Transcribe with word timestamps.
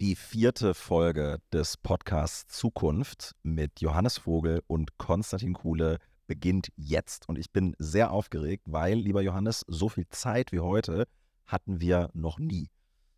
Die 0.00 0.14
vierte 0.14 0.74
Folge 0.74 1.40
des 1.52 1.76
Podcasts 1.76 2.56
Zukunft 2.56 3.34
mit 3.42 3.80
Johannes 3.80 4.18
Vogel 4.18 4.62
und 4.68 4.96
Konstantin 4.96 5.54
Kuhle 5.54 5.98
beginnt 6.28 6.68
jetzt. 6.76 7.28
Und 7.28 7.36
ich 7.36 7.50
bin 7.50 7.74
sehr 7.80 8.12
aufgeregt, 8.12 8.62
weil, 8.66 8.96
lieber 8.96 9.22
Johannes, 9.22 9.64
so 9.66 9.88
viel 9.88 10.06
Zeit 10.08 10.52
wie 10.52 10.60
heute 10.60 11.08
hatten 11.46 11.80
wir 11.80 12.10
noch 12.14 12.38
nie. 12.38 12.70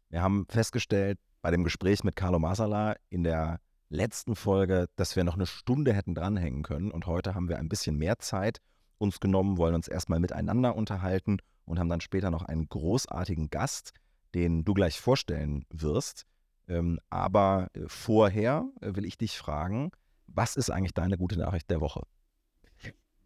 Wir 0.09 0.23
haben 0.23 0.47
festgestellt 0.49 1.19
bei 1.43 1.51
dem 1.51 1.65
Gespräch 1.65 2.03
mit 2.03 2.17
Carlo 2.17 2.39
Masala 2.39 2.97
in 3.11 3.25
der 3.25 3.61
letzten 3.91 4.35
Folge, 4.35 4.89
dass 4.97 5.17
wir 5.17 5.25
noch 5.25 5.35
eine 5.35 5.47
Stunde 5.47 5.93
hätten 5.93 6.15
dranhängen 6.15 6.63
können. 6.63 6.91
Und 6.91 7.05
heute 7.05 7.35
haben 7.35 7.51
wir 7.51 7.59
ein 7.59 7.69
bisschen 7.69 7.99
mehr 7.99 8.21
Zeit 8.21 8.63
uns 8.97 9.21
genommen, 9.21 9.59
wollen 9.59 9.75
uns 9.75 9.87
erstmal 9.87 10.19
miteinander 10.19 10.75
unterhalten 10.75 11.41
und 11.67 11.79
haben 11.79 11.91
dann 11.91 12.01
später 12.01 12.31
noch 12.31 12.47
einen 12.47 12.71
großartigen 12.71 13.51
Gast, 13.51 13.93
den 14.35 14.65
du 14.65 14.73
gleich 14.73 14.99
vorstellen 14.99 15.67
wirst. 15.69 16.25
Ähm, 16.71 17.01
aber 17.11 17.69
äh, 17.75 17.81
vorher 17.89 18.65
äh, 18.81 18.95
will 18.95 19.05
ich 19.05 19.19
dich 19.19 19.37
fragen, 19.37 19.91
was 20.29 20.57
ist 20.57 20.71
eigentlich 20.71 20.95
deine 20.95 21.19
gute 21.19 21.39
Nachricht 21.39 21.69
der 21.69 21.81
Woche? 21.81 22.03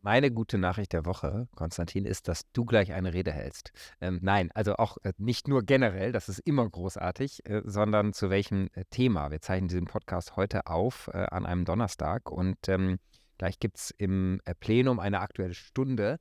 Meine 0.01 0.31
gute 0.31 0.59
Nachricht 0.59 0.93
der 0.93 1.07
Woche, 1.07 1.49
Konstantin, 1.55 2.05
ist, 2.05 2.29
dass 2.29 2.43
du 2.53 2.67
gleich 2.67 2.93
eine 2.93 3.15
Rede 3.15 3.33
hältst. 3.33 3.73
Ähm, 4.03 4.19
nein, 4.23 4.51
also 4.53 4.77
auch 4.77 4.99
äh, 5.03 5.13
nicht 5.17 5.49
nur 5.49 5.63
generell, 5.63 6.13
das 6.13 6.29
ist 6.29 6.41
immer 6.41 6.69
großartig, 6.69 7.47
äh, 7.47 7.63
sondern 7.65 8.13
zu 8.13 8.29
welchem 8.29 8.69
äh, 8.75 8.85
Thema. 8.91 9.31
Wir 9.31 9.41
zeichnen 9.41 9.69
diesen 9.69 9.87
Podcast 9.87 10.37
heute 10.37 10.67
auf 10.67 11.09
äh, 11.13 11.27
an 11.31 11.47
einem 11.47 11.65
Donnerstag 11.65 12.31
und 12.31 12.69
ähm, 12.69 12.99
gleich 13.39 13.59
gibt 13.59 13.79
es 13.79 13.91
im 13.97 14.41
Plenum 14.61 15.01
eine 15.01 15.21
aktuelle 15.21 15.55
Stunde 15.55 16.19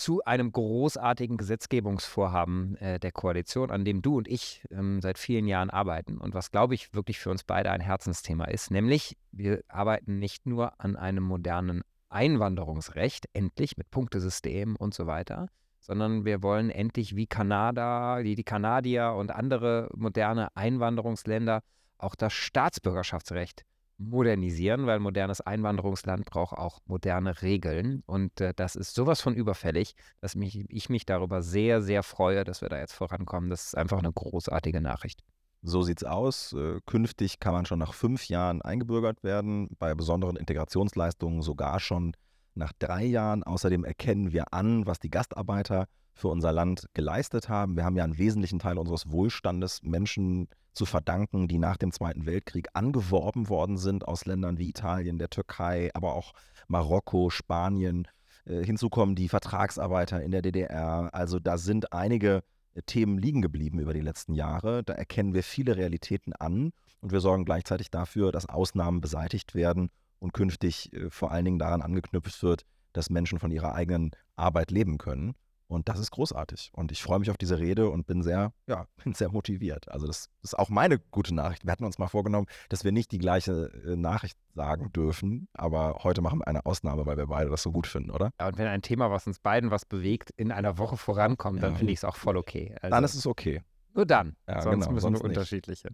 zu 0.00 0.24
einem 0.24 0.50
großartigen 0.50 1.36
Gesetzgebungsvorhaben 1.36 2.76
äh, 2.76 2.98
der 2.98 3.12
Koalition, 3.12 3.70
an 3.70 3.84
dem 3.84 4.00
du 4.00 4.16
und 4.16 4.28
ich 4.28 4.64
ähm, 4.70 5.02
seit 5.02 5.18
vielen 5.18 5.46
Jahren 5.46 5.68
arbeiten 5.68 6.16
und 6.16 6.32
was, 6.32 6.50
glaube 6.50 6.74
ich, 6.74 6.94
wirklich 6.94 7.18
für 7.18 7.30
uns 7.30 7.44
beide 7.44 7.70
ein 7.70 7.82
Herzensthema 7.82 8.46
ist. 8.46 8.70
Nämlich, 8.70 9.18
wir 9.30 9.62
arbeiten 9.68 10.18
nicht 10.18 10.46
nur 10.46 10.80
an 10.80 10.96
einem 10.96 11.22
modernen 11.22 11.82
Einwanderungsrecht, 12.08 13.26
endlich 13.34 13.76
mit 13.76 13.90
Punktesystem 13.90 14.74
und 14.74 14.94
so 14.94 15.06
weiter, 15.06 15.48
sondern 15.80 16.24
wir 16.24 16.42
wollen 16.42 16.70
endlich 16.70 17.14
wie 17.14 17.26
Kanada, 17.26 18.20
wie 18.22 18.34
die 18.34 18.42
Kanadier 18.42 19.12
und 19.12 19.30
andere 19.30 19.90
moderne 19.94 20.48
Einwanderungsländer 20.56 21.60
auch 21.98 22.14
das 22.14 22.32
Staatsbürgerschaftsrecht 22.32 23.64
modernisieren, 24.00 24.86
weil 24.86 24.98
modernes 24.98 25.40
Einwanderungsland 25.40 26.24
braucht 26.24 26.56
auch 26.56 26.80
moderne 26.86 27.42
Regeln. 27.42 28.02
Und 28.06 28.40
äh, 28.40 28.54
das 28.56 28.74
ist 28.74 28.94
sowas 28.94 29.20
von 29.20 29.34
überfällig, 29.34 29.94
dass 30.20 30.34
mich, 30.34 30.64
ich 30.68 30.88
mich 30.88 31.04
darüber 31.04 31.42
sehr, 31.42 31.82
sehr 31.82 32.02
freue, 32.02 32.44
dass 32.44 32.62
wir 32.62 32.70
da 32.70 32.78
jetzt 32.78 32.94
vorankommen. 32.94 33.50
Das 33.50 33.66
ist 33.66 33.76
einfach 33.76 33.98
eine 33.98 34.12
großartige 34.12 34.80
Nachricht. 34.80 35.20
So 35.62 35.82
sieht's 35.82 36.04
aus. 36.04 36.54
Äh, 36.54 36.80
künftig 36.86 37.40
kann 37.40 37.52
man 37.52 37.66
schon 37.66 37.78
nach 37.78 37.92
fünf 37.92 38.28
Jahren 38.28 38.62
eingebürgert 38.62 39.22
werden, 39.22 39.68
bei 39.78 39.94
besonderen 39.94 40.36
Integrationsleistungen 40.36 41.42
sogar 41.42 41.78
schon 41.78 42.12
nach 42.54 42.72
drei 42.78 43.04
Jahren. 43.04 43.42
Außerdem 43.42 43.84
erkennen 43.84 44.32
wir 44.32 44.54
an, 44.54 44.86
was 44.86 44.98
die 44.98 45.10
Gastarbeiter 45.10 45.86
für 46.14 46.28
unser 46.28 46.52
Land 46.52 46.86
geleistet 46.94 47.50
haben. 47.50 47.76
Wir 47.76 47.84
haben 47.84 47.96
ja 47.96 48.04
einen 48.04 48.18
wesentlichen 48.18 48.58
Teil 48.58 48.78
unseres 48.78 49.10
Wohlstandes 49.10 49.82
Menschen 49.82 50.48
zu 50.72 50.86
verdanken, 50.86 51.48
die 51.48 51.58
nach 51.58 51.76
dem 51.76 51.92
Zweiten 51.92 52.26
Weltkrieg 52.26 52.68
angeworben 52.74 53.48
worden 53.48 53.76
sind 53.76 54.06
aus 54.06 54.24
Ländern 54.26 54.58
wie 54.58 54.68
Italien, 54.68 55.18
der 55.18 55.30
Türkei, 55.30 55.90
aber 55.94 56.14
auch 56.14 56.32
Marokko, 56.68 57.30
Spanien. 57.30 58.06
Äh, 58.44 58.64
hinzu 58.64 58.88
kommen 58.88 59.14
die 59.14 59.28
Vertragsarbeiter 59.28 60.22
in 60.22 60.30
der 60.30 60.42
DDR. 60.42 61.10
Also 61.12 61.38
da 61.38 61.58
sind 61.58 61.92
einige 61.92 62.42
äh, 62.74 62.82
Themen 62.82 63.18
liegen 63.18 63.42
geblieben 63.42 63.78
über 63.78 63.94
die 63.94 64.00
letzten 64.00 64.34
Jahre. 64.34 64.82
Da 64.84 64.94
erkennen 64.94 65.34
wir 65.34 65.42
viele 65.42 65.76
Realitäten 65.76 66.32
an 66.32 66.72
und 67.00 67.12
wir 67.12 67.20
sorgen 67.20 67.44
gleichzeitig 67.44 67.90
dafür, 67.90 68.32
dass 68.32 68.48
Ausnahmen 68.48 69.00
beseitigt 69.00 69.54
werden 69.54 69.90
und 70.18 70.32
künftig 70.32 70.92
äh, 70.92 71.10
vor 71.10 71.32
allen 71.32 71.44
Dingen 71.44 71.58
daran 71.58 71.82
angeknüpft 71.82 72.42
wird, 72.42 72.64
dass 72.92 73.10
Menschen 73.10 73.38
von 73.38 73.50
ihrer 73.50 73.74
eigenen 73.74 74.12
Arbeit 74.36 74.70
leben 74.70 74.98
können. 74.98 75.34
Und 75.70 75.88
das 75.88 76.00
ist 76.00 76.10
großartig. 76.10 76.70
Und 76.74 76.90
ich 76.90 77.00
freue 77.00 77.20
mich 77.20 77.30
auf 77.30 77.36
diese 77.36 77.60
Rede 77.60 77.90
und 77.90 78.06
bin 78.06 78.22
sehr, 78.22 78.52
ja, 78.66 78.86
bin 79.04 79.14
sehr 79.14 79.30
motiviert. 79.30 79.88
Also 79.88 80.06
das 80.06 80.28
ist 80.42 80.58
auch 80.58 80.68
meine 80.68 80.98
gute 80.98 81.34
Nachricht. 81.34 81.64
Wir 81.64 81.70
hatten 81.70 81.84
uns 81.84 81.98
mal 81.98 82.08
vorgenommen, 82.08 82.46
dass 82.68 82.82
wir 82.82 82.90
nicht 82.90 83.12
die 83.12 83.18
gleiche 83.18 83.70
äh, 83.86 83.94
Nachricht 83.94 84.36
sagen 84.54 84.92
dürfen, 84.92 85.48
aber 85.54 86.00
heute 86.02 86.22
machen 86.22 86.40
wir 86.40 86.48
eine 86.48 86.66
Ausnahme, 86.66 87.06
weil 87.06 87.16
wir 87.16 87.28
beide 87.28 87.50
das 87.50 87.62
so 87.62 87.70
gut 87.70 87.86
finden, 87.86 88.10
oder? 88.10 88.32
Ja, 88.40 88.48
und 88.48 88.58
wenn 88.58 88.66
ein 88.66 88.82
Thema, 88.82 89.12
was 89.12 89.28
uns 89.28 89.38
beiden 89.38 89.70
was 89.70 89.84
bewegt, 89.84 90.30
in 90.36 90.50
einer 90.50 90.76
Woche 90.76 90.96
vorankommt, 90.96 91.62
ja. 91.62 91.68
dann 91.68 91.76
finde 91.76 91.92
ich 91.92 92.00
es 92.00 92.04
auch 92.04 92.16
voll 92.16 92.36
okay. 92.36 92.74
Also, 92.82 92.92
dann 92.92 93.04
ist 93.04 93.14
es 93.14 93.26
okay. 93.26 93.62
Nur 93.94 94.06
dann. 94.06 94.36
Ja, 94.48 94.62
sonst 94.62 94.84
genau, 94.84 94.92
müssen 94.92 95.02
sonst 95.02 95.20
wir 95.20 95.24
unterschiedliche. 95.24 95.90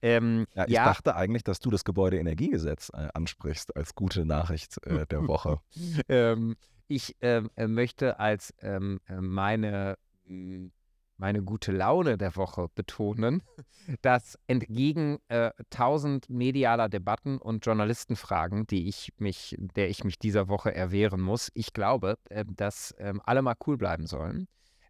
Ähm, 0.00 0.46
ja, 0.54 0.64
ich 0.66 0.72
ja. 0.72 0.84
dachte 0.84 1.14
eigentlich, 1.14 1.44
dass 1.44 1.60
du 1.60 1.70
das 1.70 1.84
Gebäudeenergiegesetz 1.84 2.90
äh, 2.94 3.08
ansprichst 3.12 3.76
als 3.76 3.94
gute 3.94 4.24
Nachricht 4.24 4.84
äh, 4.86 5.06
der 5.06 5.26
Woche. 5.28 5.60
ähm, 6.08 6.56
ich 6.88 7.16
ähm, 7.20 7.50
äh, 7.56 7.66
möchte 7.66 8.18
als 8.18 8.54
ähm, 8.60 9.00
äh, 9.08 9.20
meine, 9.20 9.96
hm, 10.26 10.72
meine 11.16 11.42
gute 11.42 11.72
Laune 11.72 12.18
der 12.18 12.36
Woche 12.36 12.68
betonen, 12.74 13.42
dass 14.02 14.38
entgegen 14.46 15.18
äh, 15.28 15.50
tausend 15.70 16.28
medialer 16.28 16.88
Debatten 16.88 17.38
und 17.38 17.64
Journalistenfragen, 17.64 18.66
die 18.66 18.88
ich 18.88 19.12
mich, 19.18 19.56
der 19.58 19.88
ich 19.88 20.04
mich 20.04 20.18
dieser 20.18 20.48
Woche 20.48 20.74
erwehren 20.74 21.20
muss, 21.20 21.50
ich 21.54 21.72
glaube, 21.72 22.18
äh, 22.30 22.44
dass 22.48 22.94
ähm, 22.98 23.20
alle 23.24 23.42
mal 23.42 23.56
cool 23.66 23.76
bleiben 23.76 24.06
sollen, 24.06 24.48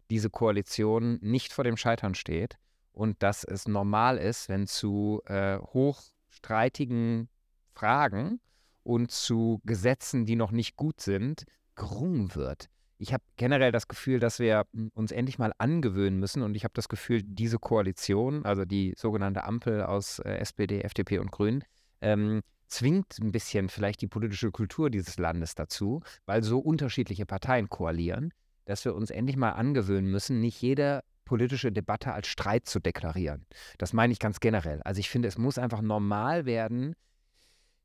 diese 0.09 0.29
Koalition 0.29 1.19
nicht 1.21 1.53
vor 1.53 1.63
dem 1.63 1.77
Scheitern 1.77 2.15
steht 2.15 2.57
und 2.91 3.21
dass 3.21 3.43
es 3.43 3.67
normal 3.67 4.17
ist, 4.17 4.49
wenn 4.49 4.67
zu 4.67 5.21
äh, 5.25 5.57
hochstreitigen 5.59 7.29
Fragen 7.73 8.39
und 8.83 9.11
zu 9.11 9.61
Gesetzen, 9.65 10.25
die 10.25 10.35
noch 10.35 10.51
nicht 10.51 10.75
gut 10.77 11.01
sind, 11.01 11.45
gerungen 11.75 12.35
wird. 12.35 12.69
Ich 12.97 13.13
habe 13.13 13.23
generell 13.35 13.71
das 13.71 13.87
Gefühl, 13.87 14.19
dass 14.19 14.39
wir 14.39 14.65
hm, 14.73 14.91
uns 14.93 15.11
endlich 15.11 15.37
mal 15.37 15.53
angewöhnen 15.57 16.19
müssen 16.19 16.41
und 16.41 16.55
ich 16.55 16.63
habe 16.63 16.73
das 16.73 16.89
Gefühl, 16.89 17.21
diese 17.23 17.59
Koalition, 17.59 18.45
also 18.45 18.65
die 18.65 18.93
sogenannte 18.97 19.43
Ampel 19.43 19.83
aus 19.83 20.19
äh, 20.19 20.37
SPD, 20.37 20.81
FDP 20.81 21.19
und 21.19 21.31
Grünen, 21.31 21.63
ähm, 22.01 22.41
zwingt 22.67 23.19
ein 23.19 23.31
bisschen 23.31 23.69
vielleicht 23.69 24.01
die 24.01 24.07
politische 24.07 24.51
Kultur 24.51 24.89
dieses 24.89 25.17
Landes 25.17 25.55
dazu, 25.55 26.01
weil 26.25 26.43
so 26.43 26.59
unterschiedliche 26.59 27.25
Parteien 27.25 27.69
koalieren, 27.69 28.33
dass 28.65 28.85
wir 28.85 28.95
uns 28.95 29.11
endlich 29.11 29.37
mal 29.37 29.51
angewöhnen 29.51 30.09
müssen, 30.09 30.39
nicht 30.39 30.61
jede 30.61 31.01
politische 31.25 31.71
Debatte 31.71 32.13
als 32.13 32.27
Streit 32.27 32.67
zu 32.67 32.79
deklarieren. 32.79 33.45
Das 33.77 33.93
meine 33.93 34.13
ich 34.13 34.19
ganz 34.19 34.39
generell. 34.39 34.81
Also 34.83 34.99
ich 34.99 35.09
finde, 35.09 35.27
es 35.27 35.37
muss 35.37 35.57
einfach 35.57 35.81
normal 35.81 36.45
werden, 36.45 36.95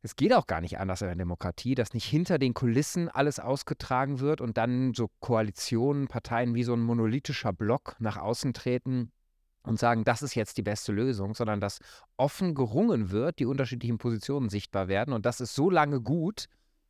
es 0.03 0.17
geht 0.17 0.33
auch 0.33 0.47
gar 0.47 0.61
nicht 0.61 0.79
anders 0.79 1.03
in 1.03 1.09
der 1.09 1.17
Demokratie, 1.17 1.75
dass 1.75 1.93
nicht 1.93 2.07
hinter 2.07 2.39
den 2.39 2.55
Kulissen 2.55 3.09
alles 3.09 3.39
ausgetragen 3.39 4.21
wird 4.21 4.41
und 4.41 4.57
dann 4.57 4.95
so 4.95 5.11
Koalitionen, 5.21 6.09
Parteien 6.09 6.55
wie 6.55 6.65
so 6.65 6.73
ein 6.73 6.81
monolithischer 6.81 7.53
Block 7.53 7.97
nach 7.99 8.17
außen 8.17 8.55
treten 8.55 9.13
und 9.63 9.79
sagen, 9.79 10.05
das 10.05 10.23
ist 10.23 10.35
jetzt 10.35 10.57
die 10.57 10.63
beste 10.63 10.93
Lösung, 10.93 11.35
sondern 11.35 11.61
dass 11.61 11.81
offen 12.17 12.55
gerungen 12.55 13.11
wird, 13.11 13.39
die 13.39 13.47
unterschiedlichen 13.47 13.99
Positionen 13.99 14.49
sichtbar 14.49 14.89
werden 14.89 15.13
und 15.13 15.27
das 15.27 15.41
ist 15.41 15.55
so 15.55 15.69
lange 15.69 16.01
gut, 16.01 16.47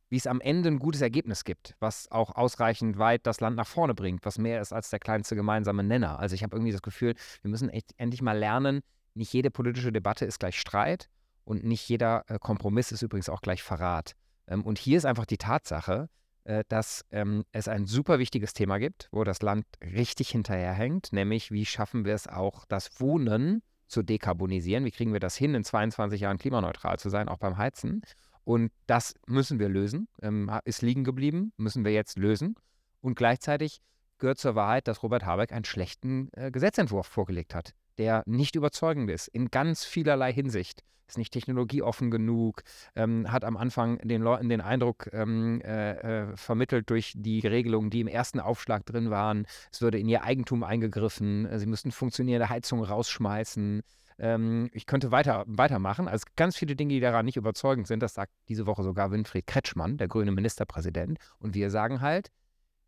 wie 0.07 0.17
es 0.17 0.27
am 0.27 0.39
Ende 0.41 0.69
ein 0.69 0.79
gutes 0.79 1.01
Ergebnis 1.01 1.43
gibt, 1.43 1.75
was 1.79 2.09
auch 2.11 2.35
ausreichend 2.35 2.97
weit 2.97 3.25
das 3.25 3.41
Land 3.41 3.57
nach 3.57 3.67
vorne 3.67 3.93
bringt, 3.93 4.25
was 4.25 4.37
mehr 4.37 4.61
ist 4.61 4.71
als 4.73 4.89
der 4.89 4.99
kleinste 4.99 5.35
gemeinsame 5.35 5.83
Nenner. 5.83 6.19
Also 6.19 6.35
ich 6.35 6.43
habe 6.43 6.55
irgendwie 6.55 6.73
das 6.73 6.81
Gefühl, 6.81 7.15
wir 7.41 7.51
müssen 7.51 7.69
echt 7.69 7.93
endlich 7.97 8.21
mal 8.21 8.37
lernen, 8.37 8.81
nicht 9.13 9.33
jede 9.33 9.51
politische 9.51 9.91
Debatte 9.91 10.25
ist 10.25 10.39
gleich 10.39 10.59
Streit 10.59 11.09
und 11.43 11.63
nicht 11.63 11.87
jeder 11.87 12.23
äh, 12.27 12.39
Kompromiss 12.39 12.91
ist 12.91 13.01
übrigens 13.01 13.29
auch 13.29 13.41
gleich 13.41 13.63
Verrat. 13.63 14.15
Ähm, 14.47 14.63
und 14.63 14.77
hier 14.77 14.97
ist 14.97 15.05
einfach 15.05 15.25
die 15.25 15.37
Tatsache, 15.37 16.09
äh, 16.43 16.63
dass 16.67 17.05
ähm, 17.11 17.45
es 17.51 17.67
ein 17.67 17.85
super 17.85 18.19
wichtiges 18.19 18.53
Thema 18.53 18.77
gibt, 18.77 19.09
wo 19.11 19.23
das 19.23 19.41
Land 19.41 19.65
richtig 19.81 20.29
hinterherhängt, 20.29 21.13
nämlich 21.13 21.51
wie 21.51 21.65
schaffen 21.65 22.05
wir 22.05 22.15
es 22.15 22.27
auch, 22.27 22.65
das 22.65 22.99
Wohnen 22.99 23.61
zu 23.87 24.01
dekarbonisieren? 24.01 24.85
Wie 24.85 24.91
kriegen 24.91 25.13
wir 25.13 25.19
das 25.19 25.35
hin, 25.35 25.53
in 25.53 25.63
22 25.63 26.21
Jahren 26.21 26.37
klimaneutral 26.37 26.97
zu 26.97 27.09
sein, 27.09 27.27
auch 27.29 27.37
beim 27.37 27.57
Heizen? 27.57 28.01
Und 28.43 28.71
das 28.87 29.13
müssen 29.27 29.59
wir 29.59 29.69
lösen, 29.69 30.07
ähm, 30.21 30.51
ist 30.65 30.81
liegen 30.81 31.03
geblieben, 31.03 31.53
müssen 31.57 31.85
wir 31.85 31.91
jetzt 31.91 32.17
lösen. 32.17 32.55
Und 33.01 33.15
gleichzeitig 33.15 33.81
gehört 34.17 34.39
zur 34.39 34.55
Wahrheit, 34.55 34.87
dass 34.87 35.03
Robert 35.03 35.25
Habeck 35.25 35.51
einen 35.51 35.65
schlechten 35.65 36.29
äh, 36.33 36.49
Gesetzentwurf 36.51 37.07
vorgelegt 37.07 37.53
hat, 37.53 37.73
der 37.97 38.23
nicht 38.25 38.55
überzeugend 38.55 39.09
ist, 39.09 39.27
in 39.27 39.49
ganz 39.49 39.85
vielerlei 39.85 40.33
Hinsicht 40.33 40.83
ist 41.11 41.17
nicht 41.17 41.33
technologieoffen 41.33 42.09
genug, 42.09 42.63
ähm, 42.95 43.31
hat 43.31 43.43
am 43.43 43.57
Anfang 43.57 43.97
den 43.99 44.21
Leuten 44.21 44.49
den 44.49 44.61
Eindruck 44.61 45.09
ähm, 45.11 45.61
äh, 45.61 45.91
äh, 46.21 46.37
vermittelt 46.37 46.89
durch 46.89 47.13
die 47.15 47.39
Regelungen, 47.41 47.89
die 47.89 47.99
im 47.99 48.07
ersten 48.07 48.39
Aufschlag 48.39 48.85
drin 48.85 49.09
waren, 49.09 49.45
es 49.71 49.81
würde 49.81 49.99
in 49.99 50.07
ihr 50.07 50.23
Eigentum 50.23 50.63
eingegriffen, 50.63 51.45
äh, 51.45 51.59
sie 51.59 51.65
müssten 51.65 51.91
funktionierende 51.91 52.49
Heizungen 52.49 52.85
rausschmeißen. 52.85 53.81
Ähm, 54.19 54.69
ich 54.73 54.85
könnte 54.85 55.11
weiter, 55.11 55.43
weitermachen. 55.47 56.07
Also 56.07 56.25
ganz 56.35 56.55
viele 56.55 56.75
Dinge, 56.75 56.93
die 56.93 56.99
daran 56.99 57.25
nicht 57.25 57.37
überzeugend 57.37 57.87
sind. 57.87 58.01
Das 58.01 58.13
sagt 58.13 58.31
diese 58.47 58.65
Woche 58.65 58.83
sogar 58.83 59.11
Winfried 59.11 59.47
Kretschmann, 59.47 59.97
der 59.97 60.07
grüne 60.07 60.31
Ministerpräsident. 60.31 61.17
Und 61.39 61.55
wir 61.55 61.71
sagen 61.71 62.01
halt, 62.01 62.29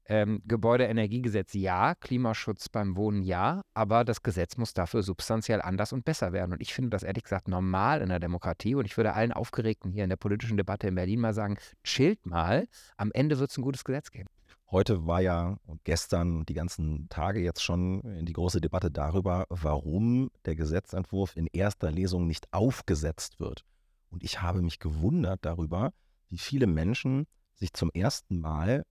ähm, 0.05 0.41
Gebäudeenergiegesetz 0.45 1.53
ja, 1.53 1.95
Klimaschutz 1.95 2.69
beim 2.69 2.95
Wohnen 2.95 3.23
ja, 3.23 3.61
aber 3.73 4.03
das 4.03 4.21
Gesetz 4.21 4.57
muss 4.57 4.73
dafür 4.73 5.03
substanziell 5.03 5.61
anders 5.61 5.93
und 5.93 6.05
besser 6.05 6.33
werden. 6.33 6.51
Und 6.53 6.61
ich 6.61 6.73
finde 6.73 6.89
das 6.89 7.03
ehrlich 7.03 7.23
gesagt 7.23 7.47
normal 7.47 8.01
in 8.01 8.09
der 8.09 8.19
Demokratie. 8.19 8.75
Und 8.75 8.85
ich 8.85 8.97
würde 8.97 9.13
allen 9.13 9.31
Aufgeregten 9.31 9.91
hier 9.91 10.03
in 10.03 10.09
der 10.09 10.17
politischen 10.17 10.57
Debatte 10.57 10.87
in 10.87 10.95
Berlin 10.95 11.21
mal 11.21 11.33
sagen, 11.33 11.57
chillt 11.83 12.25
mal, 12.25 12.67
am 12.97 13.11
Ende 13.13 13.39
wird 13.39 13.51
es 13.51 13.57
ein 13.57 13.63
gutes 13.63 13.83
Gesetz 13.83 14.11
geben. 14.11 14.29
Heute 14.71 15.05
war 15.05 15.21
ja 15.21 15.57
und 15.65 15.83
gestern 15.83 16.45
die 16.45 16.55
ganzen 16.55 17.07
Tage 17.09 17.39
jetzt 17.39 17.61
schon 17.61 18.01
in 18.01 18.25
die 18.25 18.33
große 18.33 18.59
Debatte 18.59 18.89
darüber, 18.89 19.45
warum 19.49 20.31
der 20.45 20.55
Gesetzentwurf 20.55 21.37
in 21.37 21.47
erster 21.47 21.91
Lesung 21.91 22.25
nicht 22.25 22.51
aufgesetzt 22.51 23.39
wird. 23.39 23.63
Und 24.09 24.23
ich 24.23 24.41
habe 24.41 24.61
mich 24.61 24.79
gewundert 24.79 25.45
darüber, 25.45 25.93
wie 26.29 26.39
viele 26.39 26.65
Menschen 26.65 27.27
sich 27.53 27.73
zum 27.73 27.91
ersten 27.91 28.39
Mal 28.39 28.83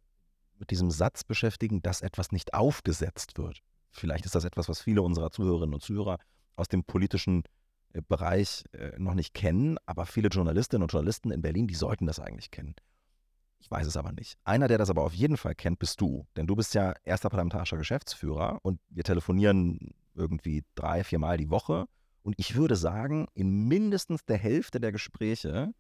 mit 0.63 0.71
diesem 0.71 0.93
Satz 0.93 1.25
beschäftigen, 1.25 1.83
dass 1.83 2.03
etwas 2.03 2.31
nicht 2.31 2.55
aufgesetzt 2.55 3.37
wird. 3.37 3.59
Vielleicht 3.91 4.25
ist 4.27 4.37
das 4.37 4.45
etwas, 4.45 4.69
was 4.69 4.81
viele 4.81 5.03
unserer 5.03 5.33
Zuhörerinnen 5.33 5.75
und 5.75 5.83
Zuhörer 5.83 6.19
aus 6.55 6.69
dem 6.69 6.85
politischen 6.85 7.43
äh, 7.93 8.01
Bereich 8.07 8.63
äh, 8.71 8.93
noch 8.97 9.15
nicht 9.15 9.35
kennen, 9.35 9.77
aber 9.87 10.07
viele 10.07 10.29
Journalistinnen 10.29 10.85
und 10.85 10.93
Journalisten 10.93 11.33
in 11.33 11.43
Berlin, 11.43 11.67
die 11.67 11.75
sollten 11.75 12.07
das 12.07 12.21
eigentlich 12.21 12.53
kennen. 12.53 12.77
Ich 13.59 13.69
weiß 13.73 13.89
es 13.89 13.97
aber 13.97 14.13
nicht. 14.13 14.39
Einer, 14.45 14.69
der 14.69 14.79
das 14.79 14.89
aber 14.89 15.03
auf 15.03 15.15
jeden 15.15 15.37
Fall 15.37 15.57
kennt, 15.57 15.81
bist 15.81 16.01
du. 16.01 16.27
Denn 16.37 16.47
du 16.47 16.55
bist 16.55 16.75
ja 16.75 16.95
erster 17.03 17.29
parlamentarischer 17.29 17.77
Geschäftsführer 17.77 18.61
und 18.63 18.79
wir 18.89 19.03
telefonieren 19.03 19.95
irgendwie 20.15 20.65
drei, 20.77 21.03
viermal 21.03 21.39
die 21.39 21.51
Woche. 21.51 21.87
Und 22.23 22.35
ich 22.39 22.55
würde 22.55 22.77
sagen, 22.77 23.27
in 23.35 23.67
mindestens 23.67 24.25
der 24.25 24.39
Hälfte 24.39 24.79
der 24.79 24.93
Gespräche 24.93 25.73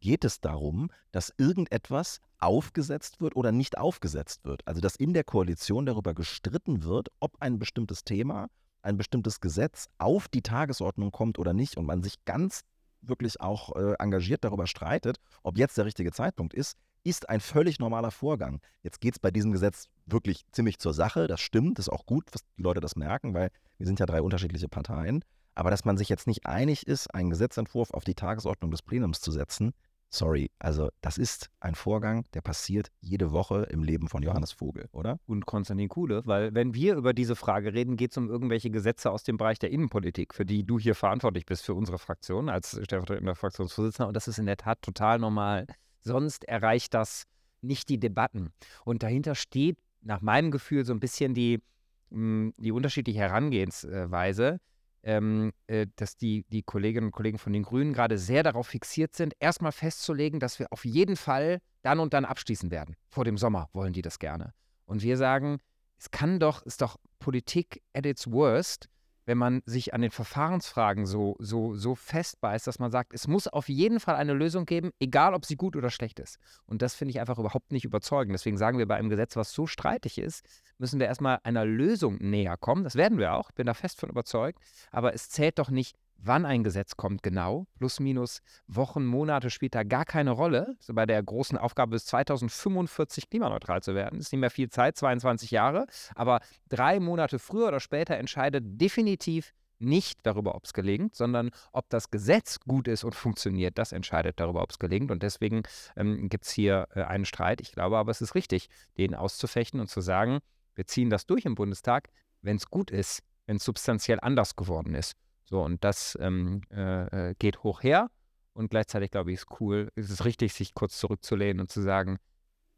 geht 0.00 0.24
es 0.24 0.40
darum, 0.40 0.90
dass 1.12 1.32
irgendetwas 1.36 2.20
aufgesetzt 2.38 3.20
wird 3.20 3.36
oder 3.36 3.52
nicht 3.52 3.78
aufgesetzt 3.78 4.44
wird. 4.44 4.66
Also 4.66 4.80
dass 4.80 4.96
in 4.96 5.12
der 5.12 5.24
Koalition 5.24 5.86
darüber 5.86 6.14
gestritten 6.14 6.84
wird, 6.84 7.08
ob 7.20 7.36
ein 7.40 7.58
bestimmtes 7.58 8.04
Thema, 8.04 8.48
ein 8.82 8.96
bestimmtes 8.96 9.40
Gesetz 9.40 9.88
auf 9.98 10.28
die 10.28 10.42
Tagesordnung 10.42 11.10
kommt 11.10 11.38
oder 11.38 11.52
nicht 11.52 11.76
und 11.76 11.86
man 11.86 12.02
sich 12.02 12.24
ganz 12.24 12.62
wirklich 13.00 13.40
auch 13.40 13.76
äh, 13.76 13.94
engagiert 13.98 14.44
darüber 14.44 14.66
streitet, 14.66 15.18
ob 15.42 15.58
jetzt 15.58 15.76
der 15.78 15.84
richtige 15.84 16.12
Zeitpunkt 16.12 16.54
ist, 16.54 16.76
ist 17.04 17.28
ein 17.28 17.40
völlig 17.40 17.78
normaler 17.78 18.10
Vorgang. 18.10 18.60
Jetzt 18.82 19.00
geht 19.00 19.14
es 19.14 19.18
bei 19.18 19.30
diesem 19.30 19.52
Gesetz 19.52 19.86
wirklich 20.06 20.44
ziemlich 20.52 20.78
zur 20.78 20.92
Sache. 20.92 21.26
Das 21.26 21.40
stimmt, 21.40 21.78
ist 21.78 21.88
auch 21.88 22.06
gut, 22.06 22.24
dass 22.32 22.42
die 22.56 22.62
Leute 22.62 22.80
das 22.80 22.96
merken, 22.96 23.34
weil 23.34 23.50
wir 23.78 23.86
sind 23.86 24.00
ja 24.00 24.06
drei 24.06 24.20
unterschiedliche 24.20 24.68
Parteien. 24.68 25.24
Aber 25.54 25.70
dass 25.70 25.84
man 25.84 25.96
sich 25.96 26.08
jetzt 26.08 26.26
nicht 26.26 26.46
einig 26.46 26.86
ist, 26.86 27.12
einen 27.14 27.30
Gesetzentwurf 27.30 27.90
auf 27.92 28.04
die 28.04 28.14
Tagesordnung 28.14 28.70
des 28.70 28.82
Plenums 28.82 29.20
zu 29.20 29.32
setzen, 29.32 29.72
Sorry, 30.10 30.50
also 30.58 30.88
das 31.02 31.18
ist 31.18 31.50
ein 31.60 31.74
Vorgang, 31.74 32.24
der 32.32 32.40
passiert 32.40 32.90
jede 33.00 33.30
Woche 33.30 33.64
im 33.70 33.82
Leben 33.82 34.08
von 34.08 34.22
Johannes 34.22 34.52
Vogel, 34.52 34.88
oder? 34.92 35.20
Und 35.26 35.44
Konstantin 35.44 35.88
Kuhle, 35.88 36.22
weil 36.24 36.54
wenn 36.54 36.72
wir 36.72 36.94
über 36.94 37.12
diese 37.12 37.36
Frage 37.36 37.74
reden, 37.74 37.96
geht 37.96 38.12
es 38.12 38.16
um 38.16 38.30
irgendwelche 38.30 38.70
Gesetze 38.70 39.10
aus 39.10 39.22
dem 39.22 39.36
Bereich 39.36 39.58
der 39.58 39.70
Innenpolitik, 39.70 40.32
für 40.32 40.46
die 40.46 40.64
du 40.64 40.78
hier 40.78 40.94
verantwortlich 40.94 41.44
bist 41.44 41.64
für 41.64 41.74
unsere 41.74 41.98
Fraktion 41.98 42.48
als 42.48 42.70
stellvertretender 42.70 43.34
Fraktionsvorsitzender. 43.34 44.08
Und 44.08 44.14
das 44.14 44.28
ist 44.28 44.38
in 44.38 44.46
der 44.46 44.56
Tat 44.56 44.80
total 44.80 45.18
normal. 45.18 45.66
Sonst 46.00 46.44
erreicht 46.44 46.94
das 46.94 47.24
nicht 47.60 47.90
die 47.90 48.00
Debatten. 48.00 48.52
Und 48.86 49.02
dahinter 49.02 49.34
steht 49.34 49.78
nach 50.00 50.22
meinem 50.22 50.50
Gefühl 50.50 50.86
so 50.86 50.94
ein 50.94 51.00
bisschen 51.00 51.34
die, 51.34 51.62
hm, 52.10 52.54
die 52.56 52.72
unterschiedliche 52.72 53.18
Herangehensweise 53.18 54.58
ähm, 55.02 55.52
äh, 55.66 55.86
dass 55.96 56.16
die, 56.16 56.44
die 56.48 56.62
Kolleginnen 56.62 57.06
und 57.06 57.12
Kollegen 57.12 57.38
von 57.38 57.52
den 57.52 57.62
Grünen 57.62 57.92
gerade 57.92 58.18
sehr 58.18 58.42
darauf 58.42 58.68
fixiert 58.68 59.14
sind, 59.14 59.34
erstmal 59.38 59.72
festzulegen, 59.72 60.40
dass 60.40 60.58
wir 60.58 60.72
auf 60.72 60.84
jeden 60.84 61.16
Fall 61.16 61.58
dann 61.82 62.00
und 62.00 62.12
dann 62.14 62.24
abschließen 62.24 62.70
werden. 62.70 62.96
Vor 63.08 63.24
dem 63.24 63.38
Sommer 63.38 63.68
wollen 63.72 63.92
die 63.92 64.02
das 64.02 64.18
gerne. 64.18 64.52
Und 64.84 65.02
wir 65.02 65.16
sagen, 65.16 65.58
es 65.98 66.10
kann 66.10 66.38
doch, 66.38 66.62
ist 66.62 66.82
doch 66.82 66.96
Politik 67.18 67.82
at 67.92 68.06
its 68.06 68.30
worst, 68.30 68.88
wenn 69.28 69.36
man 69.36 69.60
sich 69.66 69.92
an 69.92 70.00
den 70.00 70.10
Verfahrensfragen 70.10 71.04
so, 71.04 71.36
so, 71.38 71.74
so 71.74 71.94
festbeißt, 71.94 72.66
dass 72.66 72.78
man 72.78 72.90
sagt, 72.90 73.12
es 73.12 73.28
muss 73.28 73.46
auf 73.46 73.68
jeden 73.68 74.00
Fall 74.00 74.16
eine 74.16 74.32
Lösung 74.32 74.64
geben, 74.64 74.90
egal 75.00 75.34
ob 75.34 75.44
sie 75.44 75.56
gut 75.56 75.76
oder 75.76 75.90
schlecht 75.90 76.18
ist. 76.18 76.38
Und 76.64 76.80
das 76.80 76.94
finde 76.94 77.10
ich 77.10 77.20
einfach 77.20 77.38
überhaupt 77.38 77.70
nicht 77.70 77.84
überzeugend. 77.84 78.32
Deswegen 78.32 78.56
sagen 78.56 78.78
wir 78.78 78.88
bei 78.88 78.96
einem 78.96 79.10
Gesetz, 79.10 79.36
was 79.36 79.52
so 79.52 79.66
streitig 79.66 80.16
ist, 80.16 80.46
müssen 80.78 80.98
wir 80.98 81.08
erstmal 81.08 81.40
einer 81.42 81.66
Lösung 81.66 82.16
näher 82.22 82.56
kommen. 82.56 82.84
Das 82.84 82.94
werden 82.94 83.18
wir 83.18 83.34
auch, 83.34 83.52
bin 83.52 83.66
da 83.66 83.74
fest 83.74 84.00
von 84.00 84.08
überzeugt. 84.08 84.60
Aber 84.90 85.12
es 85.12 85.28
zählt 85.28 85.58
doch 85.58 85.68
nicht, 85.68 85.94
wann 86.18 86.44
ein 86.44 86.64
Gesetz 86.64 86.96
kommt 86.96 87.22
genau, 87.22 87.66
plus 87.78 88.00
minus 88.00 88.40
Wochen, 88.66 89.06
Monate 89.06 89.50
später 89.50 89.84
gar 89.84 90.04
keine 90.04 90.32
Rolle. 90.32 90.76
So 90.80 90.92
bei 90.94 91.06
der 91.06 91.22
großen 91.22 91.56
Aufgabe 91.56 91.92
bis 91.92 92.06
2045 92.06 93.30
klimaneutral 93.30 93.82
zu 93.82 93.94
werden. 93.94 94.18
Ist 94.18 94.32
nicht 94.32 94.40
mehr 94.40 94.50
viel 94.50 94.68
Zeit, 94.68 94.96
22 94.96 95.50
Jahre. 95.50 95.86
Aber 96.14 96.40
drei 96.68 97.00
Monate 97.00 97.38
früher 97.38 97.68
oder 97.68 97.80
später 97.80 98.16
entscheidet 98.16 98.64
definitiv 98.80 99.52
nicht 99.80 100.18
darüber, 100.24 100.56
ob 100.56 100.64
es 100.64 100.72
gelingt, 100.72 101.14
sondern 101.14 101.50
ob 101.72 101.88
das 101.88 102.10
Gesetz 102.10 102.58
gut 102.60 102.88
ist 102.88 103.04
und 103.04 103.14
funktioniert. 103.14 103.78
Das 103.78 103.92
entscheidet 103.92 104.40
darüber, 104.40 104.62
ob 104.62 104.70
es 104.70 104.78
gelingt. 104.78 105.10
Und 105.10 105.22
deswegen 105.22 105.62
ähm, 105.96 106.28
gibt 106.28 106.44
es 106.46 106.50
hier 106.50 106.88
äh, 106.94 107.02
einen 107.02 107.24
Streit. 107.24 107.60
Ich 107.60 107.72
glaube 107.72 107.96
aber, 107.96 108.10
es 108.10 108.20
ist 108.20 108.34
richtig, 108.34 108.68
den 108.96 109.14
auszufechten 109.14 109.80
und 109.80 109.88
zu 109.88 110.00
sagen, 110.00 110.40
wir 110.74 110.86
ziehen 110.86 111.10
das 111.10 111.26
durch 111.26 111.44
im 111.44 111.54
Bundestag, 111.54 112.08
wenn 112.42 112.56
es 112.56 112.66
gut 112.66 112.90
ist, 112.90 113.22
wenn 113.46 113.56
es 113.56 113.64
substanziell 113.64 114.18
anders 114.20 114.56
geworden 114.56 114.94
ist. 114.94 115.14
So, 115.48 115.62
und 115.62 115.82
das 115.82 116.16
ähm, 116.20 116.60
äh, 116.70 117.30
äh, 117.30 117.34
geht 117.38 117.62
hoch 117.62 117.82
her. 117.82 118.10
Und 118.52 118.68
gleichzeitig, 118.68 119.10
glaube 119.10 119.32
ich, 119.32 119.38
ist 119.38 119.60
cool, 119.60 119.90
ist 119.94 120.10
es 120.10 120.26
richtig, 120.26 120.52
sich 120.52 120.74
kurz 120.74 120.98
zurückzulehnen 120.98 121.60
und 121.60 121.70
zu 121.70 121.80
sagen, 121.80 122.18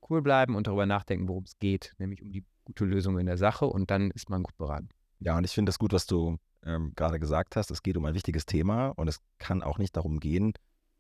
cool 0.09 0.23
bleiben 0.23 0.55
und 0.55 0.69
darüber 0.69 0.87
nachdenken, 0.87 1.27
worum 1.27 1.43
es 1.45 1.59
geht, 1.59 1.95
nämlich 1.99 2.23
um 2.23 2.31
die 2.31 2.45
gute 2.65 2.85
Lösung 2.85 3.19
in 3.19 3.27
der 3.27 3.39
Sache. 3.39 3.67
Und 3.67 3.91
dann 3.91 4.13
ist 4.13 4.31
man 4.31 4.45
gut 4.45 4.57
beraten. 4.57 4.89
Ja, 5.19 5.37
und 5.37 5.43
ich 5.45 5.51
finde 5.51 5.71
es 5.71 5.81
gut, 5.81 5.93
was 5.93 6.07
du 6.07 6.37
ähm, 6.65 6.93
gerade 6.95 7.19
gesagt 7.19 7.57
hast. 7.57 7.73
Es 7.73 7.83
geht 7.83 7.97
um 7.97 8.05
ein 8.05 8.15
wichtiges 8.15 8.47
Thema 8.47 8.91
und 8.91 9.09
es 9.09 9.19
kann 9.39 9.65
auch 9.65 9.79
nicht 9.79 9.97
darum 9.97 10.21
gehen, 10.21 10.53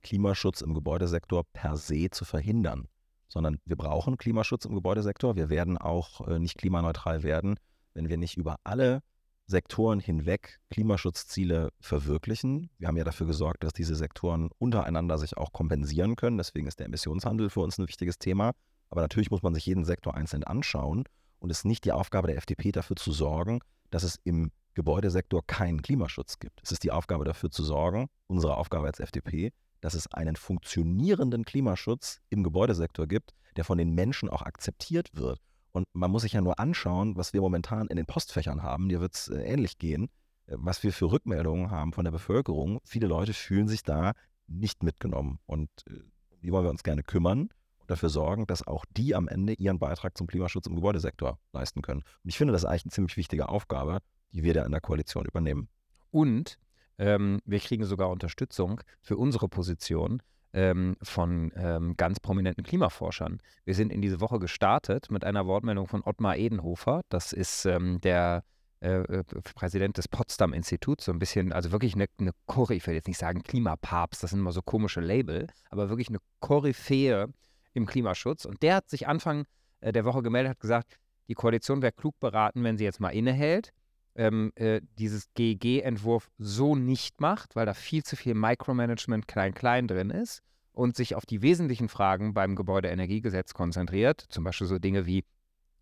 Klimaschutz 0.03 0.63
im 0.63 0.75
Gebäudesektor 0.75 1.45
per 1.53 1.77
se 1.77 2.11
zu 2.11 2.25
verhindern, 2.25 2.89
sondern 3.29 3.59
wir 3.65 3.77
brauchen 3.77 4.17
Klimaschutz 4.17 4.65
im 4.65 4.75
Gebäudesektor. 4.75 5.37
Wir 5.37 5.51
werden 5.51 5.79
auch 5.79 6.27
äh, 6.27 6.41
nicht 6.41 6.59
klimaneutral 6.59 7.23
werden, 7.23 7.61
wenn 7.95 8.09
wir 8.09 8.17
nicht 8.17 8.37
über 8.37 8.57
alle 8.65 9.03
Sektoren 9.51 9.99
hinweg 9.99 10.61
Klimaschutzziele 10.71 11.71
verwirklichen. 11.81 12.71
Wir 12.79 12.89
haben 12.89 12.97
ja 12.97 13.05
dafür 13.05 13.27
gesorgt, 13.27 13.65
dass 13.65 13.73
diese 13.73 13.97
Sektoren 13.97 14.49
untereinander 14.59 15.19
sich 15.19 15.37
auch 15.37 15.53
kompensieren 15.53 16.15
können. 16.15 16.39
Deswegen 16.39 16.69
ist 16.69 16.79
der 16.79 16.87
Emissionshandel 16.87 17.51
für 17.51 17.61
uns 17.61 17.77
ein 17.77 17.89
wichtiges 17.89 18.19
Thema. 18.19 18.53
Aber 18.91 19.03
natürlich 19.03 19.31
muss 19.31 19.43
man 19.43 19.55
sich 19.55 19.67
jeden 19.67 19.85
Sektor 19.85 20.15
einzeln 20.15 20.45
anschauen. 20.45 21.05
Und 21.41 21.51
es 21.51 21.59
ist 21.59 21.65
nicht 21.65 21.85
die 21.85 21.93
Aufgabe 21.93 22.29
der 22.29 22.37
FDP, 22.37 22.71
dafür 22.71 22.97
zu 22.97 23.13
sorgen, 23.13 23.61
dass 23.91 24.05
es 24.05 24.21
im 24.25 24.53
Gebäudesektor 24.75 25.45
keinen 25.45 25.83
Klimaschutz 25.83 26.39
gibt. 26.39 26.61
Es 26.63 26.71
ist 26.71 26.85
die 26.85 26.93
Aufgabe 26.93 27.25
dafür 27.25 27.51
zu 27.51 27.65
sorgen, 27.65 28.09
unsere 28.29 28.57
Aufgabe 28.57 28.87
als 28.87 29.01
FDP, 29.01 29.53
dass 29.81 29.95
es 29.95 30.07
einen 30.13 30.37
funktionierenden 30.37 31.45
Klimaschutz 31.45 32.21
im 32.29 32.45
Gebäudesektor 32.45 33.09
gibt, 33.09 33.35
der 33.57 33.65
von 33.65 33.79
den 33.79 33.95
Menschen 33.95 34.29
auch 34.29 34.43
akzeptiert 34.43 35.09
wird 35.13 35.41
und 35.73 35.87
man 35.93 36.11
muss 36.11 36.23
sich 36.23 36.33
ja 36.33 36.41
nur 36.41 36.59
anschauen, 36.59 37.17
was 37.17 37.33
wir 37.33 37.41
momentan 37.41 37.87
in 37.89 37.97
den 37.97 38.07
Postfächern 38.07 38.63
haben. 38.63 38.89
Dir 38.89 39.01
wird 39.01 39.15
es 39.15 39.29
äh, 39.29 39.43
ähnlich 39.43 39.79
gehen, 39.79 40.09
äh, 40.47 40.57
was 40.59 40.83
wir 40.83 40.93
für 40.93 41.11
Rückmeldungen 41.11 41.71
haben 41.71 41.93
von 41.93 42.05
der 42.05 42.13
Bevölkerung. 42.13 42.81
Viele 42.85 43.07
Leute 43.07 43.33
fühlen 43.33 43.69
sich 43.69 43.83
da 43.83 44.13
nicht 44.47 44.83
mitgenommen. 44.83 45.39
Und 45.47 45.71
äh, 45.89 46.01
die 46.43 46.53
wollen 46.53 46.65
wir 46.65 46.71
uns 46.71 46.83
gerne 46.83 47.03
kümmern 47.03 47.49
und 47.79 47.91
dafür 47.91 48.09
sorgen, 48.09 48.47
dass 48.47 48.67
auch 48.67 48.85
die 48.97 49.15
am 49.15 49.29
Ende 49.29 49.55
ihren 49.55 49.79
Beitrag 49.79 50.17
zum 50.17 50.27
Klimaschutz 50.27 50.67
im 50.67 50.75
Gebäudesektor 50.75 51.39
leisten 51.53 51.83
können. 51.83 52.03
Und 52.23 52.31
ich 52.31 52.39
finde, 52.39 52.53
das 52.53 52.63
ist 52.63 52.69
eigentlich 52.69 52.85
eine 52.85 52.93
ziemlich 52.93 53.17
wichtige 53.17 53.49
Aufgabe, 53.49 53.99
die 54.33 54.43
wir 54.43 54.55
da 54.55 54.65
in 54.65 54.73
der 54.73 54.81
Koalition 54.81 55.27
übernehmen. 55.27 55.69
Und 56.11 56.59
ähm, 56.99 57.41
wir 57.45 57.61
kriegen 57.61 57.85
sogar 57.85 58.11
Unterstützung 58.11 58.81
für 59.01 59.17
unsere 59.17 59.49
Position, 59.49 60.23
ähm, 60.53 60.97
von 61.03 61.53
ähm, 61.57 61.97
ganz 61.97 62.21
prominenten 62.21 62.65
Klimaforschern. 62.65 63.41
Wir 63.65 63.75
sind 63.75 63.93
in 63.93 64.03
diese 64.03 64.21
Woche 64.21 64.39
gestartet 64.39 65.11
mit 65.11 65.25
einer 65.25 65.47
Wortmeldung 65.47 65.87
von 65.87 66.03
Ottmar 66.03 66.37
Edenhofer. 66.37 67.03
Das 67.09 67.33
ist 67.33 67.67
ähm, 67.67 68.01
der 68.01 68.43
äh, 68.81 69.01
äh 69.01 69.25
Präsident 69.55 69.99
des 69.99 70.09
Potsdam-Instituts, 70.09 71.05
so 71.05 71.13
ein 71.13 71.19
bisschen, 71.19 71.53
also 71.53 71.73
wirklich 71.73 71.95
eine, 71.95 72.07
eine 72.19 72.33
Koryphäe, 72.47 72.77
ich 72.77 72.87
will 72.87 72.95
jetzt 72.95 73.09
nicht 73.09 73.19
sagen 73.19 73.43
Klimapapst, 73.43 74.23
das 74.23 74.31
sind 74.31 74.41
immer 74.41 74.53
so 74.53 74.63
komische 74.63 75.01
Label, 75.01 75.47
aber 75.71 75.89
wirklich 75.89 76.09
eine 76.09 76.19
Koryphäe 76.41 77.29
im 77.75 77.87
Klimaschutz. 77.87 78.45
Und 78.45 78.63
der 78.63 78.77
hat 78.77 78.89
sich 78.89 79.07
Anfang 79.07 79.45
äh, 79.81 79.93
der 79.93 80.05
Woche 80.05 80.23
gemeldet, 80.23 80.51
hat 80.51 80.61
gesagt, 80.61 80.99
die 81.29 81.35
Koalition 81.35 81.81
wäre 81.81 81.93
klug 81.93 82.19
beraten, 82.19 82.65
wenn 82.65 82.77
sie 82.77 82.85
jetzt 82.85 83.01
mal 83.01 83.11
innehält 83.11 83.73
ähm, 84.15 84.53
äh, 84.57 84.81
dieses 84.99 85.33
GEG-Entwurf 85.35 86.31
so 86.39 86.77
nicht 86.77 87.21
macht, 87.21 87.57
weil 87.57 87.67
da 87.67 87.75
viel 87.75 88.03
zu 88.03 88.17
viel 88.17 88.35
Micromanagement 88.35 89.29
klein-klein 89.29 89.87
drin 89.87 90.11
ist 90.11 90.43
und 90.73 90.97
sich 90.97 91.15
auf 91.15 91.27
die 91.27 91.43
wesentlichen 91.43 91.89
Fragen 91.89 92.35
beim 92.35 92.57
Gebäudeenergiegesetz 92.57 93.55
konzentriert. 93.55 94.25
Zum 94.29 94.45
Beispiel 94.45 94.67
so 94.67 94.79
Dinge 94.79 95.07
wie, 95.07 95.25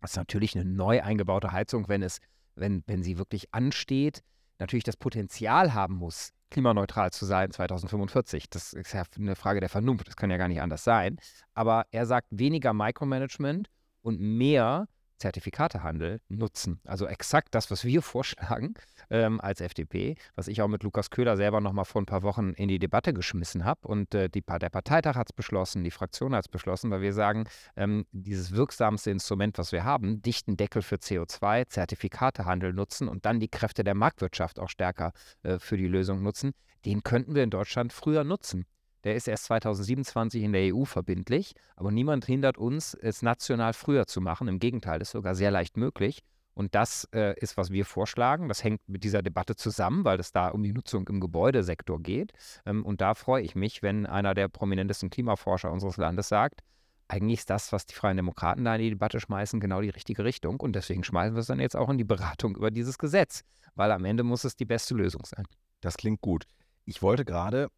das 0.01 0.11
ist 0.11 0.17
natürlich 0.17 0.55
eine 0.55 0.65
neu 0.65 1.01
eingebaute 1.01 1.51
Heizung, 1.51 1.87
wenn, 1.87 2.03
es, 2.03 2.19
wenn, 2.55 2.83
wenn 2.87 3.03
sie 3.03 3.17
wirklich 3.17 3.53
ansteht, 3.53 4.21
natürlich 4.59 4.83
das 4.83 4.97
Potenzial 4.97 5.73
haben 5.73 5.95
muss, 5.95 6.31
klimaneutral 6.49 7.11
zu 7.11 7.25
sein 7.25 7.51
2045. 7.51 8.49
Das 8.49 8.73
ist 8.73 8.93
ja 8.93 9.03
eine 9.17 9.35
Frage 9.35 9.59
der 9.59 9.69
Vernunft, 9.69 10.07
das 10.07 10.15
kann 10.15 10.31
ja 10.31 10.37
gar 10.37 10.47
nicht 10.47 10.61
anders 10.61 10.83
sein. 10.83 11.17
Aber 11.53 11.85
er 11.91 12.05
sagt 12.05 12.27
weniger 12.31 12.73
Micromanagement 12.73 13.69
und 14.01 14.19
mehr 14.19 14.87
Zertifikatehandel 15.19 16.21
nutzen. 16.29 16.79
Also 16.85 17.05
exakt 17.05 17.53
das, 17.53 17.69
was 17.69 17.85
wir 17.85 18.01
vorschlagen 18.09 18.73
ähm, 19.09 19.39
als 19.39 19.61
FDP, 19.61 20.15
was 20.35 20.47
ich 20.47 20.61
auch 20.61 20.67
mit 20.67 20.83
Lukas 20.83 21.09
Köhler 21.09 21.37
selber 21.37 21.61
noch 21.61 21.73
mal 21.73 21.83
vor 21.83 22.01
ein 22.01 22.05
paar 22.05 22.23
Wochen 22.23 22.51
in 22.53 22.67
die 22.67 22.79
Debatte 22.79 23.13
geschmissen 23.13 23.65
habe. 23.65 23.87
Und 23.87 24.15
äh, 24.15 24.29
die, 24.29 24.41
der 24.41 24.69
Parteitag 24.69 25.15
hat 25.15 25.29
es 25.29 25.33
beschlossen, 25.33 25.83
die 25.83 25.91
Fraktion 25.91 26.33
hat 26.33 26.45
es 26.45 26.49
beschlossen, 26.49 26.91
weil 26.91 27.01
wir 27.01 27.13
sagen, 27.13 27.45
ähm, 27.75 28.05
dieses 28.11 28.51
wirksamste 28.53 29.11
Instrument, 29.11 29.57
was 29.57 29.71
wir 29.71 29.83
haben, 29.83 30.21
dichten 30.21 30.57
Deckel 30.57 30.81
für 30.81 30.95
CO2, 30.95 31.67
Zertifikatehandel 31.67 32.73
nutzen 32.73 33.07
und 33.07 33.25
dann 33.25 33.39
die 33.39 33.49
Kräfte 33.49 33.83
der 33.83 33.95
Marktwirtschaft 33.95 34.59
auch 34.59 34.69
stärker 34.69 35.11
äh, 35.43 35.59
für 35.59 35.77
die 35.77 35.87
Lösung 35.87 36.23
nutzen, 36.23 36.53
den 36.85 37.03
könnten 37.03 37.35
wir 37.35 37.43
in 37.43 37.49
Deutschland 37.49 37.93
früher 37.93 38.23
nutzen. 38.23 38.65
Der 39.03 39.15
ist 39.15 39.27
erst 39.27 39.45
2027 39.45 40.43
in 40.43 40.53
der 40.53 40.75
EU 40.75 40.85
verbindlich, 40.85 41.53
aber 41.75 41.91
niemand 41.91 42.25
hindert 42.25 42.57
uns, 42.57 42.93
es 42.93 43.21
national 43.21 43.73
früher 43.73 44.07
zu 44.07 44.21
machen. 44.21 44.47
Im 44.47 44.59
Gegenteil, 44.59 45.01
ist 45.01 45.11
sogar 45.11 45.35
sehr 45.35 45.51
leicht 45.51 45.77
möglich. 45.77 46.21
Und 46.53 46.75
das 46.75 47.07
äh, 47.13 47.39
ist, 47.39 47.55
was 47.55 47.71
wir 47.71 47.85
vorschlagen. 47.85 48.49
Das 48.49 48.65
hängt 48.65 48.81
mit 48.87 49.05
dieser 49.05 49.21
Debatte 49.21 49.55
zusammen, 49.55 50.03
weil 50.03 50.19
es 50.19 50.33
da 50.33 50.49
um 50.49 50.61
die 50.61 50.73
Nutzung 50.73 51.07
im 51.07 51.21
Gebäudesektor 51.21 52.01
geht. 52.01 52.33
Ähm, 52.65 52.85
und 52.85 52.99
da 52.99 53.13
freue 53.13 53.43
ich 53.43 53.55
mich, 53.55 53.81
wenn 53.81 54.05
einer 54.05 54.33
der 54.33 54.49
prominentesten 54.49 55.09
Klimaforscher 55.09 55.71
unseres 55.71 55.95
Landes 55.95 56.27
sagt, 56.27 56.61
eigentlich 57.07 57.39
ist 57.39 57.49
das, 57.49 57.71
was 57.71 57.85
die 57.85 57.95
Freien 57.95 58.17
Demokraten 58.17 58.65
da 58.65 58.75
in 58.75 58.81
die 58.81 58.89
Debatte 58.89 59.21
schmeißen, 59.21 59.61
genau 59.61 59.79
die 59.81 59.89
richtige 59.89 60.25
Richtung. 60.25 60.59
Und 60.59 60.75
deswegen 60.75 61.03
schmeißen 61.03 61.33
wir 61.33 61.39
es 61.39 61.47
dann 61.47 61.61
jetzt 61.61 61.77
auch 61.77 61.89
in 61.89 61.97
die 61.97 62.03
Beratung 62.03 62.55
über 62.57 62.71
dieses 62.71 62.97
Gesetz, 62.97 63.43
weil 63.75 63.91
am 63.91 64.03
Ende 64.03 64.23
muss 64.23 64.43
es 64.43 64.55
die 64.55 64.65
beste 64.65 64.95
Lösung 64.95 65.23
sein. 65.25 65.45
Das 65.81 65.95
klingt 65.95 66.19
gut. 66.19 66.45
Ich 66.83 67.01
wollte 67.01 67.23
gerade 67.23 67.69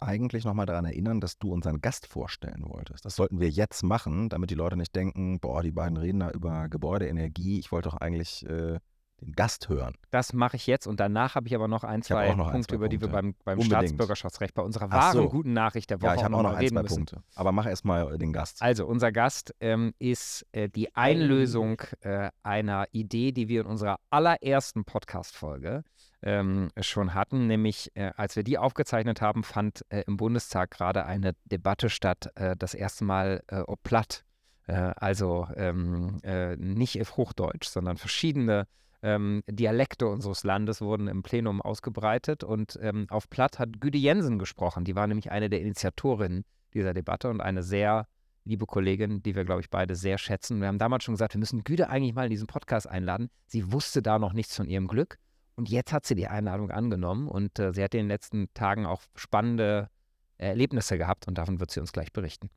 eigentlich 0.00 0.44
nochmal 0.44 0.66
daran 0.66 0.84
erinnern, 0.84 1.20
dass 1.20 1.38
du 1.38 1.52
unseren 1.52 1.80
Gast 1.80 2.06
vorstellen 2.06 2.64
wolltest. 2.66 3.04
Das 3.04 3.16
sollten 3.16 3.40
wir 3.40 3.50
jetzt 3.50 3.82
machen, 3.82 4.28
damit 4.28 4.50
die 4.50 4.54
Leute 4.54 4.76
nicht 4.76 4.94
denken, 4.94 5.40
boah, 5.40 5.62
die 5.62 5.72
beiden 5.72 5.96
reden 5.96 6.20
da 6.20 6.30
über 6.30 6.68
Gebäudeenergie. 6.68 7.58
Ich 7.58 7.70
wollte 7.72 7.90
doch 7.90 7.96
eigentlich 7.96 8.46
äh, 8.46 8.78
den 9.20 9.32
Gast 9.32 9.68
hören. 9.68 9.94
Das 10.10 10.32
mache 10.32 10.56
ich 10.56 10.66
jetzt 10.66 10.86
und 10.86 10.98
danach 10.98 11.34
habe 11.34 11.46
ich 11.46 11.54
aber 11.54 11.68
noch 11.68 11.84
ein, 11.84 12.02
zwei 12.02 12.28
noch 12.30 12.36
Punkte, 12.36 12.54
ein, 12.54 12.62
zwei 12.64 12.74
über 12.76 12.88
die 12.88 13.00
wir 13.00 13.08
Punkte. 13.08 13.22
beim, 13.22 13.34
beim 13.44 13.58
Unbedingt. 13.58 13.88
Staatsbürgerschaftsrecht 13.88 14.54
bei 14.54 14.62
unserer 14.62 14.90
wahren 14.90 15.12
so. 15.12 15.28
guten 15.28 15.52
Nachricht 15.52 15.90
der 15.90 16.00
Woche 16.00 16.08
Ja, 16.08 16.14
ich 16.16 16.24
habe 16.24 16.34
auch 16.36 16.42
noch 16.42 16.50
noch 16.50 16.56
ein, 16.56 16.64
reden 16.64 16.76
zwei 16.76 16.82
müssen. 16.82 16.96
Punkte. 16.96 17.22
Aber 17.34 17.52
mach 17.52 17.66
erst 17.66 17.84
mal 17.84 18.16
den 18.18 18.32
Gast. 18.32 18.62
Also, 18.62 18.86
unser 18.86 19.12
Gast 19.12 19.54
ähm, 19.60 19.92
ist 19.98 20.46
äh, 20.52 20.68
die 20.68 20.94
Einlösung 20.94 21.82
äh, 22.00 22.30
einer 22.42 22.86
Idee, 22.92 23.32
die 23.32 23.48
wir 23.48 23.62
in 23.62 23.66
unserer 23.66 23.98
allerersten 24.08 24.84
Podcast-Folge 24.84 25.84
ähm, 26.22 26.70
schon 26.80 27.14
hatten. 27.14 27.46
Nämlich, 27.46 27.90
äh, 27.94 28.12
als 28.16 28.36
wir 28.36 28.42
die 28.42 28.58
aufgezeichnet 28.58 29.20
haben, 29.20 29.42
fand 29.42 29.84
äh, 29.88 30.02
im 30.06 30.16
Bundestag 30.16 30.70
gerade 30.70 31.04
eine 31.06 31.34
Debatte 31.44 31.90
statt, 31.90 32.30
äh, 32.34 32.56
das 32.56 32.74
erste 32.74 33.04
Mal 33.04 33.42
äh, 33.48 33.60
ob 33.60 33.82
platt. 33.82 34.24
Äh, 34.66 34.92
also 34.96 35.48
ähm, 35.56 36.18
äh, 36.22 36.56
nicht 36.56 37.00
auf 37.00 37.16
Hochdeutsch, 37.16 37.68
sondern 37.68 37.96
verschiedene 37.96 38.66
ähm, 39.02 39.42
Dialekte 39.46 40.06
unseres 40.06 40.44
Landes 40.44 40.80
wurden 40.80 41.08
im 41.08 41.22
Plenum 41.22 41.62
ausgebreitet. 41.62 42.44
Und 42.44 42.78
ähm, 42.82 43.06
auf 43.08 43.30
Platt 43.30 43.58
hat 43.58 43.80
Güde 43.80 43.98
Jensen 43.98 44.38
gesprochen. 44.38 44.84
Die 44.84 44.94
war 44.94 45.06
nämlich 45.06 45.30
eine 45.30 45.48
der 45.48 45.60
Initiatorinnen 45.60 46.44
dieser 46.74 46.94
Debatte 46.94 47.28
und 47.28 47.40
eine 47.40 47.62
sehr 47.62 48.06
liebe 48.44 48.66
Kollegin, 48.66 49.22
die 49.22 49.34
wir, 49.34 49.44
glaube 49.44 49.60
ich, 49.60 49.70
beide 49.70 49.94
sehr 49.94 50.18
schätzen. 50.18 50.60
Wir 50.60 50.68
haben 50.68 50.78
damals 50.78 51.04
schon 51.04 51.14
gesagt, 51.14 51.34
wir 51.34 51.38
müssen 51.38 51.64
Güde 51.64 51.88
eigentlich 51.88 52.14
mal 52.14 52.24
in 52.24 52.30
diesen 52.30 52.46
Podcast 52.46 52.88
einladen. 52.88 53.30
Sie 53.46 53.72
wusste 53.72 54.02
da 54.02 54.18
noch 54.18 54.32
nichts 54.32 54.56
von 54.56 54.66
ihrem 54.66 54.88
Glück. 54.88 55.18
Und 55.60 55.68
jetzt 55.68 55.92
hat 55.92 56.06
sie 56.06 56.14
die 56.14 56.26
Einladung 56.26 56.70
angenommen 56.70 57.28
und 57.28 57.58
äh, 57.58 57.74
sie 57.74 57.84
hat 57.84 57.92
in 57.92 57.98
den 58.00 58.08
letzten 58.08 58.48
Tagen 58.54 58.86
auch 58.86 59.02
spannende 59.14 59.90
Erlebnisse 60.38 60.96
gehabt 60.96 61.28
und 61.28 61.36
davon 61.36 61.60
wird 61.60 61.70
sie 61.70 61.80
uns 61.80 61.92
gleich 61.92 62.14
berichten. 62.14 62.48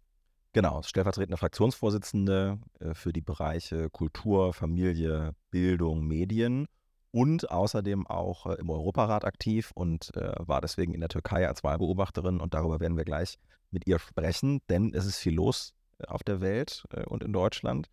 Genau, 0.53 0.81
stellvertretende 0.83 1.35
Fraktionsvorsitzende 1.35 2.59
äh, 2.79 2.93
für 2.93 3.11
die 3.11 3.19
Bereiche 3.19 3.89
Kultur, 3.89 4.53
Familie, 4.53 5.35
Bildung, 5.51 6.07
Medien 6.07 6.65
und 7.11 7.51
außerdem 7.51 8.07
auch 8.07 8.45
äh, 8.45 8.53
im 8.53 8.69
Europarat 8.69 9.25
aktiv 9.25 9.71
und 9.75 10.15
äh, 10.15 10.31
war 10.37 10.61
deswegen 10.61 10.93
in 10.93 11.01
der 11.01 11.09
Türkei 11.09 11.45
als 11.45 11.61
Wahlbeobachterin 11.61 12.39
und 12.39 12.53
darüber 12.53 12.79
werden 12.79 12.95
wir 12.95 13.03
gleich 13.03 13.37
mit 13.69 13.85
ihr 13.85 13.99
sprechen, 13.99 14.61
denn 14.69 14.93
es 14.93 15.05
ist 15.05 15.17
viel 15.17 15.33
los 15.33 15.73
auf 16.07 16.23
der 16.23 16.39
Welt 16.39 16.85
und 17.07 17.21
in 17.21 17.33
Deutschland. 17.33 17.89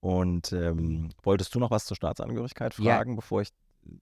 Und 0.00 0.52
ähm, 0.52 1.08
wolltest 1.22 1.54
du 1.54 1.60
noch 1.60 1.70
was 1.70 1.86
zur 1.86 1.96
Staatsangehörigkeit 1.96 2.76
Ja. 2.78 2.96
fragen, 2.96 3.16
bevor 3.16 3.40
ich 3.40 3.48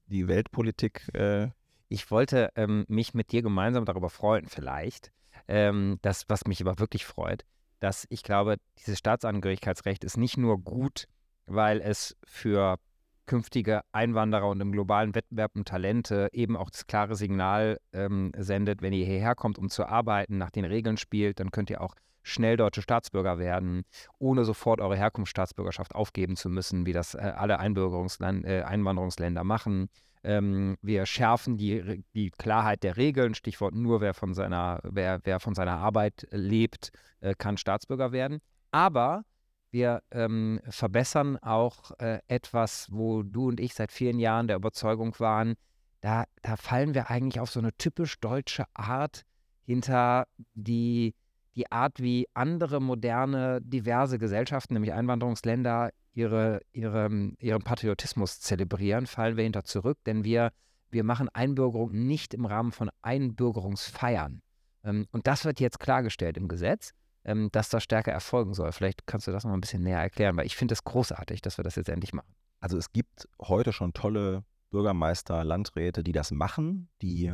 die 0.06 0.28
Weltpolitik 0.28 1.08
äh, 1.14 1.48
Ich 1.88 2.10
wollte 2.10 2.50
ähm, 2.56 2.84
mich 2.88 3.14
mit 3.14 3.32
dir 3.32 3.42
gemeinsam 3.42 3.84
darüber 3.84 4.10
freuen, 4.10 4.46
vielleicht. 4.46 5.12
Ähm, 5.46 5.98
das, 6.02 6.24
was 6.28 6.46
mich 6.46 6.60
aber 6.60 6.78
wirklich 6.78 7.06
freut, 7.06 7.44
dass 7.80 8.06
ich 8.10 8.22
glaube, 8.22 8.56
dieses 8.78 8.98
Staatsangehörigkeitsrecht 8.98 10.04
ist 10.04 10.16
nicht 10.16 10.36
nur 10.36 10.58
gut, 10.58 11.06
weil 11.46 11.80
es 11.80 12.16
für 12.24 12.78
künftige 13.28 13.82
Einwanderer 13.92 14.48
und 14.48 14.60
im 14.60 14.72
globalen 14.72 15.14
Wettbewerb 15.14 15.52
um 15.54 15.64
Talente 15.64 16.28
eben 16.32 16.56
auch 16.56 16.70
das 16.70 16.86
klare 16.86 17.14
Signal 17.14 17.78
ähm, 17.92 18.32
sendet, 18.36 18.82
wenn 18.82 18.92
ihr 18.92 19.04
hierher 19.04 19.34
kommt, 19.34 19.58
um 19.58 19.68
zu 19.68 19.86
arbeiten, 19.86 20.38
nach 20.38 20.50
den 20.50 20.64
Regeln 20.64 20.96
spielt, 20.96 21.38
dann 21.38 21.50
könnt 21.50 21.70
ihr 21.70 21.80
auch 21.80 21.94
schnell 22.22 22.56
deutsche 22.56 22.82
Staatsbürger 22.82 23.38
werden, 23.38 23.84
ohne 24.18 24.44
sofort 24.44 24.80
eure 24.80 24.96
Herkunftsstaatsbürgerschaft 24.96 25.94
aufgeben 25.94 26.36
zu 26.36 26.48
müssen, 26.48 26.86
wie 26.86 26.92
das 26.92 27.14
äh, 27.14 27.18
alle 27.18 27.54
äh, 27.54 28.62
Einwanderungsländer 28.62 29.44
machen. 29.44 29.88
Ähm, 30.24 30.76
wir 30.82 31.06
schärfen 31.06 31.56
die, 31.56 32.04
die 32.14 32.30
Klarheit 32.30 32.82
der 32.82 32.96
Regeln. 32.96 33.34
Stichwort 33.34 33.74
nur, 33.74 34.00
wer 34.00 34.14
von 34.14 34.34
seiner, 34.34 34.80
wer, 34.82 35.20
wer 35.24 35.40
von 35.40 35.54
seiner 35.54 35.78
Arbeit 35.78 36.26
lebt, 36.30 36.90
äh, 37.20 37.34
kann 37.36 37.56
Staatsbürger 37.56 38.12
werden. 38.12 38.40
Aber 38.70 39.24
wir 39.70 40.02
ähm, 40.10 40.60
verbessern 40.68 41.36
auch 41.38 41.92
äh, 41.98 42.20
etwas, 42.26 42.88
wo 42.90 43.22
du 43.22 43.48
und 43.48 43.60
ich 43.60 43.74
seit 43.74 43.92
vielen 43.92 44.18
Jahren 44.18 44.48
der 44.48 44.56
Überzeugung 44.56 45.18
waren, 45.18 45.54
da, 46.00 46.24
da 46.42 46.56
fallen 46.56 46.94
wir 46.94 47.10
eigentlich 47.10 47.40
auf 47.40 47.50
so 47.50 47.60
eine 47.60 47.72
typisch 47.76 48.18
deutsche 48.20 48.64
Art 48.74 49.22
hinter 49.64 50.26
die, 50.54 51.14
die 51.58 51.70
Art, 51.72 52.00
wie 52.00 52.26
andere 52.34 52.80
moderne, 52.80 53.60
diverse 53.60 54.18
Gesellschaften, 54.18 54.74
nämlich 54.74 54.92
Einwanderungsländer, 54.92 55.90
ihre, 56.14 56.60
ihre, 56.72 57.10
ihren 57.38 57.62
Patriotismus 57.62 58.40
zelebrieren, 58.40 59.06
fallen 59.06 59.36
wir 59.36 59.44
hinter 59.44 59.64
zurück, 59.64 59.98
denn 60.06 60.24
wir, 60.24 60.52
wir 60.90 61.04
machen 61.04 61.28
Einbürgerung 61.32 61.92
nicht 61.92 62.32
im 62.32 62.46
Rahmen 62.46 62.72
von 62.72 62.90
Einbürgerungsfeiern. 63.02 64.40
Ähm, 64.84 65.06
und 65.10 65.26
das 65.26 65.44
wird 65.44 65.58
jetzt 65.60 65.80
klargestellt 65.80 66.36
im 66.36 66.46
Gesetz, 66.46 66.92
ähm, 67.24 67.48
dass 67.50 67.68
das 67.68 67.82
stärker 67.82 68.12
erfolgen 68.12 68.54
soll. 68.54 68.70
Vielleicht 68.72 69.06
kannst 69.06 69.26
du 69.26 69.32
das 69.32 69.44
noch 69.44 69.52
ein 69.52 69.60
bisschen 69.60 69.82
näher 69.82 70.00
erklären, 70.00 70.36
weil 70.36 70.46
ich 70.46 70.56
finde 70.56 70.74
es 70.74 70.84
großartig, 70.84 71.42
dass 71.42 71.58
wir 71.58 71.64
das 71.64 71.74
jetzt 71.74 71.88
endlich 71.88 72.12
machen. 72.12 72.34
Also 72.60 72.78
es 72.78 72.92
gibt 72.92 73.28
heute 73.40 73.72
schon 73.72 73.92
tolle 73.92 74.44
Bürgermeister, 74.70 75.44
Landräte, 75.44 76.04
die 76.04 76.12
das 76.12 76.30
machen, 76.30 76.88
die 77.02 77.32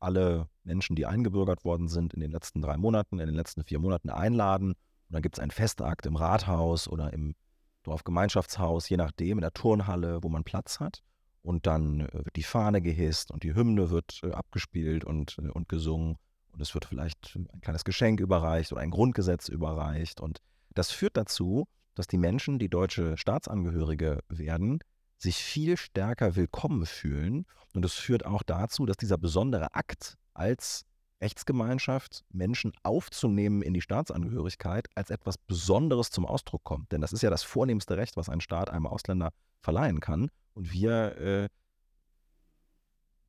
alle 0.00 0.48
Menschen, 0.64 0.96
die 0.96 1.06
eingebürgert 1.06 1.64
worden 1.64 1.88
sind, 1.88 2.14
in 2.14 2.20
den 2.20 2.30
letzten 2.30 2.62
drei 2.62 2.76
Monaten, 2.76 3.18
in 3.18 3.26
den 3.26 3.34
letzten 3.34 3.64
vier 3.64 3.78
Monaten 3.78 4.10
einladen. 4.10 4.70
Und 4.70 5.12
dann 5.14 5.22
gibt 5.22 5.36
es 5.36 5.40
einen 5.40 5.50
Festakt 5.50 6.06
im 6.06 6.16
Rathaus 6.16 6.88
oder 6.88 7.12
im 7.12 7.34
Dorfgemeinschaftshaus, 7.82 8.88
je 8.88 8.96
nachdem, 8.96 9.38
in 9.38 9.42
der 9.42 9.52
Turnhalle, 9.52 10.22
wo 10.22 10.28
man 10.28 10.44
Platz 10.44 10.80
hat. 10.80 11.02
Und 11.42 11.66
dann 11.66 12.00
äh, 12.00 12.12
wird 12.12 12.36
die 12.36 12.42
Fahne 12.42 12.82
gehisst 12.82 13.30
und 13.30 13.42
die 13.42 13.54
Hymne 13.54 13.90
wird 13.90 14.20
äh, 14.22 14.32
abgespielt 14.32 15.04
und, 15.04 15.38
äh, 15.38 15.48
und 15.48 15.68
gesungen. 15.68 16.16
Und 16.52 16.60
es 16.60 16.74
wird 16.74 16.84
vielleicht 16.84 17.36
ein 17.36 17.60
kleines 17.60 17.84
Geschenk 17.84 18.20
überreicht 18.20 18.72
oder 18.72 18.80
ein 18.80 18.90
Grundgesetz 18.90 19.48
überreicht. 19.48 20.20
Und 20.20 20.40
das 20.74 20.90
führt 20.90 21.16
dazu, 21.16 21.66
dass 21.94 22.06
die 22.06 22.18
Menschen, 22.18 22.58
die 22.58 22.68
deutsche 22.68 23.16
Staatsangehörige 23.16 24.20
werden, 24.28 24.80
sich 25.18 25.36
viel 25.36 25.76
stärker 25.76 26.36
willkommen 26.36 26.86
fühlen. 26.86 27.46
Und 27.74 27.84
es 27.84 27.94
führt 27.94 28.24
auch 28.24 28.42
dazu, 28.42 28.86
dass 28.86 28.96
dieser 28.96 29.18
besondere 29.18 29.74
Akt 29.74 30.16
als 30.34 30.84
Rechtsgemeinschaft 31.20 32.24
Menschen 32.30 32.72
aufzunehmen 32.82 33.62
in 33.62 33.74
die 33.74 33.80
Staatsangehörigkeit 33.80 34.86
als 34.94 35.10
etwas 35.10 35.36
Besonderes 35.36 36.10
zum 36.10 36.24
Ausdruck 36.24 36.62
kommt. 36.64 36.92
Denn 36.92 37.00
das 37.00 37.12
ist 37.12 37.22
ja 37.22 37.30
das 37.30 37.42
vornehmste 37.42 37.96
Recht, 37.96 38.16
was 38.16 38.28
ein 38.28 38.40
Staat 38.40 38.70
einem 38.70 38.86
Ausländer 38.86 39.30
verleihen 39.60 40.00
kann. 40.00 40.30
Und 40.54 40.72
wir 40.72 41.18
äh, 41.18 41.48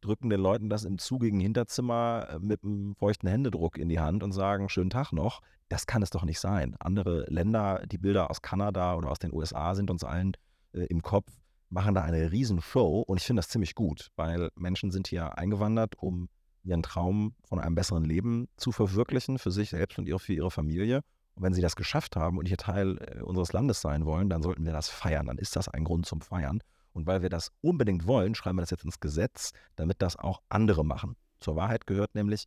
drücken 0.02 0.30
den 0.30 0.40
Leuten 0.40 0.70
das 0.70 0.86
im 0.86 1.00
zugigen 1.00 1.40
Hinterzimmer 1.40 2.28
äh, 2.30 2.40
mit 2.40 2.64
einem 2.64 2.96
feuchten 2.96 3.28
Händedruck 3.28 3.78
in 3.78 3.90
die 3.90 4.00
Hand 4.00 4.24
und 4.24 4.32
sagen, 4.32 4.70
schönen 4.70 4.92
Tag 4.92 5.12
noch. 5.12 5.42
Das 5.68 5.88
kann 5.88 6.02
es 6.02 6.12
doch 6.12 6.24
nicht 6.24 6.40
sein. 6.40 6.76
Andere 6.80 7.26
Länder, 7.28 7.84
die 7.88 7.98
Bilder 7.98 8.30
aus 8.30 8.42
Kanada 8.42 8.96
oder 8.96 9.10
aus 9.10 9.20
den 9.20 9.34
USA 9.34 9.76
sind 9.76 9.90
uns 9.90 10.04
allen 10.04 10.34
äh, 10.74 10.86
im 10.86 11.02
Kopf, 11.02 11.32
machen 11.70 11.94
da 11.94 12.02
eine 12.02 12.32
Riesenshow 12.32 13.02
und 13.02 13.18
ich 13.18 13.24
finde 13.24 13.40
das 13.40 13.50
ziemlich 13.50 13.76
gut, 13.76 14.10
weil 14.16 14.50
Menschen 14.56 14.92
sind 14.92 15.08
hier 15.08 15.38
eingewandert, 15.38 15.96
um 15.98 16.30
ihren 16.64 16.84
Traum 16.84 17.36
von 17.44 17.60
einem 17.60 17.76
besseren 17.76 18.04
Leben 18.04 18.48
zu 18.58 18.72
verwirklichen 18.72 19.38
für 19.38 19.52
sich 19.52 19.70
selbst 19.70 19.98
und 19.98 20.10
für 20.20 20.34
ihre 20.34 20.52
Familie. 20.52 21.02
Und 21.36 21.44
wenn 21.44 21.54
sie 21.54 21.62
das 21.62 21.76
geschafft 21.76 22.16
haben 22.16 22.38
und 22.38 22.48
hier 22.48 22.58
Teil 22.58 22.98
äh, 22.98 23.22
unseres 23.22 23.54
Landes 23.54 23.80
sein 23.82 24.06
wollen, 24.06 24.30
dann 24.30 24.42
sollten 24.42 24.66
wir 24.66 24.74
das 24.74 24.90
feiern. 24.90 25.28
Dann 25.28 25.38
ist 25.38 25.56
das 25.56 25.70
ein 25.70 25.86
Grund 25.86 26.06
zum 26.06 26.22
Feiern. 26.22 26.60
Und 26.92 27.08
weil 27.08 27.22
wir 27.22 27.30
das 27.30 27.52
unbedingt 27.62 28.08
wollen, 28.08 28.36
schreiben 28.36 28.58
wir 28.58 28.62
das 28.62 28.72
jetzt 28.72 28.84
ins 28.84 29.00
Gesetz, 29.00 29.52
damit 29.76 30.02
das 30.02 30.18
auch 30.18 30.42
andere 30.50 30.84
machen. 30.84 31.16
Zur 31.40 31.56
Wahrheit 31.56 31.88
gehört 31.88 32.14
nämlich, 32.14 32.46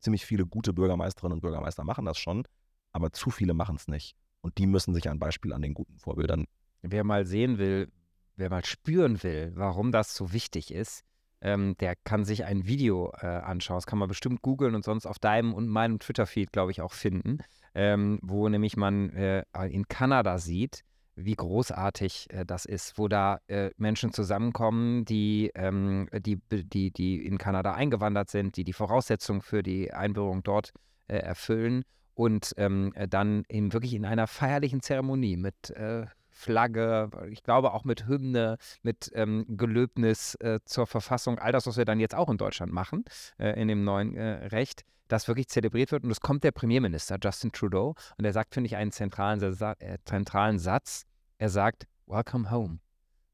ziemlich 0.00 0.24
viele 0.24 0.46
gute 0.46 0.72
Bürgermeisterinnen 0.72 1.38
und 1.38 1.40
Bürgermeister 1.40 1.82
machen 1.82 2.04
das 2.04 2.18
schon, 2.18 2.44
aber 2.92 3.10
zu 3.12 3.30
viele 3.30 3.54
machen 3.54 3.76
es 3.76 3.88
nicht. 3.88 4.14
Und 4.42 4.58
die 4.58 4.66
müssen 4.66 4.94
sich 4.94 5.08
ein 5.08 5.18
Beispiel 5.18 5.52
an 5.52 5.62
den 5.62 5.74
guten 5.74 5.98
Vorbildern 5.98 6.44
wer 6.84 7.04
mal 7.04 7.26
sehen 7.26 7.58
will, 7.58 7.90
wer 8.36 8.50
mal 8.50 8.64
spüren 8.64 9.22
will, 9.22 9.52
warum 9.54 9.92
das 9.92 10.14
so 10.14 10.32
wichtig 10.32 10.72
ist, 10.72 11.02
ähm, 11.40 11.76
der 11.78 11.94
kann 11.94 12.24
sich 12.24 12.44
ein 12.44 12.66
Video 12.66 13.12
äh, 13.20 13.26
anschauen. 13.26 13.76
Das 13.76 13.86
kann 13.86 13.98
man 13.98 14.08
bestimmt 14.08 14.42
googeln 14.42 14.74
und 14.74 14.84
sonst 14.84 15.06
auf 15.06 15.18
deinem 15.18 15.52
und 15.52 15.68
meinem 15.68 15.98
Twitter-Feed, 15.98 16.52
glaube 16.52 16.72
ich, 16.72 16.80
auch 16.80 16.92
finden, 16.92 17.38
ähm, 17.74 18.18
wo 18.22 18.48
nämlich 18.48 18.76
man 18.76 19.10
äh, 19.10 19.44
in 19.68 19.86
Kanada 19.88 20.38
sieht, 20.38 20.84
wie 21.16 21.34
großartig 21.34 22.28
äh, 22.30 22.44
das 22.46 22.64
ist, 22.64 22.98
wo 22.98 23.08
da 23.08 23.40
äh, 23.46 23.70
Menschen 23.76 24.12
zusammenkommen, 24.12 25.04
die, 25.04 25.50
ähm, 25.54 26.08
die, 26.12 26.40
die, 26.50 26.90
die 26.90 27.24
in 27.24 27.38
Kanada 27.38 27.74
eingewandert 27.74 28.30
sind, 28.30 28.56
die 28.56 28.64
die 28.64 28.72
Voraussetzungen 28.72 29.42
für 29.42 29.62
die 29.62 29.92
Einbürgerung 29.92 30.42
dort 30.42 30.72
äh, 31.08 31.16
erfüllen 31.18 31.84
und 32.14 32.54
ähm, 32.56 32.92
dann 33.10 33.44
eben 33.48 33.72
wirklich 33.72 33.94
in 33.94 34.04
einer 34.04 34.26
feierlichen 34.26 34.80
Zeremonie 34.80 35.36
mit 35.36 35.70
äh, 35.70 36.06
Flagge, 36.44 37.10
ich 37.30 37.42
glaube 37.42 37.72
auch 37.72 37.84
mit 37.84 38.06
Hymne, 38.06 38.58
mit 38.82 39.10
ähm, 39.14 39.46
Gelöbnis 39.48 40.34
äh, 40.36 40.60
zur 40.66 40.86
Verfassung, 40.86 41.38
all 41.38 41.52
das, 41.52 41.66
was 41.66 41.76
wir 41.78 41.86
dann 41.86 42.00
jetzt 42.00 42.14
auch 42.14 42.28
in 42.28 42.36
Deutschland 42.36 42.72
machen, 42.72 43.04
äh, 43.38 43.58
in 43.60 43.68
dem 43.68 43.82
neuen 43.84 44.14
äh, 44.14 44.46
Recht, 44.48 44.82
das 45.08 45.26
wirklich 45.26 45.48
zelebriert 45.48 45.90
wird. 45.90 46.04
Und 46.04 46.10
es 46.10 46.20
kommt 46.20 46.44
der 46.44 46.52
Premierminister 46.52 47.16
Justin 47.22 47.52
Trudeau 47.52 47.94
und 48.18 48.24
er 48.24 48.32
sagt, 48.32 48.52
finde 48.52 48.66
ich, 48.66 48.76
einen 48.76 48.92
zentralen, 48.92 49.42
äh, 49.42 49.98
zentralen 50.04 50.58
Satz. 50.58 51.04
Er 51.38 51.48
sagt, 51.48 51.86
Welcome 52.06 52.50
home. 52.50 52.80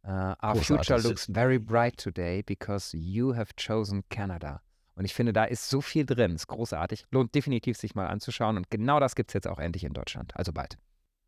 Uh, 0.06 0.34
our 0.42 0.54
future 0.54 0.98
looks 0.98 1.26
very 1.26 1.58
bright 1.58 1.98
today 1.98 2.42
because 2.42 2.96
you 2.96 3.34
have 3.34 3.52
chosen 3.56 4.02
Canada. 4.08 4.62
Und 4.94 5.04
ich 5.04 5.14
finde, 5.14 5.32
da 5.32 5.44
ist 5.44 5.68
so 5.68 5.80
viel 5.80 6.06
drin. 6.06 6.34
Ist 6.34 6.46
großartig. 6.46 7.06
Lohnt 7.10 7.34
definitiv, 7.34 7.76
sich 7.76 7.94
mal 7.94 8.06
anzuschauen. 8.06 8.56
Und 8.56 8.70
genau 8.70 9.00
das 9.00 9.14
gibt 9.14 9.30
es 9.30 9.34
jetzt 9.34 9.48
auch 9.48 9.58
endlich 9.58 9.84
in 9.84 9.92
Deutschland. 9.92 10.36
Also 10.36 10.52
bald. 10.52 10.78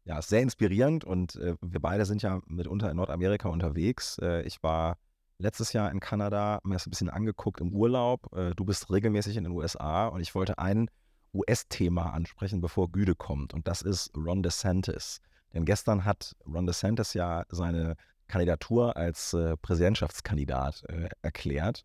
Ja, 0.05 0.19
ist 0.19 0.31
sehr 0.31 0.43
inspirierend 0.43 1.05
und 1.05 1.37
äh, 1.37 1.55
wir 1.61 1.81
beide 1.81 2.05
sind 2.05 2.23
ja 2.23 2.41
mitunter 2.47 2.91
in 2.91 2.97
Nordamerika 2.97 3.49
unterwegs. 3.49 4.19
Äh, 4.19 4.43
ich 4.43 4.63
war 4.63 4.99
letztes 5.39 5.73
Jahr 5.73 5.91
in 5.93 6.01
Kanada, 6.01 6.59
mir 6.65 6.75
das 6.75 6.87
ein 6.87 6.91
bisschen 6.91 7.11
angeguckt 7.11 7.61
im 7.61 7.73
Urlaub. 7.73 8.33
Äh, 8.37 8.55
du 8.57 8.65
bist 8.65 8.91
regelmäßig 8.91 9.37
in 9.37 9.45
den 9.45 9.53
USA 9.53 10.09
und 10.09 10.21
ich 10.21 10.35
wollte 10.35 10.59
ein 10.59 10.91
US-Thema 11.33 12.13
ansprechen, 12.13 12.61
bevor 12.61 12.91
Güde 12.91 13.15
kommt 13.15 13.55
und 13.55 13.69
das 13.69 13.83
ist 13.83 14.11
Ron 14.17 14.43
DeSantis. 14.43 15.21
Denn 15.55 15.65
gestern 15.65 16.05
hat 16.05 16.35
Ron 16.47 16.67
DeSantis 16.67 17.15
ja 17.15 17.45
seine 17.49 17.97
Kandidatur 18.27 18.97
als 18.97 19.35
äh, 19.35 19.57
Präsidentschaftskandidat 19.57 20.85
äh, 20.89 21.09
erklärt. 21.21 21.85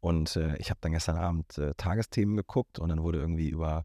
Und 0.00 0.36
äh, 0.36 0.56
ich 0.58 0.68
habe 0.68 0.80
dann 0.82 0.92
gestern 0.92 1.16
Abend 1.16 1.58
Tagesthemen 1.78 2.36
geguckt 2.36 2.78
und 2.78 2.90
dann 2.90 3.02
wurde 3.02 3.20
irgendwie 3.20 3.48
über 3.48 3.84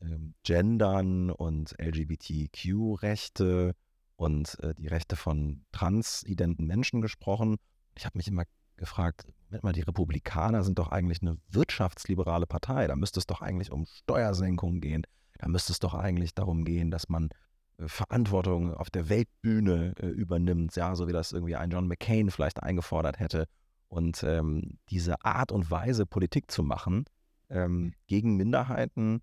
ähm, 0.00 0.34
Gendern 0.44 1.30
und 1.30 1.74
LGBTQ-Rechte 1.80 3.74
und 4.16 4.58
äh, 4.60 4.74
die 4.74 4.88
Rechte 4.88 5.16
von 5.16 5.64
transidenten 5.72 6.66
Menschen 6.66 7.00
gesprochen. 7.00 7.56
Ich 7.96 8.04
habe 8.04 8.18
mich 8.18 8.28
immer 8.28 8.44
gefragt, 8.76 9.26
mal, 9.62 9.72
die 9.72 9.82
Republikaner 9.82 10.62
sind 10.62 10.78
doch 10.78 10.88
eigentlich 10.88 11.22
eine 11.22 11.38
wirtschaftsliberale 11.48 12.46
Partei. 12.46 12.86
Da 12.86 12.96
müsste 12.96 13.20
es 13.20 13.26
doch 13.26 13.42
eigentlich 13.42 13.70
um 13.70 13.86
Steuersenkungen 13.86 14.80
gehen. 14.80 15.02
Da 15.38 15.48
müsste 15.48 15.72
es 15.72 15.78
doch 15.78 15.94
eigentlich 15.94 16.34
darum 16.34 16.64
gehen, 16.64 16.90
dass 16.90 17.08
man 17.08 17.30
äh, 17.78 17.88
Verantwortung 17.88 18.74
auf 18.74 18.90
der 18.90 19.08
Weltbühne 19.08 19.94
äh, 20.00 20.06
übernimmt, 20.06 20.74
ja, 20.76 20.94
so 20.94 21.08
wie 21.08 21.12
das 21.12 21.32
irgendwie 21.32 21.56
ein 21.56 21.70
John 21.70 21.88
McCain 21.88 22.30
vielleicht 22.30 22.62
eingefordert 22.62 23.20
hätte. 23.20 23.46
Und 23.88 24.22
ähm, 24.22 24.78
diese 24.90 25.24
Art 25.24 25.50
und 25.50 25.70
Weise, 25.70 26.06
Politik 26.06 26.50
zu 26.50 26.62
machen, 26.62 27.04
ähm, 27.48 27.94
gegen 28.06 28.36
Minderheiten, 28.36 29.22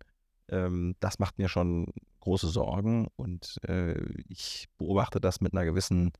ähm, 0.49 0.95
das 0.99 1.19
macht 1.19 1.37
mir 1.37 1.49
schon 1.49 1.87
große 2.19 2.47
Sorgen 2.47 3.07
und 3.15 3.59
äh, 3.67 4.01
ich 4.27 4.67
beobachte 4.77 5.19
das 5.19 5.41
mit 5.41 5.53
einer 5.53 5.65
gewissen 5.65 6.11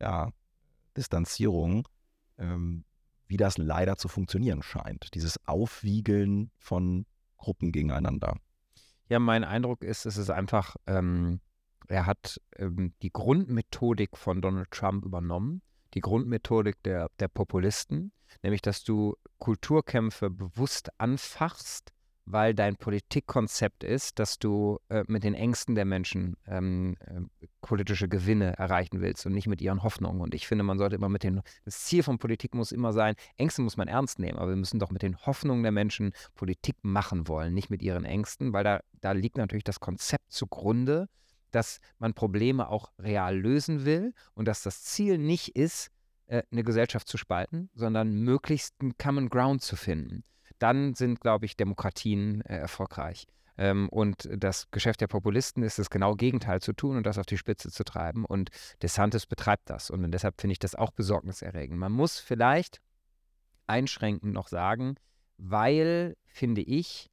ja, 0.00 0.30
Distanzierung, 0.96 1.86
ähm, 2.38 2.84
wie 3.26 3.36
das 3.36 3.58
leider 3.58 3.96
zu 3.96 4.08
funktionieren 4.08 4.62
scheint. 4.62 5.14
Dieses 5.14 5.38
Aufwiegeln 5.46 6.50
von 6.58 7.06
Gruppen 7.36 7.72
gegeneinander. 7.72 8.36
Ja, 9.08 9.18
mein 9.18 9.44
Eindruck 9.44 9.82
ist, 9.82 10.06
es 10.06 10.16
ist 10.16 10.30
einfach, 10.30 10.76
ähm, 10.86 11.40
er 11.88 12.06
hat 12.06 12.40
ähm, 12.56 12.94
die 13.02 13.12
Grundmethodik 13.12 14.16
von 14.16 14.40
Donald 14.40 14.70
Trump 14.70 15.04
übernommen, 15.04 15.62
die 15.94 16.00
Grundmethodik 16.00 16.82
der, 16.84 17.10
der 17.18 17.28
Populisten, 17.28 18.12
nämlich 18.42 18.62
dass 18.62 18.84
du 18.84 19.16
Kulturkämpfe 19.38 20.30
bewusst 20.30 20.90
anfachst 20.98 21.92
weil 22.26 22.54
dein 22.54 22.76
Politikkonzept 22.76 23.84
ist, 23.84 24.18
dass 24.18 24.38
du 24.38 24.78
äh, 24.88 25.04
mit 25.08 25.24
den 25.24 25.34
Ängsten 25.34 25.74
der 25.74 25.84
Menschen 25.84 26.36
ähm, 26.46 26.96
äh, 27.00 27.46
politische 27.60 28.08
Gewinne 28.08 28.56
erreichen 28.56 29.00
willst 29.00 29.26
und 29.26 29.32
nicht 29.32 29.46
mit 29.46 29.60
ihren 29.60 29.82
Hoffnungen. 29.82 30.20
Und 30.20 30.34
ich 30.34 30.46
finde, 30.46 30.64
man 30.64 30.78
sollte 30.78 30.96
immer 30.96 31.08
mit 31.08 31.22
den, 31.22 31.42
das 31.64 31.84
Ziel 31.84 32.02
von 32.02 32.18
Politik 32.18 32.54
muss 32.54 32.72
immer 32.72 32.92
sein, 32.92 33.14
Ängste 33.36 33.62
muss 33.62 33.76
man 33.76 33.88
ernst 33.88 34.18
nehmen, 34.18 34.38
aber 34.38 34.50
wir 34.50 34.56
müssen 34.56 34.78
doch 34.78 34.90
mit 34.90 35.02
den 35.02 35.16
Hoffnungen 35.26 35.62
der 35.62 35.72
Menschen 35.72 36.12
Politik 36.34 36.76
machen 36.82 37.28
wollen, 37.28 37.54
nicht 37.54 37.70
mit 37.70 37.82
ihren 37.82 38.04
Ängsten, 38.04 38.52
weil 38.52 38.64
da, 38.64 38.80
da 39.00 39.12
liegt 39.12 39.36
natürlich 39.36 39.64
das 39.64 39.80
Konzept 39.80 40.32
zugrunde, 40.32 41.08
dass 41.50 41.80
man 41.98 42.14
Probleme 42.14 42.68
auch 42.68 42.92
real 42.98 43.36
lösen 43.36 43.84
will 43.84 44.14
und 44.34 44.46
dass 44.46 44.62
das 44.62 44.84
Ziel 44.84 45.18
nicht 45.18 45.56
ist, 45.56 45.90
äh, 46.26 46.42
eine 46.52 46.62
Gesellschaft 46.62 47.08
zu 47.08 47.16
spalten, 47.16 47.70
sondern 47.74 48.12
möglichst 48.12 48.74
einen 48.80 48.96
Common 48.96 49.28
Ground 49.28 49.62
zu 49.62 49.74
finden 49.74 50.24
dann 50.60 50.94
sind, 50.94 51.20
glaube 51.20 51.46
ich, 51.46 51.56
Demokratien 51.56 52.42
äh, 52.42 52.56
erfolgreich. 52.56 53.26
Ähm, 53.58 53.88
und 53.90 54.28
das 54.32 54.70
Geschäft 54.70 55.00
der 55.00 55.06
Populisten 55.06 55.62
ist 55.62 55.78
das 55.78 55.90
genau 55.90 56.14
Gegenteil 56.14 56.60
zu 56.60 56.72
tun 56.72 56.96
und 56.96 57.04
das 57.04 57.18
auf 57.18 57.26
die 57.26 57.38
Spitze 57.38 57.70
zu 57.70 57.84
treiben. 57.84 58.24
Und 58.24 58.50
DeSantis 58.82 59.26
betreibt 59.26 59.68
das. 59.68 59.90
Und 59.90 60.10
deshalb 60.12 60.40
finde 60.40 60.52
ich 60.52 60.58
das 60.58 60.74
auch 60.74 60.92
besorgniserregend. 60.92 61.78
Man 61.78 61.92
muss 61.92 62.18
vielleicht 62.18 62.80
einschränkend 63.66 64.32
noch 64.32 64.48
sagen, 64.48 64.96
weil, 65.36 66.16
finde 66.24 66.62
ich, 66.62 67.10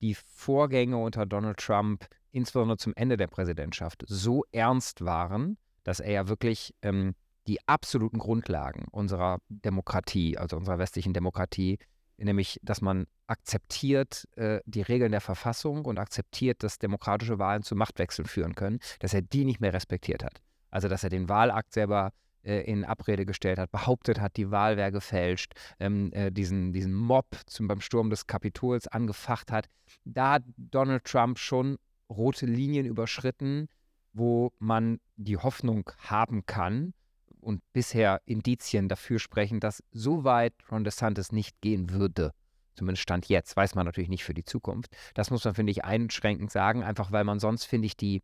die 0.00 0.14
Vorgänge 0.14 0.96
unter 0.96 1.26
Donald 1.26 1.58
Trump, 1.58 2.06
insbesondere 2.30 2.76
zum 2.76 2.92
Ende 2.96 3.16
der 3.16 3.28
Präsidentschaft, 3.28 4.04
so 4.06 4.44
ernst 4.50 5.04
waren, 5.04 5.58
dass 5.84 6.00
er 6.00 6.12
ja 6.12 6.28
wirklich 6.28 6.74
ähm, 6.82 7.14
die 7.46 7.58
absoluten 7.66 8.18
Grundlagen 8.18 8.86
unserer 8.90 9.38
Demokratie, 9.48 10.38
also 10.38 10.56
unserer 10.56 10.78
westlichen 10.78 11.12
Demokratie, 11.12 11.78
nämlich 12.18 12.58
dass 12.62 12.80
man 12.80 13.06
akzeptiert 13.26 14.28
äh, 14.36 14.60
die 14.66 14.82
Regeln 14.82 15.12
der 15.12 15.20
Verfassung 15.20 15.84
und 15.84 15.98
akzeptiert, 15.98 16.62
dass 16.62 16.78
demokratische 16.78 17.38
Wahlen 17.38 17.62
zu 17.62 17.74
Machtwechseln 17.74 18.26
führen 18.26 18.54
können, 18.54 18.78
dass 19.00 19.14
er 19.14 19.22
die 19.22 19.44
nicht 19.44 19.60
mehr 19.60 19.72
respektiert 19.72 20.22
hat. 20.24 20.42
Also 20.70 20.88
dass 20.88 21.04
er 21.04 21.10
den 21.10 21.28
Wahlakt 21.28 21.72
selber 21.72 22.12
äh, 22.42 22.60
in 22.62 22.84
Abrede 22.84 23.24
gestellt 23.24 23.58
hat, 23.58 23.70
behauptet 23.70 24.20
hat, 24.20 24.36
die 24.36 24.50
Wahl 24.50 24.76
wäre 24.76 24.92
gefälscht, 24.92 25.52
ähm, 25.78 26.12
äh, 26.12 26.30
diesen, 26.32 26.72
diesen 26.72 26.92
Mob 26.94 27.26
zum, 27.46 27.68
beim 27.68 27.80
Sturm 27.80 28.10
des 28.10 28.26
Kapitols 28.26 28.88
angefacht 28.88 29.52
hat. 29.52 29.68
Da 30.04 30.32
hat 30.32 30.42
Donald 30.56 31.04
Trump 31.04 31.38
schon 31.38 31.78
rote 32.10 32.46
Linien 32.46 32.86
überschritten, 32.86 33.68
wo 34.12 34.52
man 34.58 35.00
die 35.16 35.38
Hoffnung 35.38 35.90
haben 35.98 36.44
kann, 36.44 36.94
und 37.42 37.60
bisher 37.72 38.20
Indizien 38.24 38.88
dafür 38.88 39.18
sprechen, 39.18 39.60
dass 39.60 39.82
so 39.92 40.24
weit 40.24 40.54
Ron 40.70 40.84
DeSantis 40.84 41.32
nicht 41.32 41.60
gehen 41.60 41.90
würde. 41.90 42.32
Zumindest 42.74 43.02
Stand 43.02 43.28
jetzt, 43.28 43.56
weiß 43.56 43.74
man 43.74 43.84
natürlich 43.84 44.08
nicht 44.08 44.24
für 44.24 44.34
die 44.34 44.44
Zukunft. 44.44 44.94
Das 45.14 45.30
muss 45.30 45.44
man, 45.44 45.54
finde 45.54 45.72
ich, 45.72 45.84
einschränkend 45.84 46.50
sagen, 46.50 46.82
einfach 46.82 47.12
weil 47.12 47.24
man 47.24 47.38
sonst, 47.38 47.64
finde 47.64 47.86
ich, 47.86 47.96
die, 47.96 48.22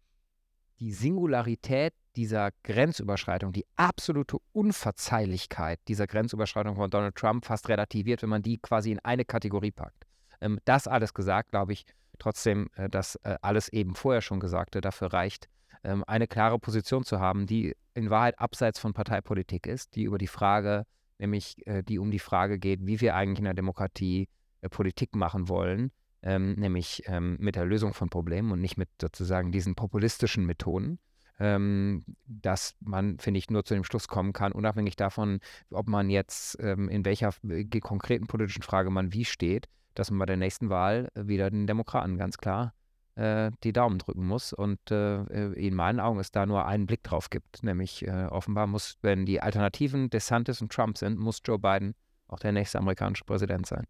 die 0.81 0.93
Singularität 0.93 1.93
dieser 2.17 2.51
Grenzüberschreitung, 2.65 3.53
die 3.53 3.67
absolute 3.77 4.39
Unverzeihlichkeit 4.53 5.81
dieser 5.89 6.07
Grenzüberschreitung 6.07 6.77
von 6.77 6.91
Donald 6.91 7.15
Trump 7.15 7.45
fast 7.45 7.69
relativiert, 7.69 8.23
wenn 8.23 8.31
man 8.31 8.43
die 8.43 8.59
quasi 8.59 8.91
in 8.91 8.99
eine 9.01 9.25
Kategorie 9.25 9.71
packt. 9.71 10.07
Ähm, 10.41 10.59
das 10.65 10.89
alles 10.89 11.13
gesagt, 11.13 11.51
glaube 11.51 11.75
ich 11.75 11.85
trotzdem, 12.19 12.71
äh, 12.77 12.89
dass 12.89 13.17
äh, 13.17 13.37
alles 13.43 13.69
eben 13.69 13.95
vorher 13.95 14.23
schon 14.23 14.41
Gesagte 14.41 14.81
dafür 14.81 15.13
reicht, 15.13 15.49
ähm, 15.85 16.05
eine 16.07 16.27
klare 16.27 16.59
Position 16.59 17.05
zu 17.05 17.21
haben, 17.21 17.47
die 17.47 17.75
in 17.95 18.11
Wahrheit 18.11 18.39
abseits 18.39 18.79
von 18.79 18.93
Parteipolitik 18.93 19.67
ist, 19.67 19.95
die 19.95 20.05
über 20.05 20.19
die 20.19 20.27
Frage, 20.27 20.85
nämlich 21.19 21.67
äh, 21.67 21.83
die 21.83 21.99
um 21.99 22.11
die 22.11 22.19
Frage 22.19 22.59
geht, 22.59 22.87
wie 22.87 23.01
wir 23.01 23.15
eigentlich 23.15 23.39
in 23.39 23.45
der 23.45 23.55
Demokratie 23.55 24.29
äh, 24.61 24.69
Politik 24.69 25.15
machen 25.15 25.49
wollen, 25.49 25.91
ähm, 26.23 26.55
nämlich 26.55 27.03
ähm, 27.07 27.37
mit 27.41 27.57
der 27.57 27.65
Lösung 27.65 27.95
von 27.95 28.09
Problemen 28.09 28.53
und 28.53 28.61
nicht 28.61 28.77
mit 28.77 28.89
sozusagen 29.01 29.53
diesen 29.53 29.75
populistischen 29.75 30.47
Methoden. 30.47 30.99
Ähm, 31.41 32.05
dass 32.27 32.75
man, 32.81 33.21
finde 33.21 33.39
ich, 33.39 33.49
nur 33.49 33.65
zu 33.65 33.75
dem 33.75 33.85
Schluss 33.85 34.09
kommen 34.09 34.33
kann, 34.33 34.51
unabhängig 34.51 34.97
davon, 34.97 35.39
ob 35.71 35.87
man 35.87 36.11
jetzt 36.11 36.59
ähm, 36.61 36.89
in 36.89 37.05
welcher 37.05 37.33
äh, 37.49 37.65
konkreten 37.79 38.27
politischen 38.27 38.63
Frage 38.63 38.91
man 38.91 39.13
wie 39.13 39.25
steht, 39.25 39.69
dass 39.95 40.11
man 40.11 40.19
bei 40.19 40.27
der 40.27 40.37
nächsten 40.37 40.69
Wahl 40.69 41.11
äh, 41.15 41.29
wieder 41.29 41.49
den 41.49 41.69
Demokraten 41.69 42.19
ganz 42.19 42.39
klar 42.39 42.75
die 43.19 43.73
Daumen 43.73 43.99
drücken 43.99 44.27
muss 44.27 44.53
und 44.53 44.79
äh, 44.91 45.23
äh, 45.25 45.53
in 45.55 45.75
meinen 45.75 45.99
Augen 45.99 46.21
es 46.21 46.31
da 46.31 46.47
nur 46.47 46.67
einen 46.67 46.87
Blick 46.87 47.03
drauf 47.03 47.31
gibt. 47.31 47.65
Nämlich 47.65 48.07
äh, 48.07 48.27
offenbar 48.27 48.67
muss, 48.67 48.97
wenn 49.03 49.27
die 49.27 49.41
Alternativen 49.41 50.09
DeSantis 50.09 50.63
und 50.63 50.73
Trump 50.73 50.99
sind, 50.99 51.19
muss 51.19 51.41
Joe 51.45 51.59
Biden 51.59 51.95
auch 52.29 52.39
der 52.39 52.53
nächste 52.53 52.79
amerikanische 52.79 53.25
Präsident 53.25 53.67
sein. 53.67 53.87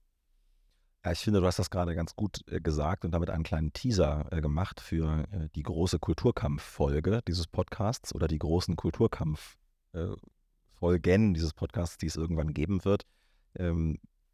Ja, 1.04 1.12
ich 1.12 1.18
finde, 1.18 1.40
du 1.40 1.46
hast 1.46 1.58
das 1.58 1.70
gerade 1.70 1.94
ganz 1.94 2.16
gut 2.16 2.40
äh, 2.50 2.60
gesagt 2.60 3.04
und 3.04 3.10
damit 3.10 3.28
einen 3.28 3.44
kleinen 3.44 3.72
Teaser 3.72 4.26
äh, 4.30 4.40
gemacht 4.40 4.80
für 4.80 5.24
die 5.54 5.62
große 5.62 5.98
Kulturkampf-Folge 5.98 7.20
dieses 7.28 7.46
Podcasts 7.46 8.14
oder 8.14 8.28
die 8.28 8.38
großen 8.38 8.76
Kulturkampf 8.76 9.56
äh, 9.92 10.06
Folgen 10.78 11.34
dieses 11.34 11.52
Podcasts, 11.52 11.98
die 11.98 12.06
es 12.06 12.16
irgendwann 12.16 12.54
geben 12.54 12.84
wird. 12.84 13.04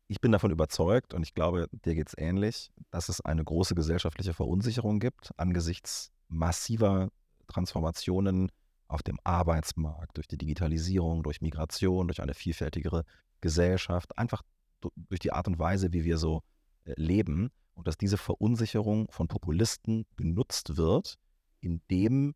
Ich 0.07 0.21
bin 0.21 0.33
davon 0.33 0.51
überzeugt 0.51 1.15
und 1.15 1.23
ich 1.23 1.35
glaube, 1.35 1.69
dir 1.73 1.95
geht 1.95 2.09
es 2.09 2.15
ähnlich, 2.19 2.71
dass 2.91 3.09
es 3.09 3.21
eine 3.23 3.43
große 3.43 3.75
gesellschaftliche 3.75 4.35
Verunsicherung 4.35 5.01
gibt 5.01 5.31
angesichts 5.39 6.13
massiver 6.29 7.11
Transformationen 7.47 8.51
auf 8.87 9.03
dem 9.03 9.19
Arbeitsmarkt, 9.25 10.17
durch 10.17 10.29
die 10.29 10.37
Digitalisierung, 10.37 11.23
durch 11.23 11.41
Migration, 11.41 12.09
durch 12.09 12.21
eine 12.21 12.35
vielfältigere 12.35 13.05
Gesellschaft, 13.41 14.19
einfach 14.19 14.43
durch 14.81 15.21
die 15.21 15.33
Art 15.33 15.49
und 15.49 15.59
Weise, 15.59 15.93
wie 15.93 16.05
wir 16.05 16.19
so 16.19 16.43
äh, 16.85 16.93
leben 16.97 17.51
und 17.75 17.89
dass 17.89 17.97
diese 17.97 18.19
Verunsicherung 18.19 19.11
von 19.11 19.29
Populisten 19.29 20.07
genutzt 20.17 20.77
wird, 20.77 21.17
indem 21.61 22.35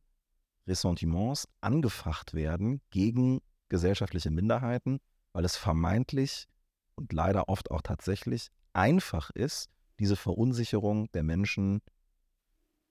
Ressentiments 0.66 1.48
angefacht 1.61 2.35
werden 2.35 2.81
gegen 2.90 3.40
gesellschaftliche 3.68 4.31
Minderheiten, 4.31 5.00
weil 5.33 5.44
es 5.44 5.57
vermeintlich 5.57 6.46
und 6.98 7.12
leider 7.12 7.48
oft 7.48 7.70
auch 7.70 7.80
tatsächlich 7.80 8.48
einfach 8.72 9.30
ist, 9.30 9.70
diese 10.00 10.16
Verunsicherung 10.16 11.11
der 11.12 11.22
Menschen 11.22 11.80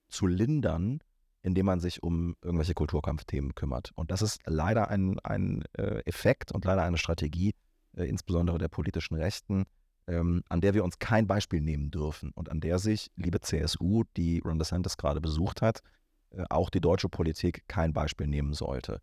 zu 0.10 0.28
lindern, 0.28 1.00
indem 1.42 1.66
man 1.66 1.80
sich 1.80 2.02
um 2.02 2.36
irgendwelche 2.42 2.74
Kulturkampfthemen 2.74 3.54
kümmert. 3.54 3.92
Und 3.96 4.12
das 4.12 4.22
ist 4.22 4.42
leider 4.46 4.90
ein, 4.90 5.20
ein 5.20 5.64
äh, 5.74 6.00
Effekt 6.06 6.52
und 6.52 6.66
leider 6.66 6.84
eine 6.84 6.98
Strategie, 6.98 7.54
äh, 7.96 8.06
insbesondere 8.06 8.58
der 8.58 8.70
politischen 8.70 9.16
Rechten, 9.16 9.66
ähm, 10.08 10.44
an 10.50 10.62
der 10.62 10.74
wir 10.74 10.84
uns 10.84 11.00
kein 11.00 11.28
Beispiel 11.28 11.62
nehmen 11.62 11.92
dürfen 11.92 12.32
und 12.34 12.50
an 12.50 12.62
der 12.62 12.80
sich, 12.80 13.12
liebe 13.16 13.42
CSU, 13.42 14.04
die 14.16 14.40
Ron 14.40 14.60
DeSantis 14.60 14.98
gerade 14.98 15.22
besucht 15.22 15.62
hat, 15.62 15.82
äh, 16.30 16.46
auch 16.50 16.70
die 16.70 16.82
deutsche 16.82 17.10
Politik 17.10 17.64
kein 17.68 17.94
Beispiel 17.94 18.28
nehmen 18.28 18.54
sollte. 18.54 19.02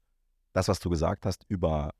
Das, 0.54 0.68
was 0.68 0.80
du 0.80 0.88
gesagt 0.88 1.26
hast 1.26 1.44
über 1.48 1.92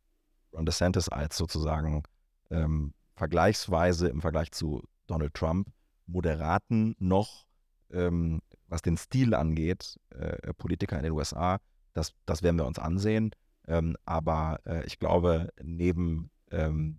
Ron 0.54 0.66
DeSantis 0.66 1.08
als 1.08 1.36
sozusagen 1.36 2.02
ähm, 2.50 2.94
vergleichsweise 3.14 4.08
im 4.08 4.20
Vergleich 4.20 4.52
zu 4.52 4.82
Donald 5.06 5.34
Trump 5.34 5.68
moderaten 6.06 6.96
noch, 6.98 7.46
ähm, 7.90 8.40
was 8.68 8.82
den 8.82 8.96
Stil 8.96 9.34
angeht, 9.34 9.98
äh, 10.10 10.52
Politiker 10.54 10.96
in 10.96 11.04
den 11.04 11.12
USA, 11.12 11.58
das, 11.92 12.12
das 12.26 12.42
werden 12.42 12.58
wir 12.58 12.66
uns 12.66 12.78
ansehen. 12.78 13.30
Ähm, 13.66 13.96
aber 14.04 14.60
äh, 14.66 14.84
ich 14.84 14.98
glaube, 14.98 15.48
neben 15.62 16.30
ähm, 16.50 16.98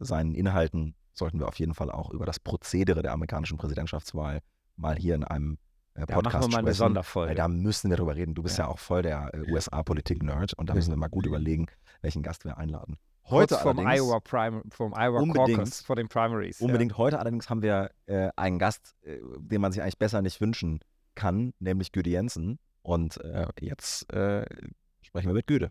seinen 0.00 0.34
Inhalten 0.34 0.94
sollten 1.12 1.40
wir 1.40 1.48
auf 1.48 1.58
jeden 1.58 1.74
Fall 1.74 1.90
auch 1.90 2.10
über 2.10 2.24
das 2.24 2.38
Prozedere 2.38 3.02
der 3.02 3.12
amerikanischen 3.12 3.58
Präsidentschaftswahl 3.58 4.40
mal 4.76 4.96
hier 4.96 5.14
in 5.14 5.24
einem 5.24 5.58
äh, 5.94 6.06
Podcast 6.06 6.34
da 6.34 6.38
machen 6.38 6.42
wir 6.42 6.56
mal 6.56 6.58
eine 6.60 6.74
Sonderfolge. 6.74 7.34
da 7.34 7.48
müssen 7.48 7.90
wir 7.90 7.96
drüber 7.96 8.16
reden. 8.16 8.34
Du 8.34 8.42
bist 8.42 8.58
ja, 8.58 8.64
ja 8.64 8.70
auch 8.70 8.78
voll 8.78 9.02
der 9.02 9.34
äh, 9.34 9.50
USA-Politik-Nerd 9.50 10.54
und 10.54 10.70
da 10.70 10.74
müssen 10.74 10.90
wir 10.90 10.96
mal 10.96 11.08
gut 11.08 11.26
überlegen, 11.26 11.66
welchen 12.00 12.22
Gast 12.22 12.44
wir 12.44 12.56
einladen. 12.56 12.96
Heute 13.30 13.56
vom 13.56 13.78
Iowa, 13.78 14.20
Prime, 14.20 14.62
vom 14.70 14.92
Iowa 14.92 15.24
Caucus, 15.32 15.80
vor 15.82 15.96
den 15.96 16.08
Primaries. 16.08 16.60
Unbedingt. 16.60 16.92
Ja. 16.92 16.98
Heute 16.98 17.18
allerdings 17.18 17.48
haben 17.48 17.62
wir 17.62 17.90
äh, 18.06 18.30
einen 18.36 18.58
Gast, 18.58 18.94
äh, 19.02 19.18
den 19.38 19.60
man 19.60 19.72
sich 19.72 19.82
eigentlich 19.82 19.98
besser 19.98 20.22
nicht 20.22 20.40
wünschen 20.40 20.80
kann, 21.14 21.52
nämlich 21.58 21.92
Güde 21.92 22.10
Jensen. 22.10 22.58
Und 22.82 23.18
äh, 23.18 23.46
jetzt 23.60 24.12
äh, 24.12 24.44
sprechen 25.02 25.28
wir 25.28 25.34
mit 25.34 25.46
Güde. 25.46 25.70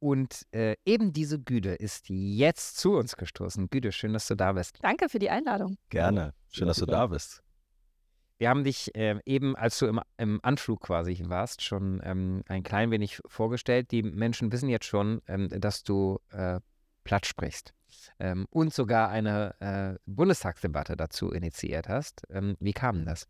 Und 0.00 0.46
äh, 0.52 0.76
eben 0.86 1.12
diese 1.12 1.38
Güde 1.38 1.74
ist 1.74 2.08
jetzt 2.08 2.78
zu 2.78 2.94
uns 2.96 3.16
gestoßen. 3.16 3.68
Güde, 3.68 3.92
schön, 3.92 4.14
dass 4.14 4.26
du 4.26 4.34
da 4.34 4.52
bist. 4.52 4.78
Danke 4.80 5.08
für 5.08 5.18
die 5.18 5.28
Einladung. 5.28 5.76
Gerne. 5.90 6.32
Schön, 6.48 6.68
dass 6.68 6.78
du 6.78 6.86
da 6.86 7.06
bist. 7.06 7.42
Wir 8.40 8.48
haben 8.48 8.64
dich 8.64 8.94
äh, 8.94 9.20
eben, 9.26 9.54
als 9.54 9.78
du 9.78 9.86
im, 9.86 10.00
im, 10.16 10.40
Anflug 10.42 10.80
quasi 10.80 11.22
warst, 11.26 11.62
schon 11.62 12.00
ähm, 12.02 12.42
ein 12.48 12.62
klein 12.62 12.90
wenig 12.90 13.20
vorgestellt. 13.26 13.90
Die 13.90 14.02
Menschen 14.02 14.50
wissen 14.50 14.70
jetzt 14.70 14.86
schon, 14.86 15.20
ähm, 15.28 15.50
dass 15.50 15.82
du 15.82 16.20
äh, 16.30 16.58
platt 17.04 17.26
sprichst 17.26 17.74
ähm, 18.18 18.46
und 18.48 18.72
sogar 18.72 19.10
eine 19.10 19.54
äh, 19.60 19.98
Bundestagsdebatte 20.06 20.96
dazu 20.96 21.30
initiiert 21.32 21.90
hast. 21.90 22.22
Ähm, 22.30 22.56
wie 22.60 22.72
kam 22.72 23.04
das? 23.04 23.26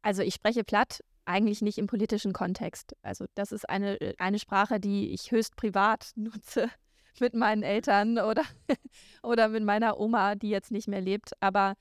Also 0.00 0.22
ich 0.22 0.32
spreche 0.32 0.64
platt 0.64 1.04
eigentlich 1.26 1.60
nicht 1.60 1.76
im 1.76 1.86
politischen 1.86 2.32
Kontext. 2.32 2.96
Also 3.02 3.26
das 3.34 3.52
ist 3.52 3.68
eine, 3.68 4.00
äh, 4.00 4.14
eine 4.16 4.38
Sprache, 4.38 4.80
die 4.80 5.12
ich 5.12 5.30
höchst 5.30 5.56
privat 5.56 6.12
nutze 6.16 6.70
mit 7.20 7.34
meinen 7.34 7.62
Eltern 7.62 8.18
oder, 8.18 8.44
oder 9.22 9.48
mit 9.48 9.62
meiner 9.62 10.00
Oma, 10.00 10.36
die 10.36 10.48
jetzt 10.48 10.70
nicht 10.70 10.88
mehr 10.88 11.02
lebt. 11.02 11.32
Aber 11.40 11.74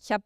ich 0.00 0.12
habe 0.12 0.24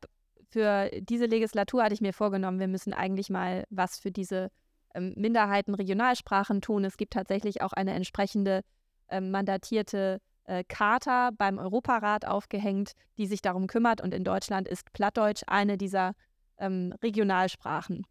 für 0.50 0.90
diese 1.00 1.26
Legislatur 1.26 1.82
hatte 1.82 1.94
ich 1.94 2.00
mir 2.00 2.12
vorgenommen, 2.12 2.61
wir 2.61 2.68
müssen 2.68 2.92
eigentlich 2.92 3.30
mal 3.30 3.64
was 3.70 3.98
für 3.98 4.11
diese 4.11 4.50
ähm, 4.94 5.14
Minderheiten 5.16 5.74
Regionalsprachen 5.74 6.61
tun. 6.61 6.85
Es 6.85 6.96
gibt 6.96 7.12
tatsächlich 7.12 7.62
auch 7.62 7.72
eine 7.72 7.92
entsprechende 7.92 8.62
ähm, 9.09 9.30
mandatierte 9.30 10.20
äh, 10.44 10.64
Charta 10.64 11.30
beim 11.37 11.59
Europarat 11.59 12.26
aufgehängt, 12.26 12.92
die 13.18 13.26
sich 13.26 13.42
darum 13.42 13.66
kümmert. 13.66 14.00
Und 14.00 14.14
in 14.14 14.24
Deutschland 14.24 14.68
ist 14.68 14.92
Plattdeutsch 14.92 15.42
eine 15.46 15.76
dieser 15.76 16.12
ähm, 16.59 16.94
Regionalsprachen. 17.02 18.06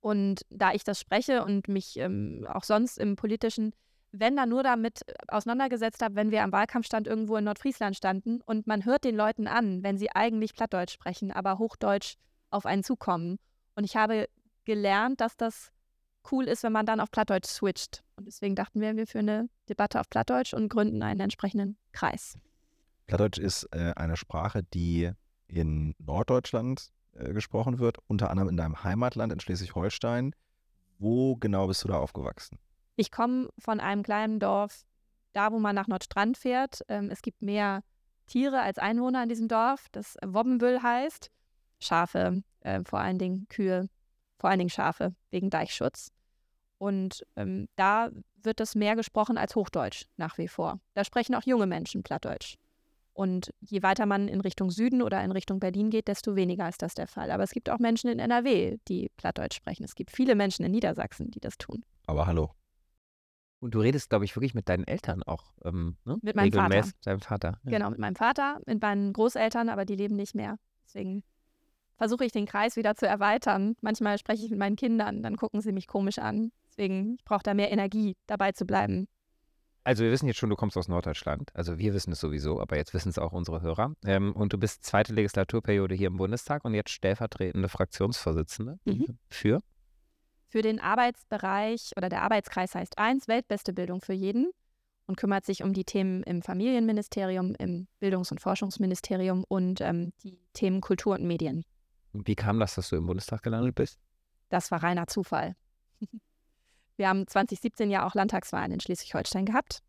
Und 0.00 0.42
da 0.50 0.72
ich 0.72 0.84
das 0.84 1.00
spreche 1.00 1.44
und 1.44 1.68
mich 1.68 1.96
ähm, 1.98 2.46
auch 2.48 2.64
sonst 2.64 2.98
im 2.98 3.16
politischen 3.16 3.74
wenn 4.12 4.36
dann 4.36 4.48
nur 4.48 4.62
damit 4.62 5.02
äh, 5.06 5.14
auseinandergesetzt 5.28 6.02
habe, 6.02 6.14
wenn 6.16 6.30
wir 6.30 6.42
am 6.42 6.52
Wahlkampfstand 6.52 7.06
irgendwo 7.06 7.36
in 7.36 7.44
Nordfriesland 7.44 7.96
standen 7.96 8.40
und 8.42 8.66
man 8.66 8.84
hört 8.84 9.04
den 9.04 9.16
Leuten 9.16 9.46
an, 9.46 9.82
wenn 9.82 9.98
sie 9.98 10.10
eigentlich 10.10 10.54
Plattdeutsch 10.54 10.92
sprechen, 10.92 11.32
aber 11.32 11.58
Hochdeutsch 11.58 12.16
auf 12.50 12.66
einen 12.66 12.84
zukommen. 12.84 13.38
Und 13.74 13.84
ich 13.84 13.96
habe 13.96 14.28
gelernt, 14.64 15.20
dass 15.20 15.36
das 15.36 15.70
cool 16.30 16.44
ist, 16.44 16.62
wenn 16.62 16.72
man 16.72 16.86
dann 16.86 17.00
auf 17.00 17.10
Plattdeutsch 17.10 17.48
switcht. 17.48 18.02
Und 18.16 18.26
deswegen 18.26 18.54
dachten 18.54 18.80
wir, 18.80 18.96
wir 18.96 19.06
führen 19.06 19.28
eine 19.28 19.48
Debatte 19.68 20.00
auf 20.00 20.08
Plattdeutsch 20.10 20.54
und 20.54 20.68
gründen 20.68 21.02
einen 21.02 21.20
entsprechenden 21.20 21.76
Kreis. 21.92 22.36
Plattdeutsch 23.06 23.38
ist 23.38 23.64
äh, 23.72 23.92
eine 23.96 24.16
Sprache, 24.16 24.62
die 24.62 25.10
in 25.46 25.94
Norddeutschland 25.98 26.90
äh, 27.14 27.32
gesprochen 27.32 27.78
wird, 27.78 27.98
unter 28.06 28.30
anderem 28.30 28.50
in 28.50 28.56
deinem 28.56 28.84
Heimatland 28.84 29.32
in 29.32 29.40
Schleswig-Holstein. 29.40 30.34
Wo 30.98 31.36
genau 31.36 31.68
bist 31.68 31.84
du 31.84 31.88
da 31.88 31.98
aufgewachsen? 31.98 32.58
Ich 32.98 33.12
komme 33.12 33.48
von 33.60 33.78
einem 33.78 34.02
kleinen 34.02 34.40
Dorf, 34.40 34.84
da 35.32 35.52
wo 35.52 35.60
man 35.60 35.76
nach 35.76 35.86
Nordstrand 35.86 36.36
fährt. 36.36 36.80
Ähm, 36.88 37.10
es 37.12 37.22
gibt 37.22 37.42
mehr 37.42 37.84
Tiere 38.26 38.60
als 38.60 38.78
Einwohner 38.78 39.22
in 39.22 39.28
diesem 39.28 39.46
Dorf, 39.46 39.86
das 39.92 40.16
Wobbenbüll 40.26 40.82
heißt. 40.82 41.30
Schafe, 41.78 42.42
äh, 42.58 42.82
vor 42.82 42.98
allen 42.98 43.18
Dingen 43.18 43.46
Kühe, 43.48 43.88
vor 44.40 44.50
allen 44.50 44.58
Dingen 44.58 44.68
Schafe 44.68 45.14
wegen 45.30 45.48
Deichschutz. 45.48 46.10
Und 46.78 47.24
ähm, 47.36 47.68
da 47.76 48.10
wird 48.42 48.58
das 48.58 48.74
mehr 48.74 48.96
gesprochen 48.96 49.38
als 49.38 49.54
Hochdeutsch 49.54 50.06
nach 50.16 50.36
wie 50.36 50.48
vor. 50.48 50.80
Da 50.94 51.04
sprechen 51.04 51.36
auch 51.36 51.44
junge 51.44 51.68
Menschen 51.68 52.02
Plattdeutsch. 52.02 52.56
Und 53.12 53.54
je 53.60 53.84
weiter 53.84 54.06
man 54.06 54.26
in 54.26 54.40
Richtung 54.40 54.72
Süden 54.72 55.02
oder 55.02 55.22
in 55.22 55.30
Richtung 55.30 55.60
Berlin 55.60 55.90
geht, 55.90 56.08
desto 56.08 56.34
weniger 56.34 56.68
ist 56.68 56.82
das 56.82 56.94
der 56.94 57.06
Fall. 57.06 57.30
Aber 57.30 57.44
es 57.44 57.52
gibt 57.52 57.70
auch 57.70 57.78
Menschen 57.78 58.10
in 58.10 58.18
NRW, 58.18 58.78
die 58.88 59.08
Plattdeutsch 59.16 59.54
sprechen. 59.54 59.84
Es 59.84 59.94
gibt 59.94 60.10
viele 60.10 60.34
Menschen 60.34 60.64
in 60.64 60.72
Niedersachsen, 60.72 61.30
die 61.30 61.40
das 61.40 61.58
tun. 61.58 61.84
Aber 62.08 62.26
hallo, 62.26 62.50
und 63.60 63.74
du 63.74 63.80
redest, 63.80 64.10
glaube 64.10 64.24
ich, 64.24 64.36
wirklich 64.36 64.54
mit 64.54 64.68
deinen 64.68 64.84
Eltern 64.84 65.22
auch. 65.22 65.52
Ähm, 65.64 65.96
ne? 66.04 66.18
Mit 66.22 66.36
meinem 66.36 66.52
Vater. 66.52 66.90
Deinem 67.02 67.20
Vater. 67.20 67.60
Ja. 67.64 67.70
Genau, 67.70 67.90
mit 67.90 67.98
meinem 67.98 68.16
Vater, 68.16 68.60
mit 68.66 68.80
meinen 68.80 69.12
Großeltern, 69.12 69.68
aber 69.68 69.84
die 69.84 69.96
leben 69.96 70.16
nicht 70.16 70.34
mehr. 70.34 70.58
Deswegen 70.86 71.24
versuche 71.96 72.24
ich 72.24 72.32
den 72.32 72.46
Kreis 72.46 72.76
wieder 72.76 72.94
zu 72.94 73.06
erweitern. 73.06 73.74
Manchmal 73.80 74.18
spreche 74.18 74.44
ich 74.44 74.50
mit 74.50 74.58
meinen 74.58 74.76
Kindern, 74.76 75.22
dann 75.22 75.36
gucken 75.36 75.60
sie 75.60 75.72
mich 75.72 75.86
komisch 75.86 76.18
an. 76.18 76.52
Deswegen, 76.68 77.16
ich 77.16 77.24
brauche 77.24 77.42
da 77.42 77.54
mehr 77.54 77.72
Energie, 77.72 78.16
dabei 78.26 78.52
zu 78.52 78.64
bleiben. 78.64 79.08
Also 79.82 80.04
wir 80.04 80.10
wissen 80.10 80.26
jetzt 80.26 80.36
schon, 80.36 80.50
du 80.50 80.56
kommst 80.56 80.76
aus 80.76 80.86
Norddeutschland. 80.86 81.50
Also 81.54 81.78
wir 81.78 81.94
wissen 81.94 82.12
es 82.12 82.20
sowieso, 82.20 82.60
aber 82.60 82.76
jetzt 82.76 82.92
wissen 82.94 83.08
es 83.08 83.18
auch 83.18 83.32
unsere 83.32 83.62
Hörer. 83.62 83.94
Ähm, 84.04 84.32
und 84.32 84.52
du 84.52 84.58
bist 84.58 84.84
zweite 84.84 85.14
Legislaturperiode 85.14 85.94
hier 85.94 86.08
im 86.08 86.18
Bundestag 86.18 86.64
und 86.64 86.74
jetzt 86.74 86.90
stellvertretende 86.90 87.68
Fraktionsvorsitzende 87.68 88.78
mhm. 88.84 89.18
für 89.28 89.62
für 90.48 90.62
den 90.62 90.80
Arbeitsbereich 90.80 91.92
oder 91.96 92.08
der 92.08 92.22
Arbeitskreis 92.22 92.74
heißt 92.74 92.98
eins, 92.98 93.28
Weltbeste 93.28 93.72
Bildung 93.72 94.00
für 94.00 94.14
jeden 94.14 94.50
und 95.06 95.16
kümmert 95.16 95.44
sich 95.44 95.62
um 95.62 95.72
die 95.72 95.84
Themen 95.84 96.22
im 96.22 96.42
Familienministerium, 96.42 97.54
im 97.58 97.86
Bildungs- 98.00 98.30
und 98.30 98.40
Forschungsministerium 98.40 99.44
und 99.46 99.80
ähm, 99.80 100.12
die 100.22 100.38
Themen 100.54 100.80
Kultur 100.80 101.14
und 101.14 101.24
Medien. 101.24 101.64
Wie 102.12 102.34
kam 102.34 102.58
das, 102.60 102.74
dass 102.74 102.88
du 102.88 102.96
im 102.96 103.06
Bundestag 103.06 103.42
gelandet 103.42 103.74
bist? 103.74 103.98
Das 104.48 104.70
war 104.70 104.82
reiner 104.82 105.06
Zufall. 105.06 105.54
Wir 106.96 107.08
haben 107.08 107.26
2017 107.26 107.90
ja 107.90 108.06
auch 108.06 108.14
Landtagswahlen 108.14 108.72
in 108.72 108.80
Schleswig-Holstein 108.80 109.44
gehabt 109.44 109.82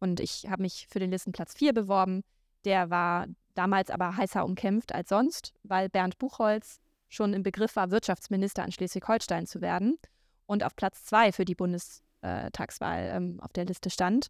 und 0.00 0.20
ich 0.20 0.46
habe 0.48 0.62
mich 0.62 0.88
für 0.90 0.98
den 0.98 1.10
Listenplatz 1.10 1.54
4 1.54 1.72
beworben. 1.72 2.22
Der 2.64 2.90
war 2.90 3.26
damals 3.54 3.90
aber 3.90 4.16
heißer 4.16 4.44
umkämpft 4.44 4.92
als 4.92 5.10
sonst, 5.10 5.52
weil 5.62 5.88
Bernd 5.88 6.18
Buchholz 6.18 6.80
schon 7.08 7.34
im 7.34 7.42
Begriff 7.42 7.76
war, 7.76 7.90
Wirtschaftsminister 7.90 8.64
in 8.64 8.72
Schleswig-Holstein 8.72 9.46
zu 9.46 9.60
werden 9.60 9.98
und 10.46 10.64
auf 10.64 10.76
Platz 10.76 11.04
zwei 11.04 11.32
für 11.32 11.44
die 11.44 11.54
Bundestagswahl 11.54 13.10
ähm, 13.12 13.40
auf 13.40 13.52
der 13.52 13.64
Liste 13.64 13.90
stand. 13.90 14.28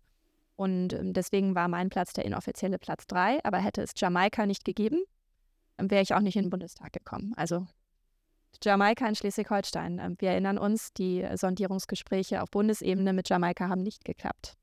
Und 0.57 0.95
ähm, 0.95 1.13
deswegen 1.13 1.55
war 1.55 1.69
mein 1.69 1.91
Platz 1.91 2.13
der 2.13 2.25
inoffizielle 2.25 2.79
Platz 2.79 3.07
drei. 3.07 3.45
Aber 3.45 3.59
hätte 3.59 3.83
es 3.83 3.93
Jamaika 3.97 4.47
nicht 4.47 4.65
gegeben, 4.65 5.03
wäre 5.79 6.03
ich 6.03 6.15
auch 6.15 6.21
nicht 6.21 6.37
in 6.37 6.45
den 6.45 6.51
Bundestag 6.51 6.93
gekommen. 6.93 7.35
Also 7.37 7.67
Jamaika 8.63 9.07
in 9.07 9.15
Schleswig-Holstein. 9.15 9.99
Ähm, 9.99 10.17
wir 10.19 10.31
erinnern 10.31 10.59
uns, 10.59 10.93
die 10.93 11.27
Sondierungsgespräche 11.35 12.43
auf 12.43 12.51
Bundesebene 12.51 13.13
mit 13.13 13.29
Jamaika 13.29 13.69
haben 13.69 13.83
nicht 13.83 14.05
geklappt. 14.05 14.57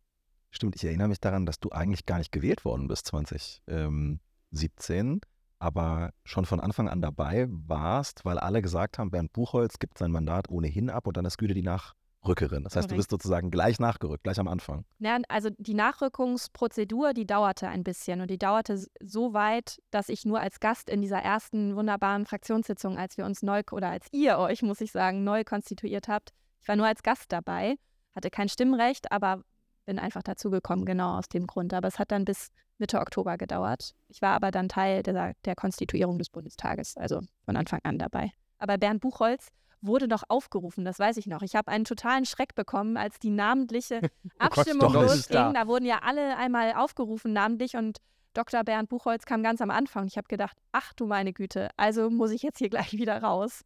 Stimmt, 0.49 0.75
ich 0.75 0.83
erinnere 0.83 1.07
mich 1.07 1.19
daran, 1.19 1.45
dass 1.45 1.59
du 1.59 1.71
eigentlich 1.71 2.05
gar 2.05 2.19
nicht 2.19 2.31
gewählt 2.31 2.63
worden 2.63 2.87
bist 2.87 3.07
2017, 3.07 5.21
aber 5.63 6.11
schon 6.25 6.45
von 6.45 6.59
Anfang 6.59 6.89
an 6.89 7.01
dabei 7.01 7.47
warst, 7.49 8.25
weil 8.25 8.37
alle 8.37 8.61
gesagt 8.61 8.99
haben, 8.99 9.11
Bernd 9.11 9.31
Buchholz 9.31 9.79
gibt 9.79 9.97
sein 9.97 10.11
Mandat 10.11 10.49
ohnehin 10.49 10.89
ab 10.89 11.07
und 11.07 11.15
dann 11.15 11.23
ist 11.23 11.37
Güte 11.37 11.53
die 11.53 11.63
Nachrückerin. 11.63 12.65
Das 12.65 12.75
heißt, 12.75 12.91
du 12.91 12.97
bist 12.97 13.09
sozusagen 13.09 13.49
gleich 13.49 13.79
nachgerückt, 13.79 14.23
gleich 14.23 14.39
am 14.39 14.49
Anfang. 14.49 14.83
Ja, 14.99 15.17
also 15.29 15.49
die 15.57 15.73
Nachrückungsprozedur, 15.73 17.13
die 17.13 17.25
dauerte 17.25 17.69
ein 17.69 17.85
bisschen 17.85 18.19
und 18.19 18.29
die 18.29 18.37
dauerte 18.37 18.83
so 19.01 19.33
weit, 19.33 19.81
dass 19.89 20.09
ich 20.09 20.25
nur 20.25 20.41
als 20.41 20.59
Gast 20.59 20.89
in 20.89 21.01
dieser 21.01 21.19
ersten 21.19 21.77
wunderbaren 21.77 22.25
Fraktionssitzung, 22.25 22.97
als 22.97 23.17
wir 23.17 23.25
uns 23.25 23.41
neu 23.41 23.61
oder 23.71 23.89
als 23.89 24.07
ihr 24.11 24.37
euch, 24.39 24.63
muss 24.63 24.81
ich 24.81 24.91
sagen, 24.91 25.23
neu 25.23 25.45
konstituiert 25.45 26.09
habt, 26.09 26.33
ich 26.61 26.67
war 26.67 26.75
nur 26.75 26.87
als 26.87 27.03
Gast 27.03 27.31
dabei, 27.31 27.75
hatte 28.13 28.29
kein 28.29 28.49
Stimmrecht, 28.49 29.13
aber 29.13 29.43
bin 29.85 29.99
einfach 29.99 30.23
dazugekommen, 30.23 30.85
genau 30.85 31.17
aus 31.17 31.27
dem 31.27 31.47
Grund. 31.47 31.73
Aber 31.73 31.87
es 31.87 31.99
hat 31.99 32.11
dann 32.11 32.25
bis 32.25 32.49
Mitte 32.77 32.99
Oktober 32.99 33.37
gedauert. 33.37 33.93
Ich 34.07 34.21
war 34.21 34.33
aber 34.33 34.51
dann 34.51 34.69
Teil 34.69 35.03
der, 35.03 35.33
der 35.45 35.55
Konstituierung 35.55 36.17
des 36.17 36.29
Bundestages, 36.29 36.97
also 36.97 37.21
von 37.45 37.55
Anfang 37.55 37.79
an 37.83 37.99
dabei. 37.99 38.31
Aber 38.57 38.77
Bernd 38.77 39.01
Buchholz 39.01 39.49
wurde 39.81 40.07
noch 40.07 40.23
aufgerufen, 40.29 40.85
das 40.85 40.97
weiß 40.97 41.17
ich 41.17 41.27
noch. 41.27 41.41
Ich 41.41 41.55
habe 41.55 41.69
einen 41.69 41.85
totalen 41.85 42.25
Schreck 42.25 42.55
bekommen, 42.55 42.97
als 42.97 43.19
die 43.19 43.29
namentliche 43.29 44.01
Abstimmung 44.39 44.89
oh 44.89 44.93
Gott, 44.93 45.01
losging. 45.03 45.35
Da. 45.35 45.53
da 45.53 45.67
wurden 45.67 45.85
ja 45.85 45.99
alle 46.03 46.37
einmal 46.37 46.73
aufgerufen, 46.73 47.33
namentlich 47.33 47.75
und 47.75 47.97
Dr. 48.33 48.63
Bernd 48.63 48.89
Buchholz 48.89 49.25
kam 49.25 49.43
ganz 49.43 49.61
am 49.61 49.69
Anfang. 49.69 50.07
Ich 50.07 50.17
habe 50.17 50.27
gedacht, 50.27 50.57
ach 50.71 50.93
du 50.93 51.05
meine 51.05 51.33
Güte, 51.33 51.69
also 51.77 52.09
muss 52.09 52.31
ich 52.31 52.41
jetzt 52.41 52.57
hier 52.57 52.69
gleich 52.69 52.93
wieder 52.93 53.21
raus. 53.21 53.61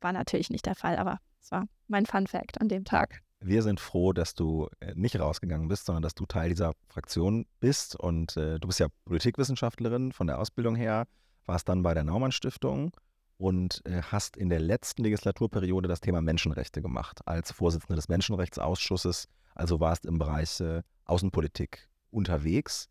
War 0.00 0.12
natürlich 0.12 0.50
nicht 0.50 0.66
der 0.66 0.74
Fall, 0.74 0.96
aber 0.96 1.18
es 1.40 1.50
war 1.50 1.66
mein 1.88 2.06
Fun 2.06 2.26
Fact 2.26 2.60
an 2.60 2.68
dem 2.68 2.84
Tag 2.84 3.22
wir 3.42 3.62
sind 3.62 3.80
froh, 3.80 4.12
dass 4.12 4.34
du 4.34 4.68
äh, 4.80 4.92
nicht 4.94 5.18
rausgegangen 5.18 5.68
bist, 5.68 5.86
sondern 5.86 6.02
dass 6.02 6.14
du 6.14 6.26
Teil 6.26 6.50
dieser 6.50 6.72
Fraktion 6.88 7.46
bist. 7.60 7.96
Und 7.96 8.36
äh, 8.36 8.58
du 8.58 8.68
bist 8.68 8.80
ja 8.80 8.88
Politikwissenschaftlerin 9.04 10.12
von 10.12 10.26
der 10.26 10.38
Ausbildung 10.38 10.76
her, 10.76 11.06
warst 11.46 11.68
dann 11.68 11.82
bei 11.82 11.94
der 11.94 12.04
Naumann 12.04 12.32
Stiftung 12.32 12.92
und 13.38 13.82
äh, 13.84 14.02
hast 14.02 14.36
in 14.36 14.48
der 14.48 14.60
letzten 14.60 15.02
Legislaturperiode 15.02 15.88
das 15.88 16.00
Thema 16.00 16.20
Menschenrechte 16.20 16.80
gemacht 16.80 17.20
als 17.26 17.52
Vorsitzende 17.52 17.96
des 17.96 18.08
Menschenrechtsausschusses. 18.08 19.28
Also 19.54 19.80
warst 19.80 20.06
im 20.06 20.18
Bereich 20.18 20.60
äh, 20.60 20.82
Außenpolitik 21.04 21.88
unterwegs. 22.10 22.88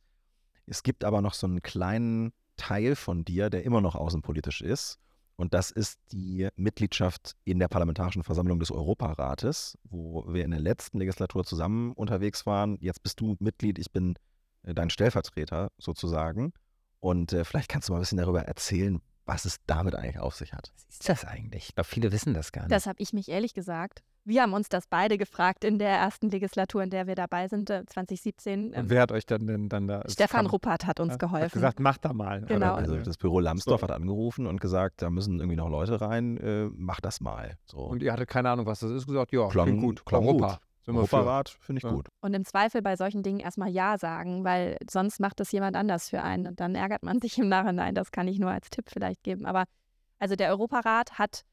Es 0.65 0.83
gibt 0.83 1.03
aber 1.03 1.21
noch 1.21 1.33
so 1.33 1.47
einen 1.47 1.61
kleinen 1.61 2.33
Teil 2.57 2.95
von 2.95 3.25
dir, 3.25 3.49
der 3.49 3.63
immer 3.63 3.81
noch 3.81 3.95
außenpolitisch 3.95 4.61
ist. 4.61 4.99
Und 5.41 5.55
das 5.55 5.71
ist 5.71 5.99
die 6.11 6.49
Mitgliedschaft 6.55 7.35
in 7.45 7.57
der 7.57 7.67
Parlamentarischen 7.67 8.23
Versammlung 8.23 8.59
des 8.59 8.69
Europarates, 8.69 9.75
wo 9.85 10.23
wir 10.31 10.45
in 10.45 10.51
der 10.51 10.59
letzten 10.59 10.99
Legislatur 10.99 11.43
zusammen 11.43 11.93
unterwegs 11.93 12.45
waren. 12.45 12.77
Jetzt 12.79 13.01
bist 13.01 13.19
du 13.19 13.37
Mitglied, 13.39 13.79
ich 13.79 13.91
bin 13.91 14.19
äh, 14.61 14.75
dein 14.75 14.91
Stellvertreter 14.91 15.71
sozusagen. 15.79 16.53
Und 16.99 17.33
äh, 17.33 17.43
vielleicht 17.43 17.69
kannst 17.69 17.89
du 17.89 17.93
mal 17.93 17.97
ein 17.97 18.01
bisschen 18.01 18.19
darüber 18.19 18.43
erzählen, 18.43 19.01
was 19.25 19.45
es 19.45 19.57
damit 19.65 19.95
eigentlich 19.95 20.19
auf 20.19 20.35
sich 20.35 20.53
hat. 20.53 20.71
Was 20.75 20.99
ist 20.99 21.09
das 21.09 21.25
eigentlich? 21.25 21.69
Ich 21.69 21.73
glaube, 21.75 21.89
viele 21.89 22.11
wissen 22.11 22.35
das 22.35 22.51
gar 22.51 22.61
nicht. 22.61 22.71
Das 22.71 22.85
habe 22.85 23.01
ich 23.01 23.11
mich 23.11 23.27
ehrlich 23.27 23.55
gesagt 23.55 24.03
wir 24.23 24.41
haben 24.41 24.53
uns 24.53 24.69
das 24.69 24.87
beide 24.87 25.17
gefragt 25.17 25.63
in 25.63 25.79
der 25.79 25.89
ersten 25.89 26.29
Legislatur, 26.29 26.83
in 26.83 26.89
der 26.89 27.07
wir 27.07 27.15
dabei 27.15 27.47
sind, 27.47 27.69
2017. 27.69 28.73
Äh, 28.73 28.79
Und 28.79 28.89
wer 28.89 29.01
hat 29.01 29.11
euch 29.11 29.25
dann, 29.25 29.47
denn, 29.47 29.69
dann 29.69 29.87
da? 29.87 30.03
Stefan 30.07 30.45
Ruppert 30.45 30.85
hat 30.85 30.99
uns 30.99 31.17
geholfen. 31.17 31.45
Hat 31.45 31.53
gesagt, 31.53 31.79
mach 31.79 31.97
da 31.97 32.13
mal. 32.13 32.41
Genau. 32.41 32.73
Also 32.75 32.97
das 32.97 33.17
Büro 33.17 33.39
Lambsdorff 33.39 33.81
so. 33.81 33.87
hat 33.87 33.91
angerufen 33.91 34.47
und 34.47 34.61
gesagt, 34.61 35.01
da 35.01 35.09
müssen 35.09 35.39
irgendwie 35.39 35.57
noch 35.57 35.69
Leute 35.69 35.99
rein, 36.01 36.37
äh, 36.37 36.69
mach 36.73 37.01
das 37.01 37.21
mal. 37.21 37.57
So. 37.65 37.79
Und 37.79 38.03
ihr 38.03 38.13
hattet 38.13 38.29
keine 38.29 38.49
Ahnung, 38.49 38.65
was 38.65 38.79
das 38.79 38.91
ist, 38.91 39.07
gesagt, 39.07 39.31
ja, 39.31 39.47
klang, 39.47 39.67
klingt 39.67 39.81
gut. 39.81 40.05
Klang 40.05 40.25
Europa. 40.25 40.47
Gut. 40.47 40.59
Europarat 40.87 41.49
finde 41.49 41.79
ich 41.79 41.83
ja. 41.83 41.91
gut. 41.91 42.07
Und 42.21 42.33
im 42.33 42.43
Zweifel 42.43 42.81
bei 42.81 42.95
solchen 42.95 43.23
Dingen 43.23 43.39
erstmal 43.39 43.69
Ja 43.69 43.97
sagen, 43.97 44.43
weil 44.43 44.77
sonst 44.89 45.19
macht 45.19 45.39
das 45.39 45.51
jemand 45.51 45.75
anders 45.75 46.09
für 46.09 46.21
einen 46.21 46.47
und 46.47 46.59
dann 46.59 46.75
ärgert 46.75 47.03
man 47.03 47.21
sich 47.21 47.37
im 47.37 47.49
Nachhinein. 47.49 47.95
Das 47.95 48.11
kann 48.11 48.27
ich 48.27 48.39
nur 48.39 48.51
als 48.51 48.69
Tipp 48.69 48.85
vielleicht 48.89 49.23
geben. 49.23 49.45
Aber 49.45 49.65
also 50.19 50.35
der 50.35 50.49
Europarat 50.49 51.17
hat 51.17 51.43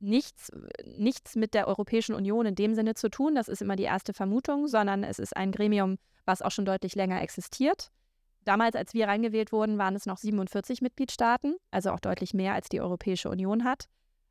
nichts, 0.00 0.50
nichts 0.84 1.36
mit 1.36 1.54
der 1.54 1.68
Europäischen 1.68 2.14
Union 2.14 2.46
in 2.46 2.54
dem 2.54 2.74
Sinne 2.74 2.94
zu 2.94 3.08
tun. 3.08 3.34
Das 3.34 3.48
ist 3.48 3.62
immer 3.62 3.76
die 3.76 3.84
erste 3.84 4.12
Vermutung, 4.12 4.68
sondern 4.68 5.04
es 5.04 5.18
ist 5.18 5.36
ein 5.36 5.52
Gremium, 5.52 5.98
was 6.24 6.42
auch 6.42 6.50
schon 6.50 6.64
deutlich 6.64 6.94
länger 6.94 7.22
existiert. 7.22 7.90
Damals, 8.44 8.76
als 8.76 8.92
wir 8.94 9.08
reingewählt 9.08 9.52
wurden, 9.52 9.78
waren 9.78 9.94
es 9.94 10.06
noch 10.06 10.18
47 10.18 10.82
Mitgliedstaaten, 10.82 11.56
also 11.70 11.90
auch 11.90 12.00
deutlich 12.00 12.34
mehr, 12.34 12.54
als 12.54 12.68
die 12.68 12.80
Europäische 12.80 13.30
Union 13.30 13.64
hat. 13.64 13.86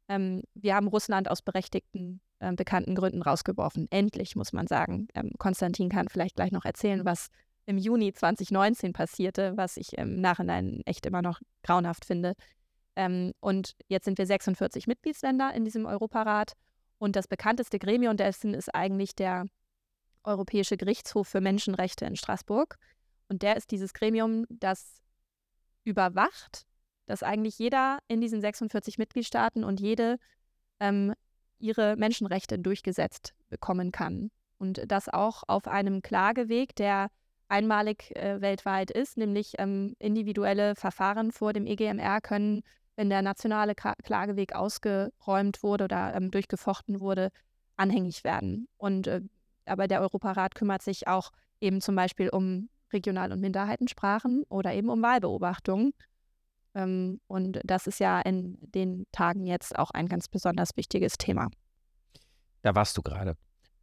Ähm, 0.07 0.43
wir 0.53 0.75
haben 0.75 0.87
Russland 0.87 1.29
aus 1.29 1.41
berechtigten, 1.41 2.21
äh, 2.39 2.53
bekannten 2.53 2.95
Gründen 2.95 3.21
rausgeworfen. 3.21 3.87
Endlich, 3.89 4.35
muss 4.35 4.53
man 4.53 4.67
sagen. 4.67 5.07
Ähm, 5.15 5.31
Konstantin 5.39 5.89
kann 5.89 6.09
vielleicht 6.09 6.35
gleich 6.35 6.51
noch 6.51 6.65
erzählen, 6.65 7.05
was 7.05 7.29
im 7.65 7.77
Juni 7.77 8.13
2019 8.13 8.93
passierte, 8.93 9.53
was 9.55 9.77
ich 9.77 9.97
im 9.97 10.19
Nachhinein 10.19 10.81
echt 10.85 11.05
immer 11.05 11.21
noch 11.21 11.39
grauenhaft 11.63 12.05
finde. 12.05 12.33
Ähm, 12.95 13.33
und 13.39 13.75
jetzt 13.87 14.05
sind 14.05 14.17
wir 14.17 14.25
46 14.25 14.87
Mitgliedsländer 14.87 15.53
in 15.53 15.65
diesem 15.65 15.85
Europarat. 15.85 16.53
Und 16.97 17.15
das 17.15 17.27
bekannteste 17.27 17.79
Gremium 17.79 18.17
dessen 18.17 18.53
ist 18.53 18.73
eigentlich 18.73 19.15
der 19.15 19.47
Europäische 20.23 20.77
Gerichtshof 20.77 21.27
für 21.27 21.41
Menschenrechte 21.41 22.05
in 22.05 22.15
Straßburg. 22.15 22.77
Und 23.27 23.41
der 23.41 23.57
ist 23.57 23.71
dieses 23.71 23.93
Gremium, 23.93 24.45
das 24.49 25.01
überwacht, 25.83 26.65
dass 27.05 27.23
eigentlich 27.23 27.59
jeder 27.59 27.99
in 28.07 28.21
diesen 28.21 28.41
46 28.41 28.97
Mitgliedstaaten 28.97 29.63
und 29.63 29.81
jede 29.81 30.17
ähm, 30.79 31.13
ihre 31.59 31.95
Menschenrechte 31.95 32.59
durchgesetzt 32.59 33.33
bekommen 33.49 33.91
kann. 33.91 34.31
Und 34.57 34.81
das 34.87 35.09
auch 35.09 35.43
auf 35.47 35.67
einem 35.67 36.01
Klageweg, 36.01 36.75
der 36.75 37.09
einmalig 37.49 38.15
äh, 38.15 38.39
weltweit 38.41 38.91
ist, 38.91 39.17
nämlich 39.17 39.53
ähm, 39.57 39.95
individuelle 39.99 40.75
Verfahren 40.75 41.31
vor 41.31 41.53
dem 41.53 41.65
EGMR 41.65 42.21
können 42.21 42.63
wenn 42.95 43.09
der 43.09 43.21
nationale 43.21 43.75
Klageweg 43.75 44.53
ausgeräumt 44.53 45.63
wurde 45.63 45.85
oder 45.85 46.13
ähm, 46.15 46.31
durchgefochten 46.31 46.99
wurde, 46.99 47.29
anhängig 47.75 48.23
werden. 48.23 48.67
Und 48.77 49.07
äh, 49.07 49.21
aber 49.65 49.87
der 49.87 50.01
Europarat 50.01 50.55
kümmert 50.55 50.81
sich 50.81 51.07
auch 51.07 51.31
eben 51.61 51.81
zum 51.81 51.95
Beispiel 51.95 52.29
um 52.29 52.69
Regional- 52.91 53.31
und 53.31 53.39
Minderheitensprachen 53.39 54.43
oder 54.49 54.73
eben 54.73 54.89
um 54.89 55.01
Wahlbeobachtungen. 55.01 55.93
Ähm, 56.75 57.19
und 57.27 57.59
das 57.63 57.87
ist 57.87 57.99
ja 57.99 58.19
in 58.21 58.57
den 58.61 59.05
Tagen 59.11 59.45
jetzt 59.45 59.77
auch 59.77 59.91
ein 59.91 60.07
ganz 60.07 60.27
besonders 60.27 60.71
wichtiges 60.75 61.17
Thema. 61.17 61.49
Da 62.61 62.75
warst 62.75 62.97
du 62.97 63.01
gerade. 63.01 63.35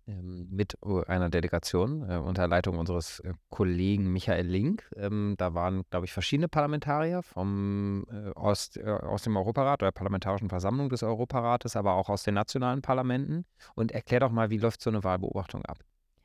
Ähm, 0.07 0.49
mit 0.51 0.79
einer 1.09 1.29
Delegation 1.29 2.09
äh, 2.09 2.17
unter 2.17 2.49
Leitung 2.49 2.79
unseres 2.79 3.21
äh, 3.21 3.35
Kollegen 3.49 4.13
Michael 4.13 4.47
Link. 4.47 4.89
Ähm, 4.97 5.35
da 5.37 5.55
waren, 5.55 5.83
glaube 5.91 6.07
ich, 6.07 6.13
verschiedene 6.13 6.49
Parlamentarier 6.49 7.23
vom, 7.23 8.07
äh, 8.11 8.31
aus, 8.31 8.77
äh, 8.77 8.89
aus 8.89 9.23
dem 9.23 9.37
Europarat 9.37 9.83
oder 9.83 9.93
Parlamentarischen 9.93 10.49
Versammlung 10.49 10.89
des 10.89 11.03
Europarates, 11.03 11.77
aber 11.77 11.95
auch 11.95 12.09
aus 12.09 12.23
den 12.23 12.35
nationalen 12.35 12.83
Parlamenten. 12.83 13.45
Und 13.75 13.93
erklär 13.93 14.21
doch 14.21 14.31
mal, 14.31 14.51
wie 14.51 14.59
läuft 14.59 14.81
so 14.83 14.91
eine 14.91 15.05
Wahlbeobachtung 15.05 15.65
ab? 15.67 15.79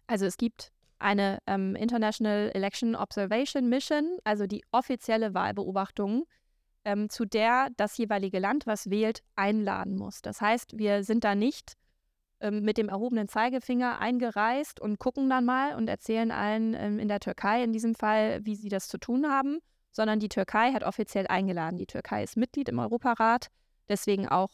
Also 0.08 0.26
es 0.26 0.38
gibt 0.38 0.72
eine 1.00 1.40
ähm, 1.46 1.76
International 1.76 2.52
Election 2.54 2.96
Observation 2.96 3.68
Mission, 3.68 4.18
also 4.24 4.48
die 4.48 4.64
offizielle 4.72 5.34
Wahlbeobachtung, 5.34 6.26
ähm, 6.86 7.10
zu 7.10 7.26
der 7.26 7.68
das 7.76 7.98
jeweilige 7.98 8.40
Land, 8.40 8.66
was 8.68 8.90
wählt, 8.90 9.22
einladen 9.36 9.98
muss. 9.98 10.22
Das 10.22 10.40
heißt, 10.40 10.78
wir 10.78 11.04
sind 11.04 11.24
da 11.24 11.36
nicht 11.36 11.76
ähm, 12.46 12.62
mit 12.62 12.78
dem 12.78 12.90
erhobenen 12.90 13.28
Zeigefinger 13.28 14.00
eingereist 14.00 14.80
und 14.80 15.00
gucken 15.00 15.30
dann 15.30 15.46
mal 15.46 15.76
und 15.76 15.88
erzählen 15.88 16.32
allen 16.32 16.76
ähm, 16.76 17.00
in 17.00 17.08
der 17.08 17.20
Türkei 17.20 17.64
in 17.64 17.74
diesem 17.74 17.96
Fall, 17.96 18.46
wie 18.46 18.56
sie 18.56 18.70
das 18.70 18.88
zu 18.88 19.00
tun 19.00 19.26
haben, 19.28 19.60
sondern 19.92 20.20
die 20.20 20.30
Türkei 20.30 20.72
hat 20.72 20.84
offiziell 20.84 21.26
eingeladen. 21.28 21.78
Die 21.78 21.88
Türkei 21.88 22.24
ist 22.24 22.38
Mitglied 22.38 22.70
im 22.70 22.78
Europarat, 22.78 23.48
deswegen 23.90 24.28
auch 24.28 24.50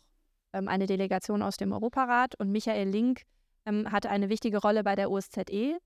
ähm, 0.53 0.69
eine 0.69 0.85
Delegation 0.85 1.41
aus 1.41 1.57
dem 1.57 1.73
Europarat 1.73 2.35
und 2.39 2.49
Michael 2.49 2.87
Link 2.87 3.23
ähm, 3.65 3.91
hatte 3.91 4.09
eine 4.09 4.29
wichtige 4.29 4.59
Rolle 4.59 4.83
bei 4.85 4.95
der 4.95 5.11
OSZE, 5.11 5.77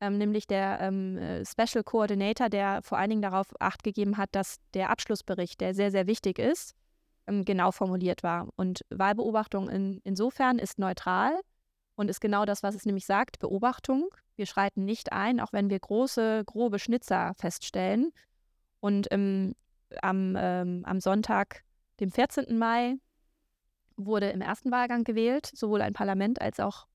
ähm, 0.00 0.16
nämlich 0.16 0.46
der 0.46 0.80
ähm, 0.80 1.18
äh, 1.18 1.44
Special 1.44 1.84
Coordinator, 1.84 2.48
der 2.48 2.80
vor 2.82 2.96
allen 2.96 3.10
Dingen 3.10 3.22
darauf 3.22 3.48
acht 3.60 3.82
gegeben 3.82 4.16
hat, 4.16 4.30
dass 4.32 4.56
der 4.72 4.88
Abschlussbericht, 4.88 5.60
der 5.60 5.74
sehr, 5.74 5.90
sehr 5.90 6.06
wichtig 6.06 6.38
ist, 6.38 6.74
ähm, 7.26 7.44
genau 7.44 7.70
formuliert 7.70 8.22
war. 8.22 8.48
Und 8.56 8.80
Wahlbeobachtung 8.88 9.68
in, 9.68 10.00
insofern 10.04 10.58
ist 10.58 10.78
neutral 10.78 11.38
und 12.00 12.08
ist 12.08 12.20
genau 12.22 12.46
das, 12.46 12.62
was 12.62 12.74
es 12.74 12.86
nämlich 12.86 13.04
sagt, 13.04 13.40
Beobachtung. 13.40 14.08
Wir 14.34 14.46
schreiten 14.46 14.86
nicht 14.86 15.12
ein, 15.12 15.38
auch 15.38 15.52
wenn 15.52 15.68
wir 15.68 15.78
große, 15.78 16.44
grobe 16.46 16.78
Schnitzer 16.78 17.34
feststellen. 17.34 18.10
Und 18.80 19.08
ähm, 19.10 19.54
am, 20.00 20.34
ähm, 20.34 20.82
am 20.86 21.00
Sonntag, 21.00 21.62
dem 22.00 22.10
14. 22.10 22.56
Mai, 22.56 22.94
wurde 23.96 24.30
im 24.30 24.40
ersten 24.40 24.70
Wahlgang 24.70 25.04
gewählt. 25.04 25.50
Sowohl 25.54 25.82
ein 25.82 25.92
Parlament 25.92 26.40
als 26.40 26.58
auch 26.58 26.86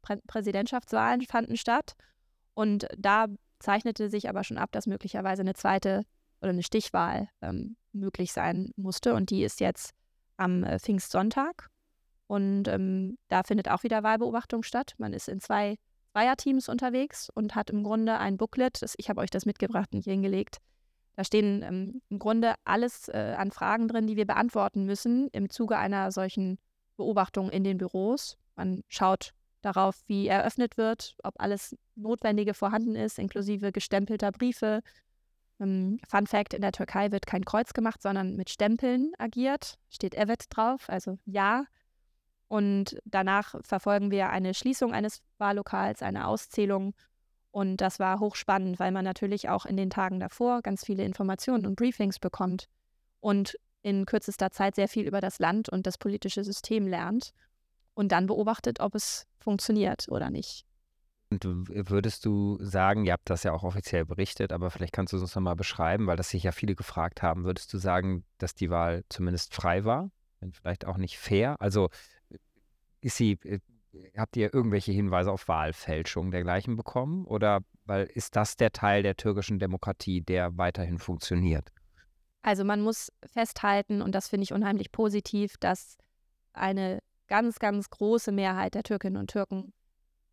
Prä 0.00 0.16
Präsidentschaftswahlen 0.26 1.20
fanden 1.26 1.58
statt. 1.58 1.92
Und 2.54 2.86
da 2.96 3.26
zeichnete 3.58 4.08
sich 4.08 4.30
aber 4.30 4.42
schon 4.42 4.56
ab, 4.56 4.72
dass 4.72 4.86
möglicherweise 4.86 5.42
eine 5.42 5.52
zweite 5.52 6.06
oder 6.40 6.52
eine 6.52 6.62
Stichwahl 6.62 7.28
ähm, 7.42 7.76
möglich 7.92 8.32
sein 8.32 8.72
musste. 8.76 9.12
Und 9.12 9.28
die 9.28 9.44
ist 9.44 9.60
jetzt 9.60 9.92
am 10.38 10.64
äh, 10.64 10.78
Pfingstsonntag. 10.78 11.69
Und 12.30 12.68
ähm, 12.68 13.18
da 13.26 13.42
findet 13.42 13.68
auch 13.68 13.82
wieder 13.82 14.04
Wahlbeobachtung 14.04 14.62
statt. 14.62 14.94
Man 14.98 15.12
ist 15.12 15.28
in 15.28 15.40
zwei 15.40 15.74
Zweierteams 16.12 16.68
unterwegs 16.68 17.28
und 17.34 17.56
hat 17.56 17.70
im 17.70 17.82
Grunde 17.82 18.18
ein 18.18 18.36
Booklet, 18.36 18.80
das, 18.82 18.94
ich 18.98 19.08
habe 19.08 19.20
euch 19.20 19.30
das 19.30 19.46
mitgebracht 19.46 19.88
und 19.92 20.04
hier 20.04 20.12
hingelegt. 20.12 20.58
Da 21.16 21.24
stehen 21.24 21.64
ähm, 21.64 22.02
im 22.08 22.20
Grunde 22.20 22.54
alles 22.62 23.08
äh, 23.08 23.34
an 23.36 23.50
Fragen 23.50 23.88
drin, 23.88 24.06
die 24.06 24.14
wir 24.14 24.26
beantworten 24.26 24.84
müssen 24.84 25.26
im 25.32 25.50
Zuge 25.50 25.76
einer 25.76 26.12
solchen 26.12 26.60
Beobachtung 26.96 27.50
in 27.50 27.64
den 27.64 27.78
Büros. 27.78 28.38
Man 28.54 28.84
schaut 28.86 29.32
darauf, 29.60 30.00
wie 30.06 30.28
eröffnet 30.28 30.76
wird, 30.76 31.16
ob 31.24 31.34
alles 31.38 31.76
Notwendige 31.96 32.54
vorhanden 32.54 32.94
ist, 32.94 33.18
inklusive 33.18 33.72
gestempelter 33.72 34.30
Briefe. 34.30 34.82
Ähm, 35.58 35.98
Fun 36.08 36.28
Fact: 36.28 36.54
In 36.54 36.62
der 36.62 36.70
Türkei 36.70 37.10
wird 37.10 37.26
kein 37.26 37.44
Kreuz 37.44 37.72
gemacht, 37.72 38.00
sondern 38.00 38.36
mit 38.36 38.50
Stempeln 38.50 39.14
agiert. 39.18 39.80
Steht 39.88 40.14
Evet 40.14 40.44
drauf, 40.50 40.88
also 40.88 41.18
Ja. 41.24 41.64
Und 42.50 42.98
danach 43.04 43.54
verfolgen 43.62 44.10
wir 44.10 44.30
eine 44.30 44.54
Schließung 44.54 44.92
eines 44.92 45.22
Wahllokals, 45.38 46.02
eine 46.02 46.26
Auszählung. 46.26 46.96
Und 47.52 47.76
das 47.76 48.00
war 48.00 48.18
hochspannend, 48.18 48.80
weil 48.80 48.90
man 48.90 49.04
natürlich 49.04 49.48
auch 49.48 49.66
in 49.66 49.76
den 49.76 49.88
Tagen 49.88 50.18
davor 50.18 50.60
ganz 50.60 50.84
viele 50.84 51.04
Informationen 51.04 51.64
und 51.64 51.76
Briefings 51.76 52.18
bekommt 52.18 52.66
und 53.20 53.56
in 53.82 54.04
kürzester 54.04 54.50
Zeit 54.50 54.74
sehr 54.74 54.88
viel 54.88 55.06
über 55.06 55.20
das 55.20 55.38
Land 55.38 55.68
und 55.68 55.86
das 55.86 55.96
politische 55.96 56.42
System 56.42 56.88
lernt 56.88 57.30
und 57.94 58.10
dann 58.10 58.26
beobachtet, 58.26 58.80
ob 58.80 58.96
es 58.96 59.28
funktioniert 59.38 60.08
oder 60.08 60.28
nicht. 60.28 60.64
Und 61.30 61.44
würdest 61.44 62.24
du 62.24 62.58
sagen, 62.60 63.04
ihr 63.04 63.12
habt 63.12 63.30
das 63.30 63.44
ja 63.44 63.52
auch 63.52 63.62
offiziell 63.62 64.04
berichtet, 64.04 64.52
aber 64.52 64.72
vielleicht 64.72 64.92
kannst 64.92 65.12
du 65.12 65.18
es 65.18 65.22
uns 65.22 65.36
nochmal 65.36 65.54
beschreiben, 65.54 66.08
weil 66.08 66.16
das 66.16 66.30
sich 66.30 66.42
ja 66.42 66.50
viele 66.50 66.74
gefragt 66.74 67.22
haben, 67.22 67.44
würdest 67.44 67.72
du 67.72 67.78
sagen, 67.78 68.24
dass 68.38 68.56
die 68.56 68.70
Wahl 68.70 69.04
zumindest 69.08 69.54
frei 69.54 69.84
war? 69.84 70.10
Wenn 70.40 70.52
vielleicht 70.52 70.84
auch 70.84 70.96
nicht 70.96 71.16
fair? 71.18 71.54
Also 71.60 71.90
ist 73.00 73.16
sie, 73.16 73.38
äh, 73.44 73.60
habt 74.16 74.36
ihr 74.36 74.52
irgendwelche 74.54 74.92
Hinweise 74.92 75.32
auf 75.32 75.48
Wahlfälschung 75.48 76.30
dergleichen 76.30 76.76
bekommen? 76.76 77.24
Oder 77.24 77.60
weil 77.84 78.06
ist 78.06 78.36
das 78.36 78.56
der 78.56 78.72
Teil 78.72 79.02
der 79.02 79.16
türkischen 79.16 79.58
Demokratie, 79.58 80.20
der 80.20 80.56
weiterhin 80.56 80.98
funktioniert? 80.98 81.72
Also 82.42 82.64
man 82.64 82.80
muss 82.80 83.12
festhalten, 83.26 84.00
und 84.00 84.14
das 84.14 84.28
finde 84.28 84.44
ich 84.44 84.52
unheimlich 84.52 84.92
positiv, 84.92 85.56
dass 85.58 85.98
eine 86.52 87.00
ganz, 87.26 87.58
ganz 87.58 87.90
große 87.90 88.32
Mehrheit 88.32 88.74
der 88.74 88.82
Türkinnen 88.82 89.16
und 89.16 89.30
Türken 89.30 89.72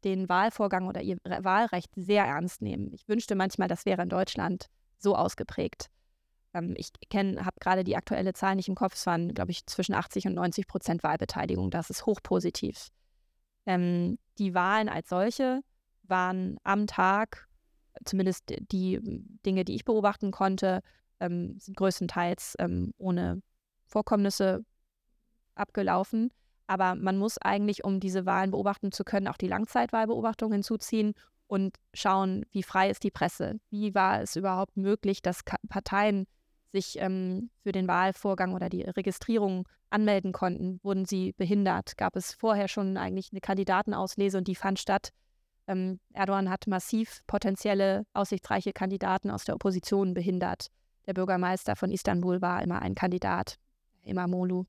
den 0.04 0.30
Wahlvorgang 0.30 0.88
oder 0.88 1.02
ihr 1.02 1.18
Wahlrecht 1.24 1.92
sehr 1.96 2.24
ernst 2.24 2.62
nehmen. 2.62 2.92
Ich 2.94 3.08
wünschte 3.08 3.36
manchmal, 3.36 3.68
das 3.68 3.86
wäre 3.86 4.04
in 4.04 4.10
Deutschland 4.10 4.68
so 4.98 5.16
ausgeprägt. 5.16 5.90
Ähm, 6.58 6.74
ich 6.78 6.92
kenne, 7.10 7.46
habe 7.46 7.58
gerade 7.60 7.84
die 7.84 7.96
aktuelle 7.96 8.34
Zahl 8.34 8.56
nicht 8.56 8.68
im 8.68 8.76
Kopf. 8.76 8.96
Es 8.96 9.06
waren, 9.06 9.34
glaube 9.34 9.52
ich, 9.52 9.66
zwischen 9.68 9.94
80 9.94 10.28
und 10.28 10.34
90 10.34 10.68
Prozent 10.68 11.04
Wahlbeteiligung. 11.04 11.70
Das 11.70 11.90
ist 11.90 12.06
hochpositiv. 12.06 12.90
Ähm, 13.66 14.18
die 14.40 14.54
Wahlen 14.54 14.90
als 14.90 15.10
solche 15.10 15.62
waren 16.04 16.58
am 16.64 16.88
Tag, 16.88 17.48
zumindest 18.06 18.44
die 18.72 19.00
Dinge, 19.46 19.66
die 19.66 19.76
ich 19.76 19.86
beobachten 19.86 20.32
konnte, 20.32 20.82
ähm, 21.20 21.58
sind 21.60 21.78
größtenteils 21.78 22.56
ähm, 22.60 22.94
ohne 22.98 23.42
Vorkommnisse 23.86 24.64
abgelaufen. 25.56 26.32
Aber 26.68 26.96
man 26.96 27.18
muss 27.18 27.38
eigentlich, 27.38 27.84
um 27.84 28.00
diese 28.00 28.26
Wahlen 28.26 28.52
beobachten 28.52 28.92
zu 28.92 29.04
können, 29.04 29.28
auch 29.28 29.38
die 29.38 29.48
Langzeitwahlbeobachtung 29.48 30.52
hinzuziehen 30.52 31.14
und 31.48 31.78
schauen, 31.94 32.46
wie 32.52 32.64
frei 32.64 32.90
ist 32.90 33.04
die 33.04 33.12
Presse? 33.12 33.60
Wie 33.70 33.96
war 33.96 34.22
es 34.22 34.36
überhaupt 34.36 34.76
möglich, 34.76 35.22
dass 35.22 35.44
Parteien 35.70 36.28
sich 36.72 36.98
ähm, 37.00 37.50
für 37.64 37.72
den 37.72 37.88
Wahlvorgang 37.88 38.54
oder 38.54 38.70
die 38.70 38.84
Registrierung 38.84 39.68
anmelden 39.90 40.32
konnten, 40.32 40.80
wurden 40.84 41.06
sie 41.06 41.34
behindert. 41.34 41.98
Gab 41.98 42.16
es 42.16 42.34
vorher 42.34 42.68
schon 42.68 42.98
eigentlich 42.98 43.32
eine 43.32 43.42
Kandidatenauslese 43.42 44.38
und 44.38 44.48
die 44.48 44.56
fand 44.56 44.80
statt. 44.80 45.10
Ähm, 45.68 46.00
Erdogan 46.14 46.50
hat 46.50 46.68
massiv 46.68 47.22
potenzielle, 47.28 48.06
aussichtsreiche 48.14 48.74
Kandidaten 48.74 49.30
aus 49.30 49.46
der 49.46 49.56
Opposition 49.56 50.14
behindert. 50.14 50.68
Der 51.06 51.14
Bürgermeister 51.14 51.76
von 51.76 51.92
Istanbul 51.92 52.42
war 52.42 52.62
immer 52.62 52.82
ein 52.82 52.96
Kandidat, 52.96 53.56
Imamoglu. 54.04 54.66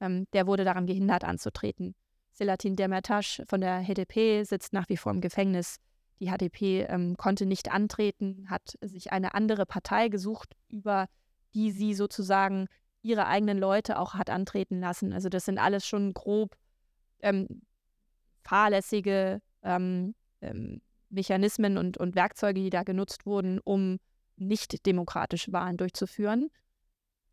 Ähm, 0.00 0.26
der 0.32 0.46
wurde 0.46 0.64
daran 0.64 0.86
gehindert 0.86 1.24
anzutreten. 1.24 1.94
Selatin 2.32 2.76
Demirtas 2.76 3.42
von 3.48 3.60
der 3.60 3.84
HDP 3.84 4.44
sitzt 4.44 4.72
nach 4.72 4.88
wie 4.88 4.96
vor 4.96 5.12
im 5.12 5.20
Gefängnis. 5.20 5.76
Die 6.20 6.30
HDP 6.30 6.82
ähm, 6.82 7.16
konnte 7.16 7.46
nicht 7.46 7.72
antreten, 7.72 8.46
hat 8.48 8.78
sich 8.80 9.12
eine 9.12 9.34
andere 9.34 9.66
Partei 9.66 10.08
gesucht, 10.08 10.54
über 10.68 11.06
die 11.54 11.70
sie 11.70 11.94
sozusagen 11.94 12.66
ihre 13.02 13.26
eigenen 13.26 13.58
Leute 13.58 13.98
auch 13.98 14.14
hat 14.14 14.30
antreten 14.30 14.80
lassen. 14.80 15.12
Also 15.12 15.28
das 15.28 15.44
sind 15.44 15.58
alles 15.58 15.86
schon 15.86 16.12
grob 16.12 16.56
ähm, 17.20 17.62
fahrlässige 18.42 19.40
ähm, 19.62 20.14
ähm, 20.40 20.80
Mechanismen 21.08 21.78
und, 21.78 21.98
und 21.98 22.14
Werkzeuge, 22.14 22.60
die 22.60 22.70
da 22.70 22.82
genutzt 22.82 23.26
wurden, 23.26 23.58
um 23.60 23.98
nicht 24.36 24.86
demokratische 24.86 25.52
Wahlen 25.52 25.76
durchzuführen. 25.76 26.50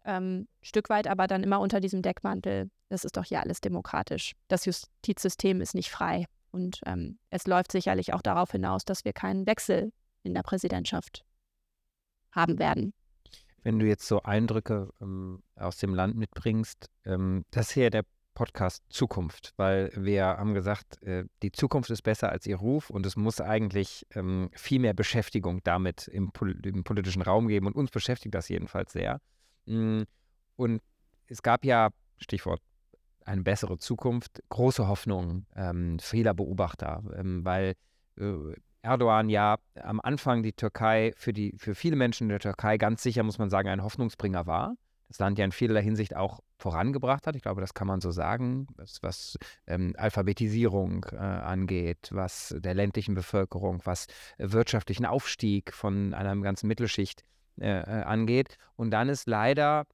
Ähm, 0.04 0.48
Stück 0.62 0.90
weit 0.90 1.08
aber 1.08 1.28
dann 1.28 1.44
immer 1.44 1.60
unter 1.60 1.80
diesem 1.80 2.02
Deckmantel, 2.02 2.70
das 2.90 3.04
ist 3.04 3.18
doch 3.18 3.26
hier 3.26 3.42
alles 3.42 3.62
demokratisch. 3.62 4.34
Das 4.48 4.66
Justizsystem 4.66 5.62
ist 5.62 5.76
nicht 5.76 5.92
frei. 5.92 6.26
Und 6.52 6.80
ähm, 6.86 7.20
es 7.30 7.46
läuft 7.46 7.72
sicherlich 7.72 8.14
auch 8.14 8.22
darauf 8.22 8.52
hinaus, 8.52 8.86
dass 8.86 9.06
wir 9.06 9.14
keinen 9.14 9.46
Wechsel 9.46 9.92
in 10.24 10.34
der 10.34 10.44
Präsidentschaft 10.44 11.24
haben 12.32 12.58
werden 12.58 12.94
wenn 13.68 13.80
du 13.80 13.86
jetzt 13.86 14.08
so 14.08 14.24
Eindrücke 14.24 14.94
ähm, 15.02 15.44
aus 15.58 15.76
dem 15.76 15.94
Land 15.94 16.16
mitbringst, 16.16 16.90
ähm, 17.04 17.44
das 17.52 17.72
ist 17.72 17.76
ja 17.76 17.90
der 17.90 18.06
Podcast 18.34 18.82
Zukunft, 18.88 19.54
weil 19.58 19.92
wir 19.94 20.24
haben 20.24 20.54
gesagt, 20.54 21.04
äh, 21.04 21.26
die 21.44 21.52
Zukunft 21.52 21.90
ist 21.90 22.02
besser 22.02 22.30
als 22.32 22.48
ihr 22.48 22.56
Ruf 22.56 22.90
und 22.90 23.06
es 23.06 23.18
muss 23.18 23.42
eigentlich 23.42 24.08
ähm, 24.16 24.50
viel 24.54 24.80
mehr 24.80 24.94
Beschäftigung 24.94 25.60
damit 25.66 26.08
im, 26.08 26.32
im, 26.64 26.84
politischen 26.86 27.22
Raum 27.22 27.50
geben 27.50 27.68
und 27.68 27.76
uns 27.76 27.92
beschäftigt 27.92 28.34
das 28.36 28.48
jedenfalls 28.48 28.94
sehr. 28.94 29.20
Mm, 29.66 30.04
und 30.56 30.82
es 31.28 31.42
gab 31.42 31.66
ja, 31.66 31.90
Stichwort, 32.20 32.62
eine 33.26 33.42
bessere 33.42 33.80
Zukunft, 33.80 34.42
große 34.48 34.88
Hoffnungen 34.88 35.46
ähm, 35.58 36.00
vieler 36.00 36.34
Beobachter, 36.34 37.04
ähm, 37.18 37.44
weil 37.44 37.74
äh, 38.18 38.54
Erdogan 38.88 39.30
ja 39.30 39.58
am 39.82 40.00
Anfang 40.02 40.44
die 40.44 40.54
Türkei 40.54 41.14
für, 41.16 41.34
die, 41.34 41.54
für 41.58 41.76
viele 41.76 41.96
Menschen 41.96 42.24
in 42.24 42.30
der 42.30 42.40
Türkei 42.40 42.78
ganz 42.78 43.04
sicher, 43.04 43.24
muss 43.24 43.38
man 43.38 43.50
sagen, 43.50 43.70
ein 43.70 43.84
Hoffnungsbringer 43.84 44.48
war. 44.48 44.76
Das 45.10 45.20
Land 45.20 45.40
ja 45.40 45.46
in 45.46 45.52
vielerlei 45.52 45.84
Hinsicht 45.84 46.16
auch 46.16 46.42
vorangebracht 46.58 47.28
hat. 47.28 47.36
Ich 47.36 47.42
glaube, 47.42 47.62
das 47.62 47.74
kann 47.74 47.88
man 47.88 48.02
so 48.02 48.12
sagen, 48.12 48.68
was, 48.76 49.02
was 49.02 49.38
ähm, 49.66 49.94
Alphabetisierung 49.98 51.06
äh, 51.12 51.16
angeht, 51.16 52.10
was 52.12 52.54
der 52.58 52.74
ländlichen 52.74 53.16
Bevölkerung, 53.16 53.82
was 53.86 54.08
äh, 54.38 54.52
wirtschaftlichen 54.52 55.06
Aufstieg 55.06 55.74
von 55.74 56.14
einer 56.14 56.36
ganzen 56.38 56.68
Mittelschicht 56.68 57.24
äh, 57.60 57.80
äh, 57.80 58.04
angeht. 58.04 58.58
Und 58.76 58.92
dann 58.92 59.08
ist 59.08 59.28
leider 59.28 59.86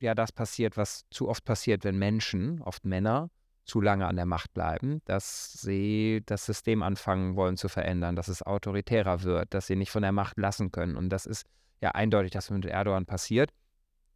ja 0.00 0.14
das 0.14 0.32
passiert, 0.32 0.76
was 0.76 1.04
zu 1.10 1.28
oft 1.28 1.44
passiert, 1.44 1.84
wenn 1.84 1.98
Menschen, 1.98 2.60
oft 2.62 2.84
Männer, 2.84 3.30
zu 3.68 3.80
lange 3.80 4.06
an 4.06 4.16
der 4.16 4.26
Macht 4.26 4.54
bleiben, 4.54 5.02
dass 5.04 5.52
sie 5.52 6.22
das 6.26 6.46
System 6.46 6.82
anfangen 6.82 7.36
wollen 7.36 7.56
zu 7.56 7.68
verändern, 7.68 8.16
dass 8.16 8.28
es 8.28 8.42
autoritärer 8.42 9.22
wird, 9.22 9.52
dass 9.52 9.66
sie 9.66 9.76
nicht 9.76 9.90
von 9.90 10.02
der 10.02 10.12
Macht 10.12 10.38
lassen 10.38 10.72
können. 10.72 10.96
Und 10.96 11.10
das 11.10 11.26
ist 11.26 11.46
ja 11.80 11.90
eindeutig, 11.90 12.32
dass 12.32 12.50
mit 12.50 12.64
Erdogan 12.64 13.04
passiert. 13.04 13.52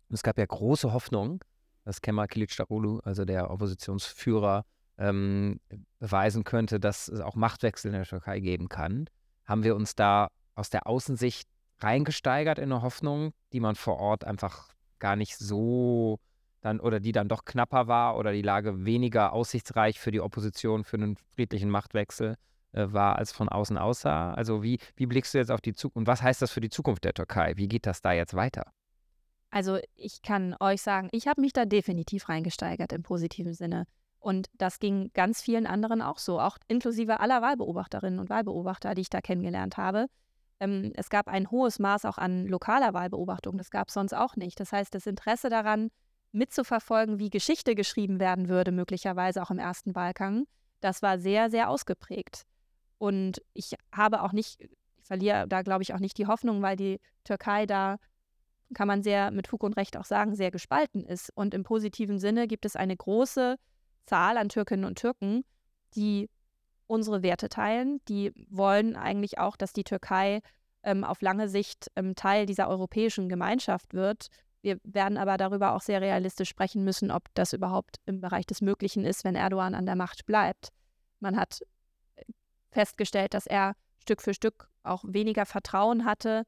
Und 0.08 0.14
es 0.14 0.22
gab 0.22 0.38
ja 0.38 0.46
große 0.46 0.92
Hoffnung, 0.92 1.44
dass 1.84 2.00
Kemal 2.00 2.26
Kılıçdaroğlu, 2.26 3.00
also 3.04 3.24
der 3.24 3.50
Oppositionsführer, 3.50 4.64
ähm, 4.98 5.60
beweisen 5.98 6.44
könnte, 6.44 6.80
dass 6.80 7.08
es 7.08 7.20
auch 7.20 7.34
Machtwechsel 7.34 7.88
in 7.88 7.98
der 7.98 8.06
Türkei 8.06 8.40
geben 8.40 8.68
kann. 8.68 9.06
Haben 9.44 9.64
wir 9.64 9.76
uns 9.76 9.94
da 9.94 10.28
aus 10.54 10.70
der 10.70 10.86
Außensicht 10.86 11.48
reingesteigert 11.80 12.58
in 12.58 12.72
eine 12.72 12.82
Hoffnung, 12.82 13.32
die 13.52 13.60
man 13.60 13.74
vor 13.74 13.98
Ort 13.98 14.24
einfach 14.24 14.72
gar 14.98 15.16
nicht 15.16 15.36
so 15.36 16.20
dann 16.62 16.81
oder 16.81 17.01
die 17.01 17.12
dann 17.12 17.29
doch 17.29 17.44
knapper 17.44 17.88
war 17.88 18.16
oder 18.16 18.33
die 18.33 18.42
Lage 18.42 18.85
weniger 18.87 19.33
aussichtsreich 19.33 20.01
für 20.01 20.11
die 20.11 20.20
Opposition 20.20 20.85
für 20.85 20.96
einen 20.96 21.16
friedlichen 21.35 21.68
Machtwechsel 21.68 22.37
äh, 22.72 22.87
war, 22.88 23.16
als 23.16 23.33
von 23.33 23.48
außen 23.48 23.77
aussah? 23.77 24.33
Also 24.33 24.63
wie, 24.63 24.79
wie 24.96 25.06
blickst 25.06 25.35
du 25.35 25.38
jetzt 25.38 25.50
auf 25.50 25.60
die 25.60 25.75
Zukunft 25.75 25.96
und 25.96 26.06
was 26.06 26.23
heißt 26.23 26.40
das 26.40 26.50
für 26.50 26.60
die 26.60 26.71
Zukunft 26.71 27.04
der 27.04 27.13
Türkei? 27.13 27.52
Wie 27.56 27.69
geht 27.69 27.87
das 27.87 28.00
da 28.00 28.13
jetzt 28.13 28.35
weiter? 28.35 28.73
Also 29.50 29.79
ich 29.94 30.23
kann 30.23 30.56
euch 30.60 30.81
sagen, 30.81 31.08
ich 31.13 31.27
habe 31.27 31.42
mich 31.42 31.52
da 31.52 31.67
definitiv 31.67 32.31
reingesteigert 32.31 32.92
im 32.92 33.02
positiven 33.02 33.52
Sinne. 33.52 33.85
Und 34.19 34.46
das 34.56 34.79
ging 34.79 35.10
ganz 35.13 35.42
vielen 35.42 35.67
anderen 35.67 36.00
auch 36.00 36.19
so, 36.19 36.40
auch 36.40 36.56
inklusive 36.69 37.21
aller 37.21 37.42
Wahlbeobachterinnen 37.42 38.21
und 38.21 38.31
Wahlbeobachter, 38.31 38.94
die 38.94 39.02
ich 39.02 39.10
da 39.10 39.21
kennengelernt 39.21 39.77
habe. 39.77 40.06
Ähm, 40.60 40.92
es 40.94 41.10
gab 41.10 41.27
ein 41.27 41.50
hohes 41.50 41.81
Maß 41.81 42.04
auch 42.04 42.19
an 42.19 42.46
lokaler 42.46 42.94
Wahlbeobachtung, 42.94 43.58
das 43.58 43.71
gab 43.71 43.88
es 43.88 43.94
sonst 43.94 44.15
auch 44.15 44.37
nicht. 44.37 44.60
Das 44.60 44.73
heißt, 44.73 44.94
das 44.94 45.06
Interesse 45.06 45.50
daran, 45.50 45.90
mitzuverfolgen, 46.33 47.18
wie 47.18 47.30
Geschichte 47.30 47.74
geschrieben 47.74 48.20
werden 48.20 48.48
würde, 48.48 48.72
möglicherweise 48.72 49.42
auch 49.42 49.50
im 49.50 49.58
ersten 49.58 49.94
Wahlgang, 49.94 50.46
das 50.80 51.02
war 51.02 51.18
sehr, 51.18 51.50
sehr 51.50 51.68
ausgeprägt. 51.68 52.44
Und 52.98 53.42
ich 53.54 53.74
habe 53.92 54.22
auch 54.22 54.33
nicht, 54.33 54.60
ich 54.60 54.70
verliere 55.02 55.46
da, 55.48 55.62
glaube 55.62 55.83
ich, 55.83 55.94
auch 55.94 55.98
nicht 55.98 56.18
die 56.18 56.26
Hoffnung, 56.26 56.62
weil 56.62 56.76
die 56.76 57.00
Türkei 57.24 57.66
da 57.66 57.96
kann 58.74 58.88
man 58.88 59.02
sehr 59.02 59.30
mit 59.30 59.48
Fug 59.48 59.62
und 59.62 59.76
Recht 59.76 59.96
auch 59.96 60.04
sagen, 60.04 60.35
sehr 60.35 60.50
gespalten 60.50 61.04
ist. 61.04 61.30
Und 61.35 61.54
im 61.54 61.62
positiven 61.62 62.18
Sinne 62.18 62.46
gibt 62.46 62.64
es 62.64 62.76
eine 62.76 62.96
große 62.96 63.56
Zahl 64.06 64.37
an 64.37 64.48
Türkinnen 64.48 64.85
und 64.85 64.98
Türken, 64.98 65.44
die 65.94 66.30
unsere 66.87 67.22
Werte 67.22 67.48
teilen. 67.48 68.00
Die 68.08 68.33
wollen 68.48 68.96
eigentlich 68.96 69.38
auch, 69.38 69.56
dass 69.56 69.72
die 69.72 69.85
Türkei 69.85 70.40
ähm, 70.83 71.04
auf 71.04 71.20
lange 71.22 71.48
Sicht 71.48 71.90
ähm, 71.96 72.14
Teil 72.14 72.46
dieser 72.46 72.68
europäischen 72.68 73.28
Gemeinschaft 73.28 73.94
wird. 73.94 74.28
Wir 74.63 74.79
werden 74.85 75.19
aber 75.19 75.37
darüber 75.37 75.75
auch 75.75 75.83
sehr 75.83 76.00
realistisch 76.00 76.48
sprechen 76.48 76.85
müssen, 76.85 77.10
ob 77.10 77.25
das 77.35 77.52
überhaupt 77.52 77.96
im 78.06 78.21
Bereich 78.21 78.46
des 78.46 78.60
Möglichen 78.60 79.04
ist, 79.04 79.25
wenn 79.25 79.35
Erdogan 79.35 79.75
an 79.75 79.87
der 79.87 79.96
Macht 79.96 80.25
bleibt. 80.25 80.69
Man 81.21 81.37
hat 81.37 81.60
äh, 82.15 82.23
festgestellt, 82.71 83.35
dass 83.35 83.46
er 83.46 83.75
Stück 83.98 84.23
für 84.23 84.35
Stück 84.35 84.69
auch 84.85 85.04
weniger 85.06 85.46
Vertrauen 85.46 86.04
hatte, 86.04 86.44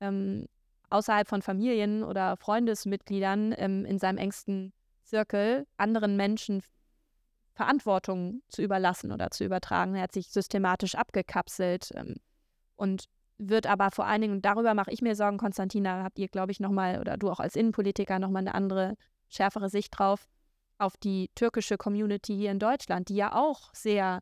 ähm, 0.00 0.46
außerhalb 0.90 1.28
von 1.28 1.40
Familien 1.42 2.02
oder 2.04 2.36
Freundesmitgliedern 2.36 3.54
ähm, 3.56 3.84
in 3.84 3.98
seinem 3.98 4.18
engsten 4.18 4.72
Zirkel 5.04 5.66
anderen 5.76 6.16
Menschen 6.16 6.62
Verantwortung 7.54 8.42
zu 8.48 8.62
überlassen 8.62 9.12
oder 9.12 9.30
zu 9.30 9.44
übertragen. 9.44 9.94
Er 9.94 10.02
hat 10.02 10.12
sich 10.12 10.28
systematisch 10.28 10.94
abgekapselt 10.94 11.90
ähm, 11.94 12.16
und 12.76 13.04
wird 13.38 13.66
aber 13.66 13.90
vor 13.90 14.06
allen 14.06 14.20
Dingen, 14.20 14.34
und 14.34 14.44
darüber 14.44 14.74
mache 14.74 14.90
ich 14.90 15.02
mir 15.02 15.14
Sorgen, 15.14 15.38
Konstantina, 15.38 16.02
habt 16.02 16.18
ihr, 16.18 16.28
glaube 16.28 16.52
ich, 16.52 16.60
nochmal, 16.60 17.00
oder 17.00 17.16
du 17.16 17.30
auch 17.30 17.40
als 17.40 17.56
Innenpolitiker 17.56 18.18
nochmal 18.18 18.42
eine 18.42 18.54
andere, 18.54 18.94
schärfere 19.28 19.68
Sicht 19.68 19.98
drauf, 19.98 20.26
auf 20.78 20.96
die 20.96 21.30
türkische 21.34 21.76
Community 21.76 22.34
hier 22.34 22.50
in 22.50 22.58
Deutschland, 22.58 23.08
die 23.08 23.16
ja 23.16 23.34
auch 23.34 23.72
sehr 23.72 24.20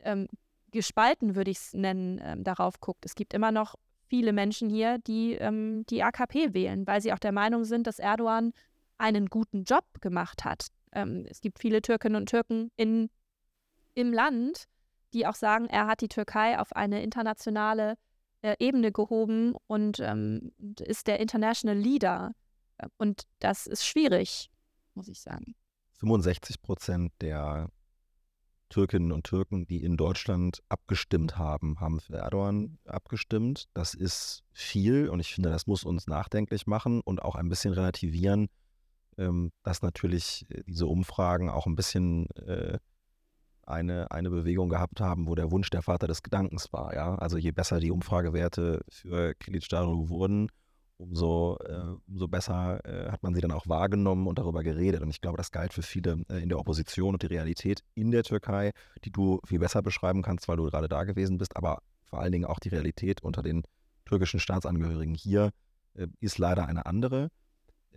ähm, 0.00 0.28
gespalten, 0.70 1.34
würde 1.34 1.50
ich 1.50 1.58
es 1.58 1.74
nennen, 1.74 2.20
ähm, 2.22 2.44
darauf 2.44 2.80
guckt. 2.80 3.04
Es 3.04 3.14
gibt 3.14 3.32
immer 3.32 3.52
noch 3.52 3.76
viele 4.08 4.32
Menschen 4.32 4.68
hier, 4.70 4.98
die 4.98 5.34
ähm, 5.34 5.84
die 5.86 6.02
AKP 6.02 6.54
wählen, 6.54 6.86
weil 6.86 7.00
sie 7.00 7.12
auch 7.12 7.18
der 7.18 7.32
Meinung 7.32 7.64
sind, 7.64 7.86
dass 7.86 7.98
Erdogan 7.98 8.52
einen 8.96 9.26
guten 9.26 9.64
Job 9.64 9.84
gemacht 10.00 10.44
hat. 10.44 10.68
Ähm, 10.92 11.26
es 11.28 11.40
gibt 11.40 11.58
viele 11.58 11.82
Türkinnen 11.82 12.16
und 12.16 12.28
Türken 12.28 12.70
in, 12.76 13.10
im 13.94 14.12
Land, 14.12 14.64
die 15.12 15.26
auch 15.26 15.34
sagen, 15.34 15.66
er 15.66 15.86
hat 15.86 16.00
die 16.00 16.08
Türkei 16.08 16.58
auf 16.58 16.74
eine 16.74 17.02
internationale 17.02 17.96
äh, 18.42 18.56
Ebene 18.58 18.92
gehoben 18.92 19.54
und 19.66 20.00
ähm, 20.00 20.52
ist 20.80 21.06
der 21.06 21.20
International 21.20 21.76
Leader. 21.76 22.32
Und 22.96 23.22
das 23.40 23.66
ist 23.66 23.84
schwierig, 23.84 24.50
muss 24.94 25.08
ich 25.08 25.20
sagen. 25.20 25.54
65 25.98 26.62
Prozent 26.62 27.12
der 27.20 27.70
Türkinnen 28.68 29.12
und 29.12 29.24
Türken, 29.24 29.66
die 29.66 29.82
in 29.82 29.96
Deutschland 29.96 30.62
abgestimmt 30.68 31.38
haben, 31.38 31.80
haben 31.80 32.00
für 32.00 32.16
Erdogan 32.16 32.78
abgestimmt. 32.84 33.68
Das 33.74 33.94
ist 33.94 34.44
viel 34.52 35.08
und 35.08 35.20
ich 35.20 35.34
finde, 35.34 35.50
das 35.50 35.66
muss 35.66 35.84
uns 35.84 36.06
nachdenklich 36.06 36.66
machen 36.66 37.00
und 37.00 37.22
auch 37.22 37.34
ein 37.34 37.48
bisschen 37.48 37.72
relativieren, 37.72 38.48
ähm, 39.16 39.50
dass 39.62 39.82
natürlich 39.82 40.46
äh, 40.50 40.62
diese 40.66 40.86
Umfragen 40.86 41.48
auch 41.48 41.66
ein 41.66 41.76
bisschen 41.76 42.30
äh, 42.36 42.78
eine, 43.68 44.10
eine 44.10 44.30
Bewegung 44.30 44.68
gehabt 44.68 45.00
haben, 45.00 45.26
wo 45.26 45.34
der 45.34 45.50
Wunsch 45.50 45.70
der 45.70 45.82
Vater 45.82 46.06
des 46.06 46.22
Gedankens 46.22 46.72
war. 46.72 46.94
Ja? 46.94 47.14
Also 47.16 47.36
je 47.38 47.52
besser 47.52 47.80
die 47.80 47.90
Umfragewerte 47.90 48.84
für 48.88 49.32
Kılıçdaroğlu 49.40 50.08
wurden, 50.08 50.48
umso, 50.98 51.58
äh, 51.64 51.96
umso 52.08 52.28
besser 52.28 52.84
äh, 52.84 53.10
hat 53.10 53.22
man 53.22 53.34
sie 53.34 53.40
dann 53.40 53.52
auch 53.52 53.68
wahrgenommen 53.68 54.26
und 54.26 54.38
darüber 54.38 54.62
geredet. 54.62 55.00
Und 55.00 55.10
ich 55.10 55.20
glaube, 55.20 55.36
das 55.36 55.52
galt 55.52 55.72
für 55.72 55.82
viele 55.82 56.24
äh, 56.28 56.42
in 56.42 56.48
der 56.48 56.58
Opposition 56.58 57.14
und 57.14 57.22
die 57.22 57.26
Realität 57.26 57.82
in 57.94 58.10
der 58.10 58.24
Türkei, 58.24 58.72
die 59.04 59.10
du 59.10 59.40
viel 59.46 59.60
besser 59.60 59.82
beschreiben 59.82 60.22
kannst, 60.22 60.48
weil 60.48 60.56
du 60.56 60.64
gerade 60.64 60.88
da 60.88 61.04
gewesen 61.04 61.38
bist, 61.38 61.56
aber 61.56 61.82
vor 62.04 62.20
allen 62.20 62.32
Dingen 62.32 62.46
auch 62.46 62.58
die 62.58 62.70
Realität 62.70 63.22
unter 63.22 63.42
den 63.42 63.62
türkischen 64.06 64.40
Staatsangehörigen 64.40 65.14
hier 65.14 65.50
äh, 65.94 66.08
ist 66.20 66.38
leider 66.38 66.66
eine 66.66 66.86
andere. 66.86 67.30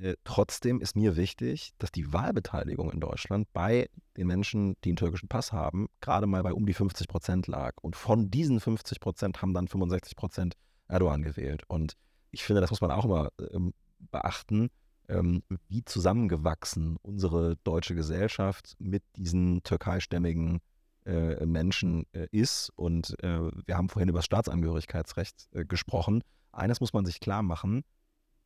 Äh, 0.02 0.16
trotzdem 0.24 0.82
ist 0.82 0.96
mir 0.96 1.16
wichtig, 1.16 1.74
dass 1.78 1.92
die 1.92 2.12
Wahlbeteiligung 2.12 2.92
in 2.92 3.00
Deutschland 3.00 3.48
bei 3.54 3.90
den 4.18 4.28
Menschen, 4.28 4.76
die 4.84 4.90
einen 4.90 4.96
türkischen 4.96 5.30
Pass 5.30 5.52
haben, 5.52 5.88
gerade 6.02 6.26
mal 6.28 6.42
bei 6.44 6.54
um 6.54 6.66
die 6.66 6.74
50 6.74 7.08
Prozent 7.08 7.48
lag. 7.48 7.74
Und 7.82 7.96
von 7.96 8.32
diesen 8.32 8.60
50 8.60 9.00
Prozent 9.00 9.42
haben 9.42 9.54
dann 9.54 9.68
65 9.68 10.16
Prozent 10.16 10.56
Erdogan 10.88 11.22
gewählt. 11.22 11.64
Und 11.68 11.94
ich 12.32 12.44
finde, 12.44 12.62
das 12.62 12.72
muss 12.72 12.82
man 12.82 12.92
auch 12.92 13.06
immer 13.06 13.30
ähm, 13.54 13.74
beachten, 14.12 14.70
ähm, 15.08 15.44
wie 15.68 15.86
zusammengewachsen 15.86 16.98
unsere 17.02 17.58
deutsche 17.64 17.94
Gesellschaft 17.94 18.76
mit 18.80 19.04
diesen 19.16 19.62
türkeistämmigen 19.64 20.62
äh, 21.06 21.46
Menschen 21.46 22.06
äh, 22.14 22.28
ist. 22.32 22.72
Und 22.76 23.16
äh, 23.24 23.52
wir 23.66 23.78
haben 23.78 23.90
vorhin 23.90 24.10
über 24.10 24.20
das 24.20 24.26
Staatsangehörigkeitsrecht 24.26 25.50
äh, 25.52 25.66
gesprochen. 25.66 26.24
Eines 26.52 26.82
muss 26.82 26.94
man 26.94 27.06
sich 27.06 27.20
klar 27.20 27.44
machen, 27.44 27.84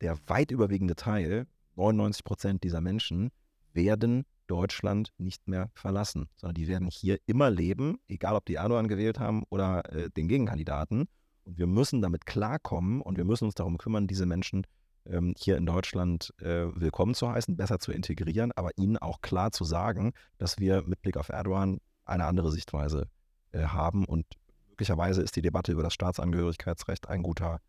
der 0.00 0.18
weit 0.26 0.50
überwiegende 0.50 0.96
Teil, 0.96 1.46
99 1.76 2.24
Prozent 2.24 2.64
dieser 2.64 2.80
Menschen, 2.80 3.30
werden 3.72 4.24
Deutschland 4.46 5.12
nicht 5.18 5.48
mehr 5.48 5.70
verlassen, 5.74 6.28
sondern 6.36 6.54
die 6.54 6.68
werden 6.68 6.88
hier 6.88 7.18
immer 7.26 7.50
leben, 7.50 7.98
egal 8.08 8.34
ob 8.36 8.46
die 8.46 8.54
Erdogan 8.54 8.88
gewählt 8.88 9.18
haben 9.18 9.44
oder 9.50 9.92
äh, 9.92 10.10
den 10.10 10.28
Gegenkandidaten. 10.28 11.08
Und 11.44 11.58
wir 11.58 11.66
müssen 11.66 12.02
damit 12.02 12.26
klarkommen 12.26 13.00
und 13.00 13.16
wir 13.16 13.24
müssen 13.24 13.44
uns 13.44 13.54
darum 13.54 13.78
kümmern, 13.78 14.06
diese 14.06 14.26
Menschen 14.26 14.66
ähm, 15.04 15.34
hier 15.36 15.56
in 15.56 15.66
Deutschland 15.66 16.32
äh, 16.40 16.66
willkommen 16.74 17.14
zu 17.14 17.28
heißen, 17.28 17.56
besser 17.56 17.78
zu 17.78 17.92
integrieren, 17.92 18.52
aber 18.52 18.70
ihnen 18.76 18.96
auch 18.96 19.20
klar 19.20 19.52
zu 19.52 19.64
sagen, 19.64 20.12
dass 20.38 20.58
wir 20.58 20.82
mit 20.82 21.02
Blick 21.02 21.16
auf 21.16 21.28
Erdogan 21.28 21.78
eine 22.04 22.26
andere 22.26 22.50
Sichtweise 22.50 23.08
äh, 23.52 23.64
haben. 23.64 24.04
Und 24.04 24.26
möglicherweise 24.68 25.22
ist 25.22 25.36
die 25.36 25.42
Debatte 25.42 25.72
über 25.72 25.82
das 25.82 25.94
Staatsangehörigkeitsrecht 25.94 27.08
ein 27.08 27.22
guter 27.22 27.60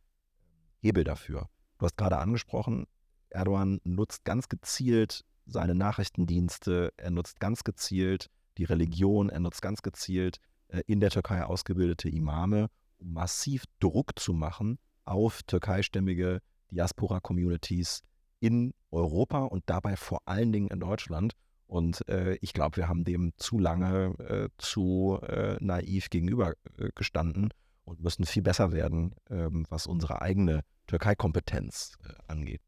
Hebel 0.79 1.03
dafür. 1.03 1.47
Du 1.77 1.85
hast 1.85 1.97
gerade 1.97 2.17
angesprochen, 2.17 2.85
Erdogan 3.29 3.79
nutzt 3.83 4.25
ganz 4.25 4.49
gezielt 4.49 5.23
seine 5.45 5.75
Nachrichtendienste, 5.75 6.93
er 6.97 7.11
nutzt 7.11 7.39
ganz 7.39 7.63
gezielt 7.63 8.29
die 8.57 8.63
Religion, 8.63 9.29
er 9.29 9.39
nutzt 9.39 9.61
ganz 9.61 9.81
gezielt 9.81 10.39
äh, 10.69 10.81
in 10.87 10.99
der 10.99 11.09
Türkei 11.09 11.43
ausgebildete 11.43 12.09
Imame, 12.09 12.69
um 12.97 13.13
massiv 13.13 13.63
Druck 13.79 14.17
zu 14.19 14.33
machen 14.33 14.79
auf 15.05 15.43
türkeistämmige 15.43 16.41
Diaspora-Communities 16.71 18.01
in 18.39 18.73
Europa 18.91 19.43
und 19.43 19.63
dabei 19.67 19.95
vor 19.95 20.21
allen 20.25 20.51
Dingen 20.51 20.67
in 20.67 20.79
Deutschland. 20.79 21.33
Und 21.67 22.07
äh, 22.07 22.35
ich 22.41 22.53
glaube, 22.53 22.77
wir 22.77 22.87
haben 22.87 23.03
dem 23.03 23.33
zu 23.37 23.59
lange 23.59 24.15
äh, 24.19 24.49
zu 24.57 25.19
äh, 25.21 25.57
naiv 25.59 26.09
gegenübergestanden 26.09 27.53
und 27.83 28.01
müssen 28.01 28.25
viel 28.25 28.43
besser 28.43 28.71
werden, 28.71 29.15
ähm, 29.29 29.65
was 29.69 29.87
unsere 29.87 30.21
eigene 30.21 30.63
Türkei-Kompetenz 30.87 31.97
äh, 32.03 32.13
angeht. 32.27 32.61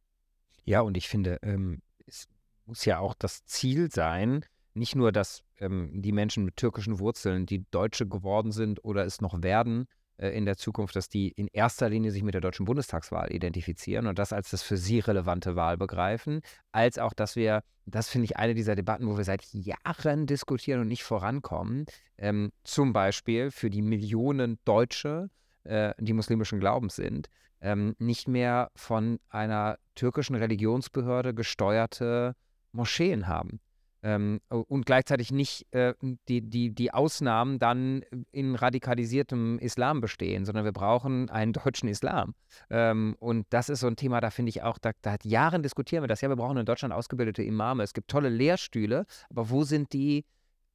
Ja, 0.66 0.82
und 0.82 0.98
ich 0.98 1.08
finde, 1.08 1.40
ähm, 1.42 1.82
es 2.06 2.28
muss 2.66 2.86
ja 2.86 3.00
auch 3.00 3.16
das 3.16 3.46
Ziel 3.46 3.92
sein, 3.92 4.46
nicht 4.74 4.96
nur, 4.96 5.12
dass 5.12 5.44
ähm, 5.58 6.02
die 6.02 6.12
Menschen 6.12 6.46
mit 6.46 6.56
türkischen 6.58 7.00
Wurzeln, 7.00 7.46
die 7.46 7.66
Deutsche 7.72 8.08
geworden 8.08 8.52
sind 8.52 8.84
oder 8.84 9.06
es 9.06 9.20
noch 9.22 9.42
werden, 9.42 9.88
äh, 10.20 10.30
in 10.30 10.46
der 10.46 10.58
Zukunft, 10.58 10.96
dass 10.96 11.10
die 11.10 11.30
in 11.30 11.48
erster 11.48 11.90
Linie 11.90 12.12
sich 12.12 12.24
mit 12.24 12.34
der 12.34 12.42
deutschen 12.42 12.66
Bundestagswahl 12.66 13.34
identifizieren 13.34 14.06
und 14.08 14.20
das 14.20 14.34
als 14.34 14.52
das 14.52 14.62
für 14.62 14.78
sie 14.78 15.00
relevante 15.00 15.56
Wahl 15.56 15.78
begreifen, 15.78 16.42
als 16.72 16.98
auch, 17.00 17.14
dass 17.14 17.36
wir, 17.36 17.64
das 17.86 18.10
finde 18.10 18.26
ich 18.26 18.38
eine 18.38 18.54
dieser 18.54 18.76
Debatten, 18.76 19.08
wo 19.08 19.18
wir 19.18 19.24
seit 19.24 19.46
Jahren 19.54 20.28
diskutieren 20.28 20.82
und 20.82 20.88
nicht 20.88 21.04
vorankommen, 21.04 21.86
ähm, 22.18 22.52
zum 22.64 22.94
Beispiel 22.94 23.50
für 23.52 23.70
die 23.70 23.82
Millionen 23.82 24.60
Deutsche, 24.66 25.30
äh, 25.70 25.94
die 26.00 26.14
muslimischen 26.14 26.60
Glaubens 26.60 26.96
sind, 26.96 27.30
ähm, 27.62 27.96
nicht 28.00 28.28
mehr 28.28 28.72
von 28.76 29.20
einer 29.30 29.78
türkischen 29.96 30.36
Religionsbehörde 30.36 31.34
gesteuerte 31.34 32.36
Moscheen 32.72 33.28
haben. 33.28 33.60
Ähm, 34.02 34.40
und 34.48 34.86
gleichzeitig 34.86 35.32
nicht 35.34 35.68
äh, 35.74 35.94
die, 36.30 36.42
die, 36.42 36.74
die 36.74 36.94
Ausnahmen 36.94 37.60
dann 37.60 38.04
in 38.32 38.56
radikalisiertem 38.56 39.60
Islam 39.60 40.00
bestehen, 40.00 40.46
sondern 40.46 40.64
wir 40.64 40.72
brauchen 40.72 41.30
einen 41.30 41.52
deutschen 41.52 41.90
Islam. 41.90 42.34
Ähm, 42.70 43.18
und 43.20 43.46
das 43.50 43.68
ist 43.68 43.82
so 43.82 43.88
ein 43.88 43.98
Thema, 43.98 44.22
da 44.22 44.30
finde 44.30 44.52
ich 44.52 44.64
auch, 44.64 44.78
da, 44.78 44.92
da 45.02 45.12
hat 45.12 45.26
Jahren 45.26 45.64
diskutieren 45.64 46.02
wir 46.04 46.08
das. 46.08 46.22
Ja, 46.22 46.30
wir 46.30 46.38
brauchen 46.38 46.58
in 46.58 46.66
Deutschland 46.66 46.94
ausgebildete 46.94 47.44
Imame. 47.44 47.84
Es 47.84 47.94
gibt 47.94 48.10
tolle 48.10 48.30
Lehrstühle, 48.30 49.06
aber 49.30 49.50
wo 49.50 49.66
sind 49.66 49.92
die 49.92 50.24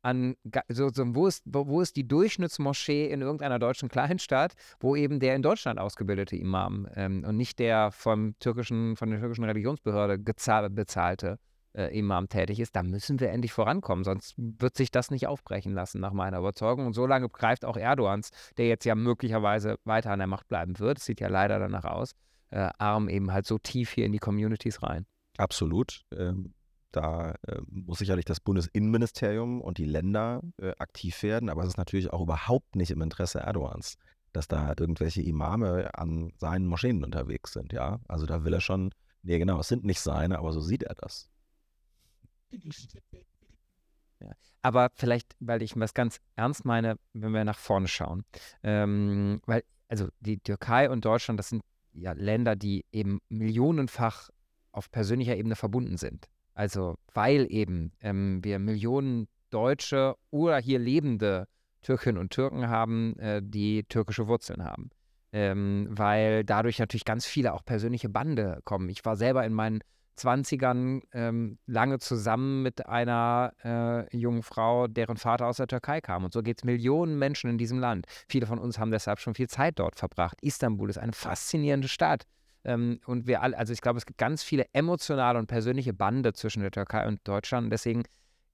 an, 0.05 0.37
so, 0.69 0.91
so, 0.91 1.15
wo, 1.15 1.27
ist, 1.27 1.43
wo, 1.47 1.81
ist 1.81 1.97
die 1.97 2.07
Durchschnittsmoschee 2.07 3.07
in 3.11 3.23
irgendeiner 3.23 3.59
deutschen 3.59 3.89
Kleinstadt, 3.91 4.55
wo 4.79 4.95
eben 4.97 5.19
der 5.19 5.35
in 5.35 5.43
Deutschland 5.43 5.81
ausgebildete 5.81 6.37
Imam 6.37 6.87
ähm, 6.95 7.25
und 7.27 7.37
nicht 7.37 7.59
der 7.59 7.91
vom 7.91 8.39
türkischen, 8.39 8.97
von 8.97 9.11
der 9.11 9.21
türkischen 9.21 9.45
Religionsbehörde 9.45 10.19
bezahlte 10.19 11.39
äh, 11.73 11.99
Imam 11.99 12.29
tätig 12.29 12.61
ist, 12.61 12.77
da 12.77 12.83
müssen 12.83 13.19
wir 13.19 13.31
endlich 13.31 13.53
vorankommen, 13.53 14.05
sonst 14.05 14.35
wird 14.37 14.77
sich 14.77 14.91
das 14.91 15.11
nicht 15.11 15.27
aufbrechen 15.27 15.73
lassen, 15.73 16.01
nach 16.01 16.13
meiner 16.13 16.39
Überzeugung. 16.39 16.87
Und 16.87 16.93
so 16.93 17.07
lange 17.07 17.29
greift 17.29 17.65
auch 17.65 17.77
Erdogans, 17.77 18.31
der 18.59 18.69
jetzt 18.69 18.85
ja 18.85 18.95
möglicherweise 18.95 19.77
weiter 19.85 20.11
an 20.11 20.19
der 20.19 20.29
Macht 20.29 20.49
bleiben 20.49 20.79
wird, 20.79 20.99
sieht 20.99 21.21
ja 21.21 21.29
leider 21.29 21.59
danach 21.59 21.85
aus, 21.85 22.13
äh, 22.51 22.69
Arm 22.79 23.09
eben 23.09 23.33
halt 23.33 23.47
so 23.47 23.59
tief 23.59 23.91
hier 23.91 24.05
in 24.05 24.13
die 24.13 24.19
Communities 24.19 24.83
rein. 24.83 25.07
Absolut. 25.39 26.03
Ähm 26.17 26.53
da 26.97 27.35
äh, 27.47 27.61
muss 27.69 27.99
sicherlich 27.99 28.25
das 28.25 28.41
Bundesinnenministerium 28.41 29.61
und 29.61 29.79
die 29.79 29.87
Länder 29.87 30.43
äh, 30.59 30.73
aktiv 30.79 31.23
werden, 31.23 31.49
aber 31.49 31.63
es 31.63 31.69
ist 31.69 31.79
natürlich 31.79 32.13
auch 32.13 32.21
überhaupt 32.21 32.77
nicht 32.77 32.91
im 32.91 33.03
Interesse 33.03 33.41
Erdogans, 33.41 33.97
dass 34.33 34.49
da 34.49 34.75
irgendwelche 34.79 35.23
Imame 35.23 35.95
an 35.95 36.33
seinen 36.39 36.67
Moscheen 36.67 37.05
unterwegs 37.05 37.53
sind. 37.53 37.73
Ja, 37.73 38.01
also 38.09 38.27
da 38.27 38.45
will 38.45 38.53
er 38.53 38.61
schon 38.61 38.91
Nee, 39.25 39.39
genau, 39.39 39.61
es 39.61 39.69
sind 39.69 39.85
nicht 39.85 40.01
seine, 40.01 40.39
aber 40.39 40.53
so 40.53 40.61
sieht 40.61 40.83
er 40.83 40.95
das. 40.95 41.31
Ja. 44.21 44.33
Aber 44.61 44.91
vielleicht, 44.95 45.35
weil 45.41 45.63
ich 45.63 45.73
das 45.75 45.95
ganz 45.95 46.21
ernst 46.37 46.67
meine, 46.67 46.99
wenn 47.15 47.33
wir 47.33 47.45
nach 47.45 47.59
vorne 47.59 47.89
schauen. 47.89 48.25
Ähm, 48.63 49.41
weil, 49.47 49.65
also 49.89 50.09
die 50.21 50.39
Türkei 50.39 50.91
und 50.91 51.07
Deutschland, 51.07 51.39
das 51.39 51.49
sind 51.49 51.63
ja 51.93 52.13
Länder, 52.13 52.55
die 52.55 52.85
eben 52.93 53.21
millionenfach 53.31 54.29
auf 54.73 54.91
persönlicher 54.91 55.37
Ebene 55.37 55.57
verbunden 55.57 55.97
sind. 55.97 56.29
Also 56.55 56.97
weil 57.13 57.47
eben 57.51 57.93
ähm, 58.01 58.43
wir 58.43 58.59
Millionen 58.59 59.29
Deutsche 59.51 60.17
oder 60.31 60.59
hier 60.59 60.79
lebende 60.79 61.47
Türkinnen 61.83 62.19
und 62.19 62.31
Türken 62.31 62.69
haben, 62.69 63.19
äh, 63.19 63.41
die 63.43 63.85
türkische 63.85 64.27
Wurzeln 64.27 64.65
haben. 64.65 64.91
Ähm, 65.33 65.89
weil 65.91 66.45
dadurch 66.45 66.79
natürlich 66.79 67.05
ganz 67.05 67.27
viele 67.27 67.53
auch 67.55 67.65
persönliche 67.65 68.09
Bande 68.09 68.61
kommen. 68.65 68.89
Ich 68.89 69.05
war 69.05 69.17
selber 69.17 69.45
in 69.45 69.53
meinen 69.53 69.81
20ern 70.17 71.03
ähm, 71.13 71.59
lange 71.67 71.99
zusammen 71.99 72.63
mit 72.63 72.87
einer 72.87 73.53
äh, 73.65 74.17
jungen 74.17 74.43
Frau, 74.43 74.87
deren 74.87 75.17
Vater 75.17 75.47
aus 75.47 75.57
der 75.57 75.67
Türkei 75.67 76.01
kam. 76.01 76.25
Und 76.25 76.33
so 76.33 76.43
geht 76.43 76.59
es 76.59 76.65
Millionen 76.65 77.19
Menschen 77.19 77.51
in 77.51 77.59
diesem 77.59 77.79
Land. 77.81 78.07
Viele 78.29 78.47
von 78.47 78.59
uns 78.59 78.79
haben 78.79 78.91
deshalb 78.91 79.19
schon 79.19 79.35
viel 79.35 79.49
Zeit 79.49 79.79
dort 79.79 79.97
verbracht. 79.97 80.39
Istanbul 80.41 80.89
ist 80.89 80.99
eine 80.99 81.13
faszinierende 81.13 81.89
Stadt. 81.89 82.25
Ähm, 82.65 83.01
und 83.07 83.27
wir 83.27 83.43
alle, 83.43 83.57
also 83.57 83.73
ich 83.73 83.81
glaube, 83.81 83.99
es 83.99 84.07
gibt 84.07 84.19
ganz 84.19 84.43
viele 84.43 84.67
emotionale 84.73 85.39
und 85.39 85.47
persönliche 85.47 85.93
Bande 85.93 86.33
zwischen 86.33 86.61
der 86.61 86.71
Türkei 86.71 87.07
und 87.07 87.21
Deutschland. 87.27 87.73
Deswegen 87.73 88.05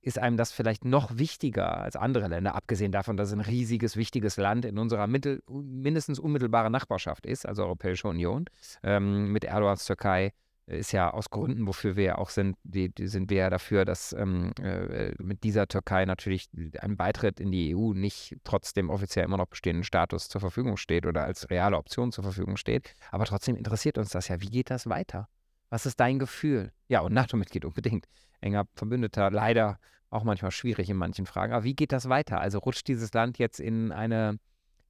ist 0.02 0.18
einem 0.18 0.36
das 0.36 0.50
vielleicht 0.50 0.84
noch 0.84 1.18
wichtiger 1.18 1.78
als 1.78 1.94
andere 1.96 2.28
Länder, 2.28 2.54
abgesehen 2.54 2.90
davon, 2.90 3.16
dass 3.16 3.28
es 3.28 3.34
ein 3.34 3.40
riesiges, 3.40 3.96
wichtiges 3.96 4.36
Land 4.36 4.64
in 4.64 4.78
unserer 4.78 5.06
mittel, 5.06 5.42
mindestens 5.48 6.18
unmittelbaren 6.18 6.72
Nachbarschaft 6.72 7.26
ist, 7.26 7.46
also 7.46 7.64
Europäische 7.64 8.08
Union. 8.08 8.46
Ähm, 8.82 9.30
mit 9.32 9.44
Erdogans 9.44 9.84
Türkei 9.84 10.32
ist 10.70 10.92
ja 10.92 11.10
aus 11.10 11.30
Gründen, 11.30 11.66
wofür 11.66 11.96
wir 11.96 12.04
ja 12.04 12.18
auch 12.18 12.30
sind, 12.30 12.56
die, 12.62 12.88
die 12.88 13.06
sind 13.08 13.30
wir 13.30 13.38
ja 13.38 13.50
dafür, 13.50 13.84
dass 13.84 14.12
ähm, 14.12 14.52
äh, 14.62 15.12
mit 15.18 15.42
dieser 15.44 15.66
Türkei 15.66 16.04
natürlich 16.04 16.48
ein 16.80 16.96
Beitritt 16.96 17.40
in 17.40 17.50
die 17.50 17.74
EU 17.74 17.92
nicht 17.92 18.36
trotzdem 18.44 18.90
offiziell 18.90 19.24
immer 19.24 19.36
noch 19.36 19.46
bestehenden 19.46 19.84
Status 19.84 20.28
zur 20.28 20.40
Verfügung 20.40 20.76
steht 20.76 21.06
oder 21.06 21.24
als 21.24 21.50
reale 21.50 21.76
Option 21.76 22.12
zur 22.12 22.24
Verfügung 22.24 22.56
steht. 22.56 22.94
Aber 23.10 23.24
trotzdem 23.24 23.56
interessiert 23.56 23.98
uns 23.98 24.10
das 24.10 24.28
ja. 24.28 24.40
Wie 24.40 24.50
geht 24.50 24.70
das 24.70 24.88
weiter? 24.88 25.28
Was 25.70 25.86
ist 25.86 26.00
dein 26.00 26.18
Gefühl? 26.18 26.72
Ja, 26.88 27.00
und 27.00 27.12
NATO-Mitglied 27.12 27.64
unbedingt 27.64 28.06
enger 28.40 28.66
Verbündeter, 28.74 29.30
leider 29.30 29.78
auch 30.10 30.24
manchmal 30.24 30.50
schwierig 30.50 30.90
in 30.90 30.96
manchen 30.96 31.26
Fragen. 31.26 31.52
Aber 31.52 31.64
wie 31.64 31.74
geht 31.74 31.92
das 31.92 32.08
weiter? 32.08 32.40
Also 32.40 32.58
rutscht 32.58 32.88
dieses 32.88 33.12
Land 33.12 33.38
jetzt 33.38 33.60
in 33.60 33.92
eine 33.92 34.38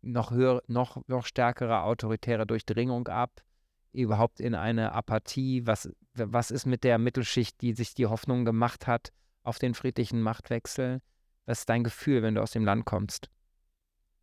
noch 0.03 0.31
höhere, 0.31 0.63
noch, 0.67 1.07
noch 1.07 1.27
stärkere 1.27 1.83
autoritäre 1.83 2.47
Durchdringung 2.47 3.09
ab? 3.09 3.43
Überhaupt 3.93 4.41
in 4.41 4.55
eine 4.55 4.93
Apathie? 4.93 5.67
Was, 5.67 5.91
was 6.15 6.51
ist 6.51 6.67
mit 6.67 6.85
der 6.85 6.99
Mittelschicht, 6.99 7.61
die 7.61 7.73
sich 7.73 7.95
die 7.95 8.07
Hoffnung 8.07 8.45
gemacht 8.45 8.87
hat 8.87 9.13
auf 9.43 9.59
den 9.59 9.75
friedlichen 9.75 10.23
Machtwechsel? 10.23 11.01
Was 11.47 11.61
ist 11.61 11.69
dein 11.69 11.85
Gefühl, 11.85 12.23
wenn 12.23 12.35
du 12.35 12.43
aus 12.43 12.53
dem 12.53 12.65
Land 12.65 12.85
kommst? 12.85 13.29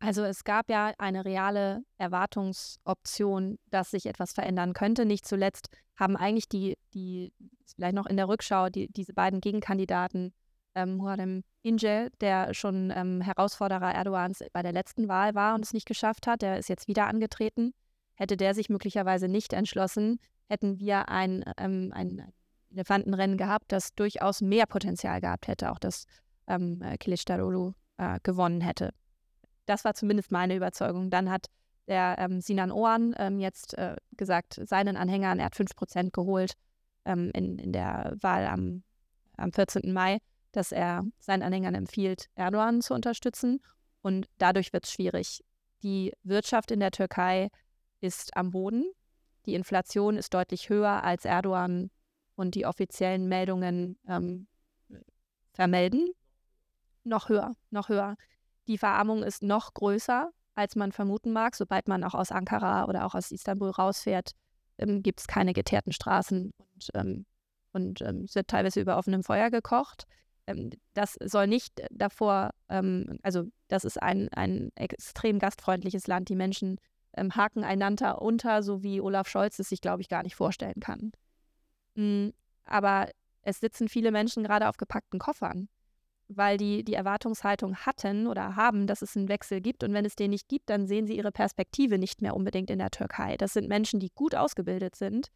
Also 0.00 0.22
es 0.22 0.44
gab 0.44 0.70
ja 0.70 0.92
eine 0.98 1.24
reale 1.24 1.82
Erwartungsoption, 1.98 3.58
dass 3.70 3.90
sich 3.90 4.06
etwas 4.06 4.32
verändern 4.32 4.72
könnte. 4.72 5.04
Nicht 5.04 5.26
zuletzt 5.26 5.68
haben 5.96 6.16
eigentlich 6.16 6.48
die, 6.48 6.76
die 6.94 7.32
vielleicht 7.74 7.94
noch 7.94 8.06
in 8.06 8.16
der 8.16 8.28
Rückschau, 8.28 8.68
die, 8.68 8.88
diese 8.88 9.12
beiden 9.12 9.40
Gegenkandidaten, 9.40 10.32
ähm, 10.74 10.96
Muharrem 10.96 11.42
der 12.20 12.54
schon 12.54 12.92
ähm, 12.94 13.20
Herausforderer 13.20 13.94
Erdogans 13.94 14.42
bei 14.52 14.62
der 14.62 14.72
letzten 14.72 15.08
Wahl 15.08 15.34
war 15.34 15.54
und 15.54 15.64
es 15.64 15.74
nicht 15.74 15.86
geschafft 15.86 16.26
hat, 16.26 16.40
der 16.40 16.58
ist 16.58 16.68
jetzt 16.68 16.88
wieder 16.88 17.06
angetreten. 17.08 17.74
Hätte 18.18 18.36
der 18.36 18.52
sich 18.52 18.68
möglicherweise 18.68 19.28
nicht 19.28 19.52
entschlossen, 19.52 20.18
hätten 20.48 20.80
wir 20.80 21.08
ein, 21.08 21.44
ähm, 21.56 21.92
ein 21.94 22.32
Elefantenrennen 22.72 23.38
gehabt, 23.38 23.70
das 23.70 23.94
durchaus 23.94 24.40
mehr 24.40 24.66
Potenzial 24.66 25.20
gehabt 25.20 25.46
hätte, 25.46 25.70
auch 25.70 25.78
dass 25.78 26.06
ähm, 26.48 26.82
Kilicdaroglu 26.98 27.72
äh, 27.96 28.18
gewonnen 28.24 28.60
hätte. 28.60 28.92
Das 29.66 29.84
war 29.84 29.94
zumindest 29.94 30.32
meine 30.32 30.56
Überzeugung. 30.56 31.10
Dann 31.10 31.30
hat 31.30 31.46
der 31.86 32.16
ähm, 32.18 32.40
Sinan 32.40 32.72
Oğan 32.72 33.14
ähm, 33.18 33.38
jetzt 33.38 33.78
äh, 33.78 33.96
gesagt, 34.16 34.60
seinen 34.64 34.96
Anhängern, 34.96 35.38
er 35.38 35.46
hat 35.46 35.54
5% 35.54 36.10
geholt 36.10 36.54
ähm, 37.04 37.30
in, 37.34 37.58
in 37.58 37.72
der 37.72 38.16
Wahl 38.20 38.46
am, 38.46 38.82
am 39.36 39.52
14. 39.52 39.92
Mai, 39.92 40.18
dass 40.52 40.72
er 40.72 41.04
seinen 41.20 41.42
Anhängern 41.42 41.74
empfiehlt, 41.74 42.26
Erdogan 42.34 42.82
zu 42.82 42.94
unterstützen. 42.94 43.60
Und 44.02 44.26
dadurch 44.38 44.72
wird 44.72 44.84
es 44.84 44.92
schwierig. 44.92 45.44
Die 45.82 46.12
Wirtschaft 46.24 46.70
in 46.70 46.80
der 46.80 46.90
Türkei 46.90 47.48
ist 48.00 48.36
am 48.36 48.50
Boden. 48.50 48.84
Die 49.46 49.54
Inflation 49.54 50.16
ist 50.16 50.34
deutlich 50.34 50.68
höher, 50.68 51.02
als 51.04 51.24
Erdogan 51.24 51.90
und 52.36 52.54
die 52.54 52.66
offiziellen 52.66 53.28
Meldungen 53.28 53.98
ähm, 54.06 54.46
vermelden. 55.52 56.10
Noch 57.04 57.28
höher, 57.28 57.56
noch 57.70 57.88
höher. 57.88 58.16
Die 58.66 58.78
Verarmung 58.78 59.22
ist 59.22 59.42
noch 59.42 59.74
größer, 59.74 60.30
als 60.54 60.76
man 60.76 60.92
vermuten 60.92 61.32
mag. 61.32 61.56
Sobald 61.56 61.88
man 61.88 62.04
auch 62.04 62.14
aus 62.14 62.30
Ankara 62.30 62.84
oder 62.84 63.06
auch 63.06 63.14
aus 63.14 63.30
Istanbul 63.30 63.70
rausfährt, 63.70 64.32
ähm, 64.78 65.02
gibt 65.02 65.20
es 65.20 65.26
keine 65.26 65.52
geteerten 65.52 65.92
Straßen 65.92 66.52
und, 66.56 66.88
ähm, 66.94 67.26
und 67.72 68.02
ähm, 68.02 68.24
es 68.24 68.34
wird 68.34 68.48
teilweise 68.48 68.80
über 68.80 68.98
offenem 68.98 69.24
Feuer 69.24 69.50
gekocht. 69.50 70.06
Ähm, 70.46 70.70
das 70.94 71.16
soll 71.24 71.46
nicht 71.46 71.80
davor, 71.90 72.50
ähm, 72.68 73.18
also 73.22 73.44
das 73.68 73.84
ist 73.84 74.00
ein, 74.02 74.28
ein 74.30 74.70
extrem 74.74 75.38
gastfreundliches 75.38 76.06
Land. 76.06 76.28
Die 76.28 76.36
Menschen 76.36 76.78
ähm, 77.18 77.36
haken 77.36 77.64
einander 77.64 78.22
unter, 78.22 78.62
so 78.62 78.82
wie 78.82 79.00
Olaf 79.00 79.28
Scholz 79.28 79.58
es 79.58 79.68
sich, 79.68 79.80
glaube 79.80 80.02
ich, 80.02 80.08
gar 80.08 80.22
nicht 80.22 80.36
vorstellen 80.36 80.80
kann. 80.80 81.12
Mhm, 81.94 82.32
aber 82.64 83.08
es 83.42 83.60
sitzen 83.60 83.88
viele 83.88 84.10
Menschen 84.10 84.44
gerade 84.44 84.68
auf 84.68 84.76
gepackten 84.76 85.18
Koffern 85.18 85.68
weil 86.28 86.58
die 86.58 86.84
die 86.84 86.94
Erwartungshaltung 86.94 87.74
hatten 87.76 88.26
oder 88.26 88.54
haben, 88.54 88.86
dass 88.86 89.02
es 89.02 89.16
einen 89.16 89.28
Wechsel 89.28 89.60
gibt. 89.60 89.82
Und 89.82 89.94
wenn 89.94 90.04
es 90.04 90.14
den 90.14 90.30
nicht 90.30 90.48
gibt, 90.48 90.68
dann 90.68 90.86
sehen 90.86 91.06
sie 91.06 91.16
ihre 91.16 91.32
Perspektive 91.32 91.98
nicht 91.98 92.20
mehr 92.20 92.36
unbedingt 92.36 92.70
in 92.70 92.78
der 92.78 92.90
Türkei. 92.90 93.36
Das 93.38 93.54
sind 93.54 93.68
Menschen, 93.68 93.98
die 93.98 94.12
gut 94.14 94.34
ausgebildet 94.34 94.94
sind, 94.94 95.28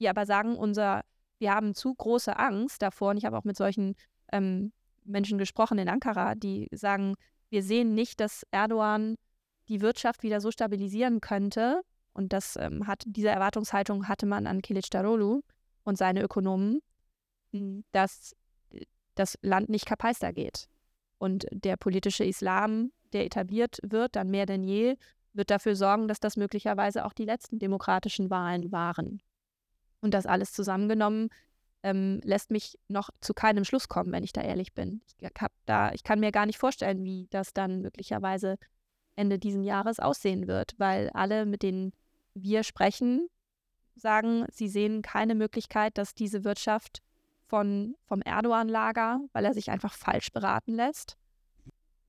die 0.00 0.08
aber 0.08 0.26
sagen, 0.26 0.56
unser, 0.56 1.02
wir 1.38 1.54
haben 1.54 1.74
zu 1.74 1.94
große 1.94 2.36
Angst 2.36 2.82
davor. 2.82 3.10
Und 3.10 3.16
ich 3.16 3.24
habe 3.24 3.38
auch 3.38 3.44
mit 3.44 3.56
solchen 3.56 3.94
ähm, 4.32 4.72
Menschen 5.04 5.38
gesprochen 5.38 5.78
in 5.78 5.88
Ankara, 5.88 6.34
die 6.34 6.68
sagen, 6.72 7.14
wir 7.48 7.62
sehen 7.62 7.94
nicht, 7.94 8.18
dass 8.18 8.44
Erdogan 8.50 9.16
die 9.70 9.80
Wirtschaft 9.80 10.22
wieder 10.22 10.40
so 10.40 10.50
stabilisieren 10.50 11.20
könnte. 11.20 11.80
Und 12.12 12.32
das 12.32 12.56
ähm, 12.56 12.86
hat, 12.86 13.04
diese 13.06 13.28
Erwartungshaltung 13.28 14.08
hatte 14.08 14.26
man 14.26 14.46
an 14.46 14.62
Kilic 14.62 14.90
Darolu 14.90 15.42
und 15.84 15.96
seine 15.96 16.22
Ökonomen, 16.22 16.82
dass 17.92 18.36
das 19.14 19.38
Land 19.42 19.68
nicht 19.68 19.86
kapeister 19.86 20.32
geht. 20.32 20.66
Und 21.18 21.46
der 21.52 21.76
politische 21.76 22.24
Islam, 22.24 22.92
der 23.12 23.24
etabliert 23.24 23.78
wird, 23.82 24.16
dann 24.16 24.30
mehr 24.30 24.46
denn 24.46 24.64
je, 24.64 24.96
wird 25.32 25.50
dafür 25.50 25.76
sorgen, 25.76 26.08
dass 26.08 26.18
das 26.18 26.36
möglicherweise 26.36 27.04
auch 27.04 27.12
die 27.12 27.24
letzten 27.24 27.58
demokratischen 27.58 28.30
Wahlen 28.30 28.72
waren. 28.72 29.22
Und 30.00 30.14
das 30.14 30.26
alles 30.26 30.52
zusammengenommen 30.52 31.28
ähm, 31.82 32.20
lässt 32.24 32.50
mich 32.50 32.78
noch 32.88 33.10
zu 33.20 33.34
keinem 33.34 33.64
Schluss 33.64 33.88
kommen, 33.88 34.12
wenn 34.12 34.24
ich 34.24 34.32
da 34.32 34.42
ehrlich 34.42 34.74
bin. 34.74 35.02
Ich, 35.06 35.28
da, 35.66 35.92
ich 35.92 36.02
kann 36.02 36.20
mir 36.20 36.32
gar 36.32 36.46
nicht 36.46 36.58
vorstellen, 36.58 37.04
wie 37.04 37.28
das 37.30 37.52
dann 37.52 37.82
möglicherweise 37.82 38.56
Ende 39.16 39.38
dieses 39.38 39.64
Jahres 39.64 39.98
aussehen 39.98 40.46
wird, 40.46 40.74
weil 40.78 41.10
alle, 41.10 41.46
mit 41.46 41.62
denen 41.62 41.92
wir 42.34 42.62
sprechen, 42.62 43.28
sagen, 43.96 44.46
sie 44.50 44.68
sehen 44.68 45.02
keine 45.02 45.34
Möglichkeit, 45.34 45.98
dass 45.98 46.14
diese 46.14 46.44
Wirtschaft 46.44 47.02
von, 47.46 47.96
vom 48.04 48.22
Erdogan-Lager, 48.22 49.20
weil 49.32 49.44
er 49.44 49.54
sich 49.54 49.70
einfach 49.70 49.92
falsch 49.92 50.32
beraten 50.32 50.74
lässt, 50.74 51.16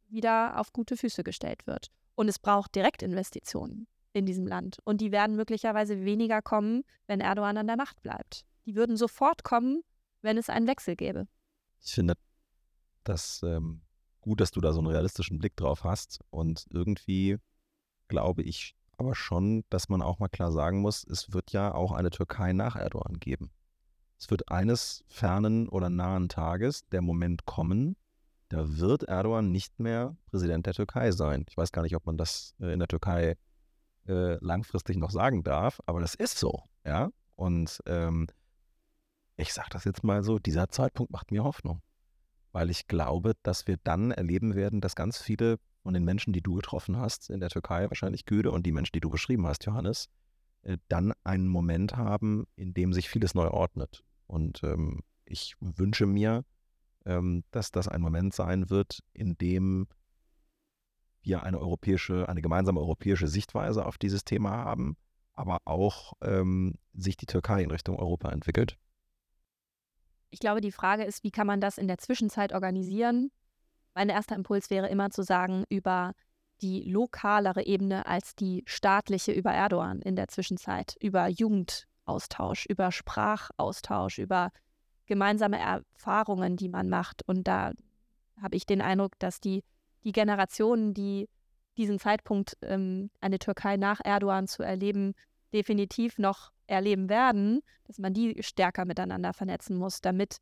wieder 0.07 0.59
auf 0.59 0.71
gute 0.73 0.97
Füße 0.97 1.23
gestellt 1.23 1.65
wird. 1.65 1.87
Und 2.15 2.27
es 2.27 2.39
braucht 2.39 2.75
Direktinvestitionen 2.75 3.87
in 4.13 4.25
diesem 4.25 4.45
Land. 4.45 4.77
Und 4.83 5.01
die 5.01 5.11
werden 5.11 5.35
möglicherweise 5.35 6.03
weniger 6.05 6.41
kommen, 6.41 6.83
wenn 7.07 7.21
Erdogan 7.21 7.57
an 7.57 7.67
der 7.67 7.77
Macht 7.77 8.01
bleibt. 8.01 8.45
Die 8.65 8.75
würden 8.75 8.97
sofort 8.97 9.43
kommen, 9.43 9.81
wenn 10.21 10.37
es 10.37 10.49
einen 10.49 10.67
Wechsel 10.67 10.95
gäbe. 10.95 11.27
Ich 11.81 11.93
finde 11.93 12.13
das 13.03 13.41
ähm, 13.43 13.81
gut, 14.21 14.39
dass 14.41 14.51
du 14.51 14.61
da 14.61 14.73
so 14.73 14.79
einen 14.79 14.87
realistischen 14.87 15.39
Blick 15.39 15.55
drauf 15.55 15.83
hast. 15.83 16.19
Und 16.29 16.65
irgendwie 16.69 17.37
glaube 18.07 18.43
ich 18.43 18.75
aber 18.97 19.15
schon, 19.15 19.63
dass 19.69 19.89
man 19.89 20.01
auch 20.01 20.19
mal 20.19 20.29
klar 20.29 20.51
sagen 20.51 20.81
muss, 20.81 21.03
es 21.03 21.33
wird 21.33 21.51
ja 21.51 21.73
auch 21.73 21.91
eine 21.91 22.11
Türkei 22.11 22.53
nach 22.53 22.75
Erdogan 22.75 23.19
geben. 23.19 23.51
Es 24.19 24.29
wird 24.29 24.49
eines 24.51 25.03
fernen 25.07 25.67
oder 25.67 25.89
nahen 25.89 26.29
Tages 26.29 26.87
der 26.89 27.01
Moment 27.01 27.45
kommen, 27.45 27.95
da 28.51 28.77
wird 28.77 29.03
Erdogan 29.03 29.49
nicht 29.49 29.79
mehr 29.79 30.17
Präsident 30.25 30.65
der 30.65 30.73
Türkei 30.73 31.11
sein. 31.11 31.45
Ich 31.47 31.55
weiß 31.55 31.71
gar 31.71 31.83
nicht, 31.83 31.95
ob 31.95 32.05
man 32.05 32.17
das 32.17 32.53
äh, 32.59 32.73
in 32.73 32.79
der 32.79 32.89
Türkei 32.89 33.37
äh, 34.07 34.33
langfristig 34.43 34.97
noch 34.97 35.09
sagen 35.09 35.41
darf, 35.43 35.79
aber 35.85 36.01
das 36.01 36.15
ist 36.15 36.37
so, 36.37 36.63
ja. 36.85 37.11
Und 37.35 37.79
ähm, 37.85 38.27
ich 39.37 39.53
sage 39.53 39.69
das 39.71 39.85
jetzt 39.85 40.03
mal 40.03 40.21
so, 40.23 40.37
dieser 40.37 40.67
Zeitpunkt 40.67 41.13
macht 41.13 41.31
mir 41.31 41.45
Hoffnung, 41.45 41.81
weil 42.51 42.69
ich 42.69 42.87
glaube, 42.87 43.33
dass 43.43 43.67
wir 43.67 43.77
dann 43.83 44.11
erleben 44.11 44.55
werden, 44.55 44.81
dass 44.81 44.95
ganz 44.95 45.21
viele 45.21 45.59
von 45.83 45.93
den 45.93 46.03
Menschen, 46.03 46.33
die 46.33 46.41
du 46.41 46.55
getroffen 46.55 46.97
hast 46.97 47.29
in 47.29 47.39
der 47.39 47.49
Türkei, 47.49 47.89
wahrscheinlich 47.89 48.25
Güde 48.25 48.51
und 48.51 48.65
die 48.65 48.71
Menschen, 48.71 48.93
die 48.93 48.99
du 48.99 49.09
beschrieben 49.09 49.47
hast, 49.47 49.65
Johannes, 49.65 50.09
äh, 50.63 50.77
dann 50.87 51.13
einen 51.23 51.47
Moment 51.47 51.97
haben, 51.97 52.45
in 52.55 52.73
dem 52.73 52.93
sich 52.93 53.09
vieles 53.09 53.33
neu 53.33 53.47
ordnet. 53.47 54.03
Und 54.27 54.63
ähm, 54.63 55.01
ich 55.25 55.55
wünsche 55.59 56.05
mir, 56.05 56.45
ähm, 57.05 57.43
dass 57.51 57.71
das 57.71 57.87
ein 57.87 58.01
Moment 58.01 58.33
sein 58.33 58.69
wird, 58.69 58.99
in 59.13 59.37
dem 59.37 59.87
wir 61.23 61.43
eine 61.43 61.59
europäische, 61.59 62.27
eine 62.29 62.41
gemeinsame 62.41 62.79
europäische 62.79 63.27
Sichtweise 63.27 63.85
auf 63.85 63.97
dieses 63.97 64.23
Thema 64.23 64.51
haben, 64.51 64.97
aber 65.33 65.59
auch 65.65 66.13
ähm, 66.21 66.75
sich 66.93 67.17
die 67.17 67.25
Türkei 67.25 67.63
in 67.63 67.71
Richtung 67.71 67.97
Europa 67.97 68.29
entwickelt. 68.29 68.77
Ich 70.31 70.39
glaube, 70.39 70.61
die 70.61 70.71
Frage 70.71 71.03
ist, 71.03 71.23
wie 71.23 71.31
kann 71.31 71.45
man 71.45 71.61
das 71.61 71.77
in 71.77 71.87
der 71.87 71.97
Zwischenzeit 71.97 72.53
organisieren? 72.53 73.31
Mein 73.93 74.09
erster 74.09 74.35
Impuls 74.35 74.69
wäre 74.69 74.87
immer 74.87 75.11
zu 75.11 75.23
sagen, 75.23 75.65
über 75.69 76.13
die 76.61 76.89
lokalere 76.89 77.65
Ebene 77.65 78.05
als 78.05 78.35
die 78.35 78.63
staatliche 78.65 79.33
über 79.33 79.51
Erdogan 79.51 80.01
in 80.01 80.15
der 80.15 80.29
Zwischenzeit, 80.29 80.95
über 81.01 81.27
Jugendaustausch, 81.27 82.65
über 82.67 82.91
Sprachaustausch, 82.91 84.19
über 84.19 84.51
gemeinsame 85.05 85.59
Erfahrungen, 85.59 86.55
die 86.55 86.69
man 86.69 86.87
macht. 86.87 87.27
Und 87.27 87.47
da 87.47 87.73
habe 88.41 88.55
ich 88.55 88.65
den 88.65 88.81
Eindruck, 88.81 89.19
dass 89.19 89.41
die, 89.41 89.63
die 90.05 90.13
Generationen, 90.13 90.93
die 90.93 91.27
diesen 91.77 91.99
Zeitpunkt, 91.99 92.57
ähm, 92.61 93.09
eine 93.19 93.39
Türkei 93.39 93.75
nach 93.75 93.99
Erdogan 94.03 94.47
zu 94.47 94.63
erleben, 94.63 95.13
definitiv 95.53 96.17
noch 96.17 96.51
erleben 96.67 97.09
werden, 97.09 97.61
dass 97.85 97.97
man 97.97 98.13
die 98.13 98.41
stärker 98.41 98.85
miteinander 98.85 99.33
vernetzen 99.33 99.77
muss, 99.77 100.01
damit 100.01 100.37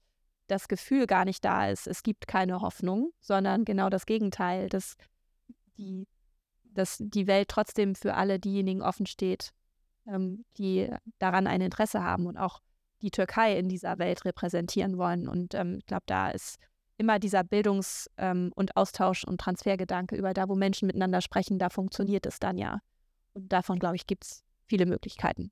das 0.47 0.67
Gefühl 0.67 1.07
gar 1.07 1.25
nicht 1.25 1.45
da 1.45 1.69
ist, 1.69 1.87
es 1.87 2.03
gibt 2.03 2.27
keine 2.27 2.61
Hoffnung, 2.61 3.11
sondern 3.19 3.65
genau 3.65 3.89
das 3.89 4.05
Gegenteil, 4.05 4.67
dass 4.69 4.95
die, 5.77 6.07
dass 6.63 6.97
die 6.99 7.27
Welt 7.27 7.49
trotzdem 7.49 7.95
für 7.95 8.15
alle 8.15 8.39
diejenigen 8.39 8.81
offen 8.81 9.05
steht, 9.05 9.51
ähm, 10.07 10.45
die 10.57 10.89
daran 11.19 11.47
ein 11.47 11.61
Interesse 11.61 12.03
haben 12.03 12.25
und 12.25 12.37
auch 12.37 12.61
die 13.01 13.11
Türkei 13.11 13.57
in 13.57 13.69
dieser 13.69 13.97
Welt 13.99 14.25
repräsentieren 14.25 14.97
wollen. 14.97 15.27
Und 15.27 15.53
ähm, 15.53 15.77
ich 15.79 15.85
glaube, 15.85 16.03
da 16.05 16.29
ist 16.31 16.57
immer 16.97 17.19
dieser 17.19 17.43
Bildungs- 17.43 18.09
ähm, 18.17 18.51
und 18.55 18.75
Austausch- 18.75 19.23
und 19.23 19.39
Transfergedanke 19.39 20.15
über 20.15 20.33
da, 20.33 20.49
wo 20.49 20.55
Menschen 20.55 20.87
miteinander 20.87 21.21
sprechen, 21.21 21.59
da 21.59 21.69
funktioniert 21.69 22.25
es 22.25 22.39
dann 22.39 22.57
ja. 22.57 22.79
Und 23.33 23.53
davon, 23.53 23.79
glaube 23.79 23.95
ich, 23.95 24.05
gibt 24.05 24.25
es 24.25 24.43
viele 24.69 24.85
Möglichkeiten. 24.85 25.51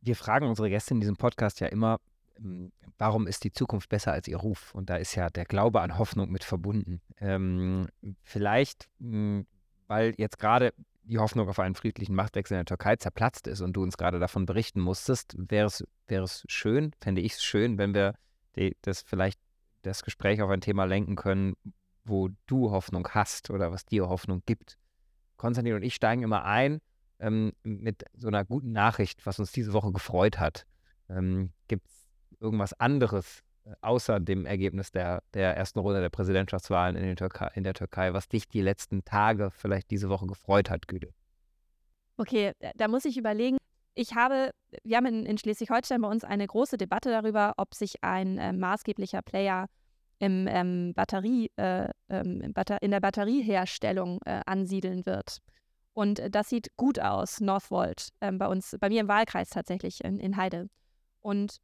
Wir 0.00 0.16
fragen 0.16 0.48
unsere 0.48 0.68
Gäste 0.68 0.94
in 0.94 1.00
diesem 1.00 1.16
Podcast 1.16 1.60
ja 1.60 1.68
immer, 1.68 2.00
ähm, 2.38 2.72
warum 2.98 3.26
ist 3.26 3.44
die 3.44 3.52
Zukunft 3.52 3.88
besser 3.88 4.12
als 4.12 4.26
ihr 4.26 4.38
Ruf? 4.38 4.74
Und 4.74 4.90
da 4.90 4.96
ist 4.96 5.14
ja 5.14 5.30
der 5.30 5.44
Glaube 5.44 5.80
an 5.80 5.98
Hoffnung 5.98 6.30
mit 6.30 6.42
verbunden. 6.42 7.00
Ähm, 7.18 7.86
vielleicht, 8.22 8.88
hm, 8.98 9.46
weil 9.86 10.14
jetzt 10.16 10.38
gerade 10.38 10.72
die 11.04 11.18
Hoffnung 11.18 11.48
auf 11.48 11.58
einen 11.58 11.74
friedlichen 11.74 12.14
Machtwechsel 12.14 12.54
in 12.54 12.60
der 12.60 12.76
Türkei 12.76 12.96
zerplatzt 12.96 13.46
ist 13.46 13.60
und 13.60 13.74
du 13.74 13.82
uns 13.82 13.96
gerade 13.96 14.18
davon 14.18 14.46
berichten 14.46 14.80
musstest, 14.80 15.34
wäre 15.36 15.66
es, 15.66 15.84
wäre 16.06 16.24
es 16.24 16.44
schön, 16.48 16.92
fände 17.00 17.20
ich 17.20 17.34
es 17.34 17.44
schön, 17.44 17.76
wenn 17.78 17.94
wir 17.94 18.14
die, 18.56 18.76
das 18.82 19.02
vielleicht 19.02 19.40
das 19.82 20.02
Gespräch 20.04 20.40
auf 20.42 20.50
ein 20.50 20.60
Thema 20.60 20.84
lenken 20.84 21.16
können, 21.16 21.54
wo 22.04 22.28
du 22.46 22.70
Hoffnung 22.70 23.08
hast 23.08 23.50
oder 23.50 23.72
was 23.72 23.84
dir 23.84 24.08
Hoffnung 24.08 24.42
gibt. 24.46 24.78
Konstantin 25.36 25.74
und 25.74 25.82
ich 25.82 25.94
steigen 25.94 26.22
immer 26.22 26.44
ein 26.44 26.80
ähm, 27.22 27.52
mit 27.62 28.04
so 28.14 28.28
einer 28.28 28.44
guten 28.44 28.72
Nachricht, 28.72 29.24
was 29.24 29.38
uns 29.38 29.52
diese 29.52 29.72
Woche 29.72 29.92
gefreut 29.92 30.38
hat. 30.38 30.66
Ähm, 31.08 31.52
Gibt 31.68 31.86
es 31.86 32.08
irgendwas 32.40 32.72
anderes 32.74 33.42
äh, 33.64 33.72
außer 33.80 34.20
dem 34.20 34.44
Ergebnis 34.44 34.90
der, 34.90 35.22
der 35.32 35.56
ersten 35.56 35.78
Runde 35.78 36.00
der 36.00 36.10
Präsidentschaftswahlen 36.10 36.96
in, 36.96 37.16
Türkei, 37.16 37.50
in 37.54 37.64
der 37.64 37.74
Türkei, 37.74 38.12
was 38.12 38.28
dich 38.28 38.48
die 38.48 38.60
letzten 38.60 39.04
Tage, 39.04 39.50
vielleicht 39.50 39.90
diese 39.90 40.08
Woche 40.08 40.26
gefreut 40.26 40.68
hat, 40.68 40.88
Güde? 40.88 41.14
Okay, 42.16 42.52
da 42.76 42.88
muss 42.88 43.04
ich 43.04 43.16
überlegen. 43.16 43.56
Ich 43.94 44.14
habe, 44.14 44.50
wir 44.84 44.96
haben 44.96 45.06
in, 45.06 45.26
in 45.26 45.38
Schleswig-Holstein 45.38 46.00
bei 46.00 46.08
uns 46.08 46.24
eine 46.24 46.46
große 46.46 46.76
Debatte 46.76 47.10
darüber, 47.10 47.54
ob 47.56 47.74
sich 47.74 48.02
ein 48.02 48.38
äh, 48.38 48.52
maßgeblicher 48.52 49.22
Player 49.22 49.66
im, 50.18 50.46
ähm, 50.48 50.94
Batterie, 50.94 51.50
äh, 51.56 51.88
ähm, 52.08 52.52
in 52.80 52.90
der 52.90 53.00
Batterieherstellung 53.00 54.20
äh, 54.24 54.40
ansiedeln 54.46 55.04
wird. 55.04 55.38
Und 55.94 56.18
äh, 56.18 56.30
das 56.30 56.48
sieht 56.48 56.76
gut 56.76 56.98
aus, 56.98 57.40
Northvolt, 57.40 58.08
ähm, 58.20 58.38
bei 58.38 58.48
uns, 58.48 58.76
bei 58.80 58.88
mir 58.88 59.00
im 59.00 59.08
Wahlkreis 59.08 59.50
tatsächlich 59.50 60.02
in, 60.04 60.18
in 60.18 60.36
Heide. 60.36 60.68
Und 61.20 61.58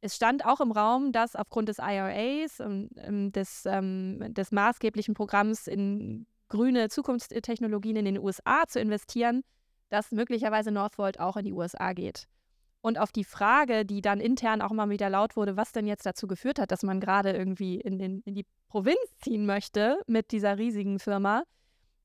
es 0.00 0.14
stand 0.16 0.44
auch 0.44 0.60
im 0.60 0.72
Raum, 0.72 1.12
dass 1.12 1.34
aufgrund 1.34 1.68
des 1.68 1.78
IRAs, 1.78 2.60
ähm, 2.60 3.32
des, 3.32 3.64
ähm, 3.66 4.32
des 4.34 4.52
maßgeblichen 4.52 5.14
Programms 5.14 5.66
in 5.66 6.26
grüne 6.48 6.88
Zukunftstechnologien 6.88 7.96
in 7.96 8.04
den 8.04 8.18
USA 8.18 8.64
zu 8.66 8.80
investieren, 8.80 9.42
dass 9.90 10.12
möglicherweise 10.12 10.70
Northvolt 10.70 11.20
auch 11.20 11.36
in 11.36 11.44
die 11.44 11.52
USA 11.52 11.92
geht. 11.92 12.26
Und 12.80 12.98
auf 12.98 13.10
die 13.10 13.24
Frage, 13.24 13.84
die 13.84 14.00
dann 14.00 14.20
intern 14.20 14.62
auch 14.62 14.70
mal 14.70 14.88
wieder 14.88 15.10
laut 15.10 15.36
wurde, 15.36 15.56
was 15.56 15.72
denn 15.72 15.86
jetzt 15.86 16.06
dazu 16.06 16.26
geführt 16.28 16.60
hat, 16.60 16.70
dass 16.70 16.84
man 16.84 17.00
gerade 17.00 17.32
irgendwie 17.32 17.80
in, 17.80 17.98
den, 17.98 18.22
in 18.24 18.34
die 18.34 18.46
Provinz 18.68 18.98
ziehen 19.20 19.46
möchte 19.46 19.98
mit 20.06 20.30
dieser 20.30 20.58
riesigen 20.58 21.00
Firma, 21.00 21.42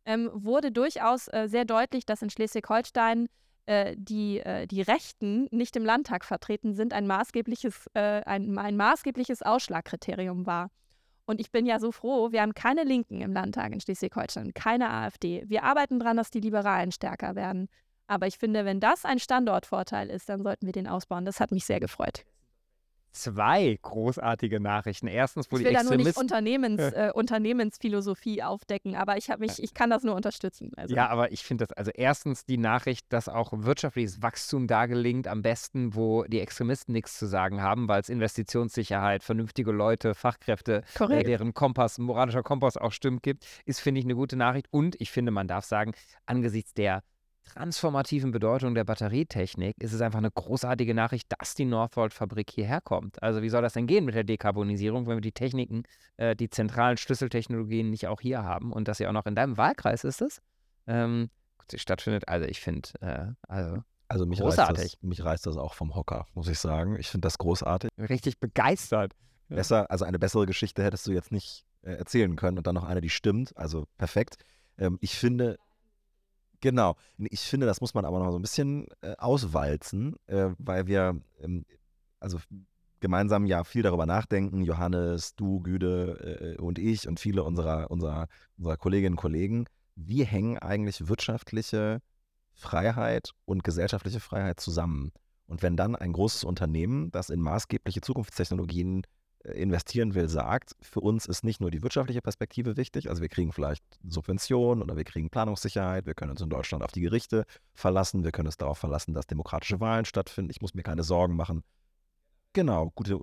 ähm, 0.06 0.30
wurde 0.34 0.72
durchaus 0.72 1.28
äh, 1.28 1.48
sehr 1.48 1.66
deutlich, 1.66 2.06
dass 2.06 2.22
in 2.22 2.30
Schleswig-Holstein 2.30 3.28
äh, 3.66 3.96
die, 3.98 4.40
äh, 4.40 4.68
die 4.68 4.82
Rechten 4.82 5.48
nicht 5.52 5.76
im 5.76 5.86
Landtag 5.86 6.26
vertreten 6.26 6.74
sind, 6.74 6.94
ein 6.94 7.08
maßgebliches, 7.08 7.88
äh, 7.94 8.22
ein, 8.26 8.58
ein 8.58 8.76
maßgebliches 8.76 9.42
Ausschlagkriterium 9.42 10.46
war. 10.46 10.70
Und 11.26 11.40
ich 11.40 11.52
bin 11.52 11.66
ja 11.66 11.80
so 11.80 11.94
froh, 11.94 12.34
wir 12.34 12.42
haben 12.42 12.54
keine 12.54 12.84
Linken 12.84 13.22
im 13.22 13.32
Landtag 13.32 13.72
in 13.72 13.80
Schleswig-Holstein, 13.80 14.54
keine 14.54 14.90
AfD. 14.90 15.44
Wir 15.48 15.64
arbeiten 15.64 16.00
daran, 16.00 16.18
dass 16.18 16.32
die 16.32 16.42
Liberalen 16.42 16.92
stärker 16.92 17.36
werden. 17.36 17.70
Aber 18.08 18.28
ich 18.28 18.38
finde, 18.38 18.66
wenn 18.66 18.82
das 18.82 19.06
ein 19.06 19.20
Standortvorteil 19.20 20.10
ist, 20.10 20.28
dann 20.28 20.44
sollten 20.44 20.66
wir 20.66 20.74
den 20.74 20.88
ausbauen. 20.88 21.24
Das 21.24 21.40
hat 21.40 21.52
mich 21.52 21.66
sehr 21.66 21.80
gefreut 21.80 22.26
zwei 23.14 23.78
großartige 23.82 24.60
Nachrichten. 24.60 25.08
Erstens, 25.08 25.52
wo 25.52 25.58
ich 25.58 25.64
will 25.64 25.70
die 25.70 25.76
da 25.76 25.84
nur 25.84 25.96
nicht 25.96 26.18
Unternehmens, 26.18 26.82
äh, 26.94 27.12
Unternehmensphilosophie 27.14 28.44
aufdecken, 28.44 28.96
aber 28.96 29.18
ich, 29.18 29.30
mich, 29.38 29.62
ich 29.62 29.74
kann 29.74 29.90
das 29.90 30.04
nur 30.04 30.16
unterstützen. 30.16 30.72
Also. 30.76 30.96
Ja, 30.96 31.08
aber 31.08 31.32
ich 31.32 31.44
finde 31.44 31.66
das, 31.66 31.78
also 31.78 31.92
erstens 31.94 32.46
die 32.46 32.58
Nachricht, 32.58 33.06
dass 33.10 33.30
auch 33.30 33.52
wirtschaftliches 33.54 34.22
Wachstum 34.22 34.68
da 34.68 34.88
gelingt, 34.88 35.28
am 35.28 35.42
besten, 35.42 35.96
wo 35.96 36.24
die 36.24 36.40
Extremisten 36.40 36.94
nichts 36.94 37.18
zu 37.18 37.28
sagen 37.28 37.62
haben, 37.62 37.88
weil 37.88 38.02
es 38.02 38.10
Investitionssicherheit, 38.10 39.24
vernünftige 39.24 39.72
Leute, 39.72 40.16
Fachkräfte, 40.16 40.84
äh, 41.00 41.24
deren 41.24 41.54
Kompass, 41.54 42.00
moralischer 42.00 42.44
Kompass 42.44 42.78
auch 42.78 42.92
stimmt, 42.92 43.24
gibt, 43.24 43.46
ist, 43.66 43.80
finde 43.80 44.00
ich, 44.00 44.06
eine 44.06 44.16
gute 44.16 44.36
Nachricht. 44.36 44.68
Und 44.72 45.00
ich 45.00 45.12
finde, 45.12 45.32
man 45.32 45.48
darf 45.48 45.66
sagen, 45.66 45.94
angesichts 46.26 46.74
der 46.74 47.04
transformativen 47.44 48.32
Bedeutung 48.32 48.76
der 48.76 48.84
Batterietechnik 48.84 49.76
ist 49.80 49.94
es 49.94 50.02
einfach 50.02 50.20
eine 50.20 50.32
großartige 50.32 50.94
Nachricht, 50.94 51.28
dass 51.38 51.56
die 51.56 51.66
Northvolt-Fabrik 51.66 52.50
hierher 52.50 52.82
kommt. 52.82 53.22
Also 53.22 53.42
wie 53.42 53.50
soll 53.50 53.62
das 53.62 53.74
denn 53.74 53.88
gehen 53.88 54.06
mit 54.06 54.16
der 54.16 54.24
Dekarbonisierung, 54.24 55.08
wenn 55.08 55.18
wir 55.18 55.22
die 55.22 55.32
Techniken, 55.32 55.84
äh, 56.18 56.36
die 56.36 56.50
zentralen 56.50 56.98
Schlüsseltechnologien 56.98 57.90
nicht 57.90 58.08
auch 58.08 58.22
hier 58.22 58.44
haben 58.44 58.72
und 58.72 58.88
dass 58.88 58.98
sie 58.98 59.08
auch 59.08 59.12
noch 59.12 59.26
in 59.26 59.36
deinem 59.36 59.58
Wahlkreis 59.58 60.04
ist 60.04 60.22
es, 60.22 60.42
ähm, 60.88 61.30
stattfindet. 61.74 62.28
Also 62.28 62.46
ich 62.46 62.62
finde, 62.62 62.90
äh, 63.02 63.28
also 63.48 63.84
also 64.08 64.26
mich 64.28 64.40
großartig. 64.40 64.84
Reißt 64.84 64.94
das, 64.96 65.04
mich 65.04 65.24
reißt 65.24 65.46
das 65.48 65.58
auch 65.58 65.74
vom 65.74 65.96
Hocker, 65.96 66.28
muss 66.36 66.48
ich 66.48 66.60
sagen. 66.60 66.98
Ich 67.00 67.10
finde 67.10 67.26
das 67.26 67.40
großartig. 67.40 67.90
Richtig 67.98 68.40
begeistert. 68.40 69.14
Besser, 69.50 69.90
also 69.90 70.06
eine 70.06 70.20
bessere 70.20 70.46
Geschichte 70.46 70.84
hättest 70.84 71.08
du 71.08 71.12
jetzt 71.12 71.32
nicht 71.32 71.66
äh, 71.82 71.94
erzählen 71.94 72.36
können 72.36 72.58
und 72.58 72.68
dann 72.68 72.76
noch 72.76 72.84
eine, 72.84 73.02
die 73.02 73.10
stimmt. 73.10 73.58
Also 73.58 73.86
perfekt. 73.98 74.38
Ähm, 74.78 74.98
ich 75.02 75.16
finde, 75.16 75.58
Genau. 76.64 76.96
Ich 77.18 77.42
finde, 77.42 77.66
das 77.66 77.82
muss 77.82 77.94
man 77.94 78.06
aber 78.06 78.20
noch 78.20 78.32
so 78.32 78.40
ein 78.40 78.42
bisschen 78.42 78.88
äh, 79.02 79.16
auswalzen, 79.18 80.16
äh, 80.28 80.52
weil 80.58 80.88
wir 80.88 81.20
ähm, 81.42 81.66
also 82.22 82.40
gemeinsam 83.02 83.46
ja 83.46 83.66
viel 83.66 83.84
darüber 83.84 84.06
nachdenken. 84.06 84.62
Johannes, 84.62 85.36
du, 85.36 85.60
Güde 85.60 86.56
äh, 86.58 86.62
und 86.62 86.80
ich 86.80 87.06
und 87.06 87.20
viele 87.20 87.44
unserer, 87.44 87.92
unserer, 87.92 88.30
unserer 88.58 88.78
Kolleginnen 88.78 89.16
und 89.16 89.20
Kollegen. 89.20 89.66
Wie 89.96 90.24
hängen 90.24 90.58
eigentlich 90.58 91.10
wirtschaftliche 91.10 92.00
Freiheit 92.54 93.32
und 93.44 93.66
gesellschaftliche 93.66 94.22
Freiheit 94.22 94.62
zusammen? 94.62 95.12
Und 95.48 95.64
wenn 95.64 95.76
dann 95.76 95.98
ein 95.98 96.14
großes 96.14 96.46
Unternehmen, 96.46 97.12
das 97.12 97.30
in 97.30 97.42
maßgebliche 97.42 98.00
Zukunftstechnologien 98.00 99.04
investieren 99.44 100.16
will, 100.16 100.30
sagt, 100.30 100.76
für 100.82 101.02
uns 101.02 101.26
ist 101.26 101.44
nicht 101.44 101.60
nur 101.60 101.70
die 101.70 101.84
wirtschaftliche 101.84 102.22
Perspektive 102.22 102.78
wichtig, 102.78 103.10
also 103.10 103.22
wir 103.22 103.30
kriegen 103.30 103.52
vielleicht 103.52 103.84
Subventionen 104.08 104.82
oder 104.82 104.96
wir 104.96 105.04
kriegen 105.04 105.30
Planungssicherheit, 105.30 106.06
wir 106.06 106.14
können 106.14 106.32
uns 106.32 106.42
in 106.42 106.50
Deutschland 106.50 106.84
auf 106.84 106.92
die 106.92 107.02
Gerichte 107.02 107.46
verlassen, 107.74 108.24
wir 108.24 108.32
können 108.32 108.48
uns 108.48 108.58
darauf 108.58 108.78
verlassen, 108.78 109.14
dass 109.14 109.28
demokratische 109.28 109.80
Wahlen 109.80 110.06
stattfinden, 110.06 110.50
ich 110.50 110.62
muss 110.62 110.74
mir 110.74 110.84
keine 110.84 111.04
Sorgen 111.04 111.36
machen. 111.36 111.64
Genau, 112.54 112.92
gute, 112.96 113.20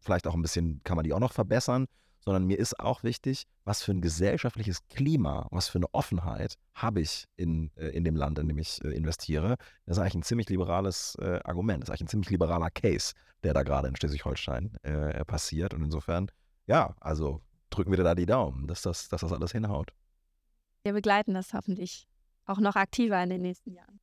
vielleicht 0.00 0.26
auch 0.26 0.34
ein 0.34 0.42
bisschen 0.42 0.82
kann 0.84 0.96
man 0.96 1.04
die 1.04 1.14
auch 1.14 1.20
noch 1.20 1.32
verbessern, 1.32 1.86
sondern 2.20 2.44
mir 2.44 2.58
ist 2.58 2.78
auch 2.80 3.02
wichtig, 3.02 3.44
was 3.64 3.82
für 3.82 3.92
ein 3.92 4.00
gesellschaftliches 4.00 4.86
Klima, 4.88 5.46
was 5.50 5.68
für 5.68 5.78
eine 5.78 5.92
Offenheit 5.92 6.54
habe 6.74 7.00
ich 7.00 7.24
in, 7.36 7.70
äh, 7.76 7.88
in 7.88 8.04
dem 8.04 8.16
Land, 8.16 8.38
in 8.38 8.48
dem 8.48 8.58
ich 8.58 8.82
äh, 8.84 8.88
investiere. 8.88 9.56
Das 9.86 9.96
ist 9.96 10.02
eigentlich 10.02 10.14
ein 10.16 10.22
ziemlich 10.22 10.48
liberales 10.48 11.16
äh, 11.20 11.40
Argument, 11.44 11.82
das 11.82 11.88
ist 11.88 11.90
eigentlich 11.90 12.02
ein 12.02 12.08
ziemlich 12.08 12.30
liberaler 12.30 12.70
Case, 12.70 13.14
der 13.42 13.54
da 13.54 13.62
gerade 13.62 13.88
in 13.88 13.96
Schleswig-Holstein 13.96 14.74
äh, 14.82 15.24
passiert. 15.24 15.74
Und 15.74 15.82
insofern, 15.84 16.30
ja, 16.66 16.94
also 17.00 17.40
drücken 17.70 17.90
wir 17.90 18.02
da 18.02 18.14
die 18.14 18.26
Daumen, 18.26 18.66
dass 18.66 18.82
das, 18.82 19.08
dass 19.08 19.20
das 19.20 19.32
alles 19.32 19.52
hinhaut. 19.52 19.90
Wir 20.82 20.92
begleiten 20.92 21.34
das 21.34 21.52
hoffentlich 21.52 22.06
auch 22.46 22.58
noch 22.58 22.76
aktiver 22.76 23.22
in 23.22 23.30
den 23.30 23.42
nächsten 23.42 23.72
Jahren. 23.72 24.00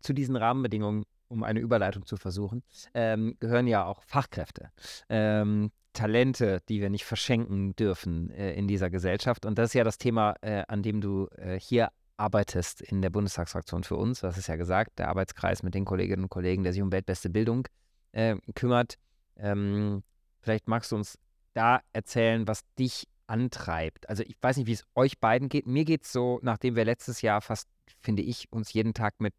zu 0.00 0.12
diesen 0.12 0.36
Rahmenbedingungen, 0.36 1.04
um 1.28 1.42
eine 1.42 1.60
Überleitung 1.60 2.06
zu 2.06 2.16
versuchen, 2.16 2.62
ähm, 2.94 3.36
gehören 3.40 3.66
ja 3.66 3.84
auch 3.84 4.02
Fachkräfte. 4.02 4.70
Ähm, 5.08 5.70
Talente, 5.98 6.60
die 6.68 6.80
wir 6.80 6.90
nicht 6.90 7.04
verschenken 7.04 7.74
dürfen 7.74 8.30
äh, 8.30 8.52
in 8.54 8.68
dieser 8.68 8.88
Gesellschaft. 8.88 9.44
Und 9.44 9.58
das 9.58 9.70
ist 9.70 9.74
ja 9.74 9.82
das 9.82 9.98
Thema, 9.98 10.36
äh, 10.42 10.62
an 10.68 10.82
dem 10.82 11.00
du 11.00 11.26
äh, 11.36 11.58
hier 11.58 11.88
arbeitest 12.16 12.80
in 12.82 13.02
der 13.02 13.10
Bundestagsfraktion 13.10 13.82
für 13.82 13.96
uns. 13.96 14.22
Hast 14.22 14.38
es 14.38 14.46
ja 14.46 14.54
gesagt, 14.54 15.00
der 15.00 15.08
Arbeitskreis 15.08 15.64
mit 15.64 15.74
den 15.74 15.84
Kolleginnen 15.84 16.24
und 16.24 16.28
Kollegen, 16.28 16.62
der 16.62 16.72
sich 16.72 16.82
um 16.82 16.92
weltbeste 16.92 17.30
Bildung 17.30 17.66
äh, 18.12 18.36
kümmert. 18.54 18.94
Ähm, 19.36 20.04
vielleicht 20.40 20.68
magst 20.68 20.92
du 20.92 20.96
uns 20.96 21.18
da 21.54 21.80
erzählen, 21.92 22.46
was 22.46 22.62
dich 22.78 23.08
antreibt. 23.26 24.08
Also 24.08 24.22
ich 24.22 24.36
weiß 24.40 24.56
nicht, 24.56 24.66
wie 24.68 24.72
es 24.72 24.84
euch 24.94 25.18
beiden 25.18 25.48
geht. 25.48 25.66
Mir 25.66 25.84
geht 25.84 26.04
es 26.04 26.12
so, 26.12 26.38
nachdem 26.42 26.76
wir 26.76 26.84
letztes 26.84 27.22
Jahr 27.22 27.40
fast, 27.40 27.68
finde 28.00 28.22
ich, 28.22 28.46
uns 28.52 28.72
jeden 28.72 28.94
Tag 28.94 29.14
mit 29.18 29.34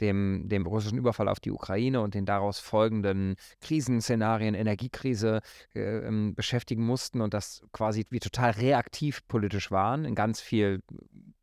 dem, 0.00 0.48
dem 0.48 0.66
russischen 0.66 0.98
Überfall 0.98 1.28
auf 1.28 1.40
die 1.40 1.50
Ukraine 1.50 2.00
und 2.00 2.14
den 2.14 2.26
daraus 2.26 2.58
folgenden 2.58 3.36
Krisenszenarien, 3.60 4.54
Energiekrise 4.54 5.40
äh, 5.74 5.80
ähm, 5.80 6.34
beschäftigen 6.34 6.84
mussten 6.84 7.20
und 7.20 7.34
das 7.34 7.62
quasi 7.72 8.04
wie 8.10 8.20
total 8.20 8.52
reaktiv 8.52 9.26
politisch 9.28 9.70
waren 9.70 10.04
in 10.04 10.14
ganz 10.14 10.40
viel 10.40 10.82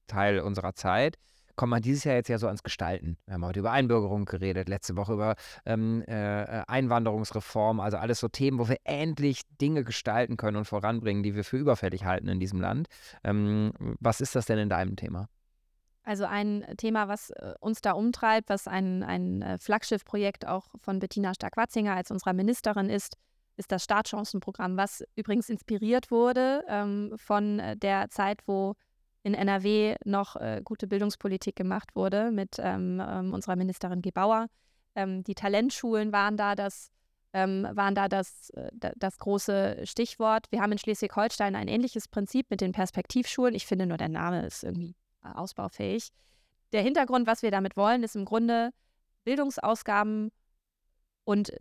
Teil 0.08 0.40
unserer 0.40 0.74
Zeit 0.74 1.18
kommt 1.56 1.72
man 1.72 1.82
dieses 1.82 2.04
Jahr 2.04 2.16
jetzt 2.16 2.30
ja 2.30 2.38
so 2.38 2.48
ans 2.48 2.64
Gestalten. 2.64 3.18
Wir 3.26 3.36
haben 3.36 3.46
heute 3.46 3.60
über 3.60 3.72
Einbürgerung 3.72 4.26
geredet, 4.26 4.70
letzte 4.70 4.96
Woche 4.96 5.14
über 5.14 5.36
ähm, 5.66 6.04
äh, 6.08 6.64
Einwanderungsreform, 6.68 7.80
also 7.80 7.98
alles 7.98 8.20
so 8.20 8.28
Themen, 8.28 8.60
wo 8.60 8.68
wir 8.68 8.78
endlich 8.84 9.42
Dinge 9.62 9.84
gestalten 9.84 10.38
können 10.38 10.58
und 10.58 10.66
voranbringen, 10.66 11.24
die 11.24 11.36
wir 11.36 11.44
für 11.44 11.58
überfällig 11.58 12.06
halten 12.06 12.28
in 12.28 12.40
diesem 12.40 12.60
Land. 12.60 12.88
Ähm, 13.24 13.72
was 14.00 14.22
ist 14.22 14.36
das 14.36 14.46
denn 14.46 14.58
in 14.58 14.70
deinem 14.70 14.96
Thema? 14.96 15.28
Also 16.04 16.26
ein 16.26 16.66
Thema, 16.78 17.08
was 17.08 17.30
äh, 17.32 17.54
uns 17.60 17.82
da 17.82 17.94
umtreibt, 17.94 18.50
was 18.50 18.68
ein, 18.68 19.04
ein 19.04 19.42
äh, 19.42 19.58
Flaggschiffprojekt 19.58 20.46
auch 20.46 20.68
von 20.82 21.00
Bettina 21.00 21.34
Stark-Watzinger 21.34 21.96
als 21.96 22.12
unserer 22.12 22.34
Ministerin 22.34 22.90
ist, 22.90 23.18
ist 23.56 23.72
das 23.72 23.84
Startchancenprogramm, 23.84 24.78
was 24.78 25.04
übrigens 25.16 25.50
inspiriert 25.50 26.12
wurde 26.12 26.64
ähm, 26.68 27.14
von 27.16 27.60
äh, 27.60 27.78
der 27.78 28.10
Zeit, 28.10 28.42
wo 28.48 28.76
in 29.24 29.34
NRW 29.34 29.96
noch 30.04 30.36
äh, 30.36 30.62
gute 30.64 30.88
Bildungspolitik 30.88 31.56
gemacht 31.56 31.96
wurde 31.96 32.32
mit 32.32 32.58
ähm, 32.60 33.02
ähm, 33.06 33.34
unserer 33.34 33.56
Ministerin 33.56 34.02
Gebauer. 34.02 34.48
Ähm, 34.96 35.24
die 35.24 35.36
Talentschulen 35.36 36.12
waren 36.12 36.36
da 36.36 36.56
das, 36.56 36.92
ähm, 37.32 37.66
waren 37.72 37.96
da 37.96 38.10
das, 38.10 38.50
äh, 38.50 38.70
das 38.98 39.18
große 39.20 39.86
Stichwort. 39.86 40.48
Wir 40.52 40.62
haben 40.62 40.74
in 40.74 40.78
Schleswig-Holstein 40.78 41.56
ein 41.56 41.70
ähnliches 41.70 42.10
Prinzip 42.10 42.50
mit 42.50 42.60
den 42.60 42.74
Perspektivschulen. 42.74 43.56
Ich 43.56 43.66
finde 43.66 43.86
nur, 43.86 43.98
der 43.98 44.10
Name 44.10 44.46
ist 44.46 44.64
irgendwie 44.64 44.96
ausbaufähig. 45.24 46.10
Der 46.72 46.82
Hintergrund, 46.82 47.28
was 47.28 47.42
wir 47.42 47.52
damit 47.52 47.78
wollen, 47.78 48.04
ist 48.04 48.16
im 48.16 48.26
Grunde 48.26 48.72
Bildungsausgaben 49.24 50.32
und 51.24 51.52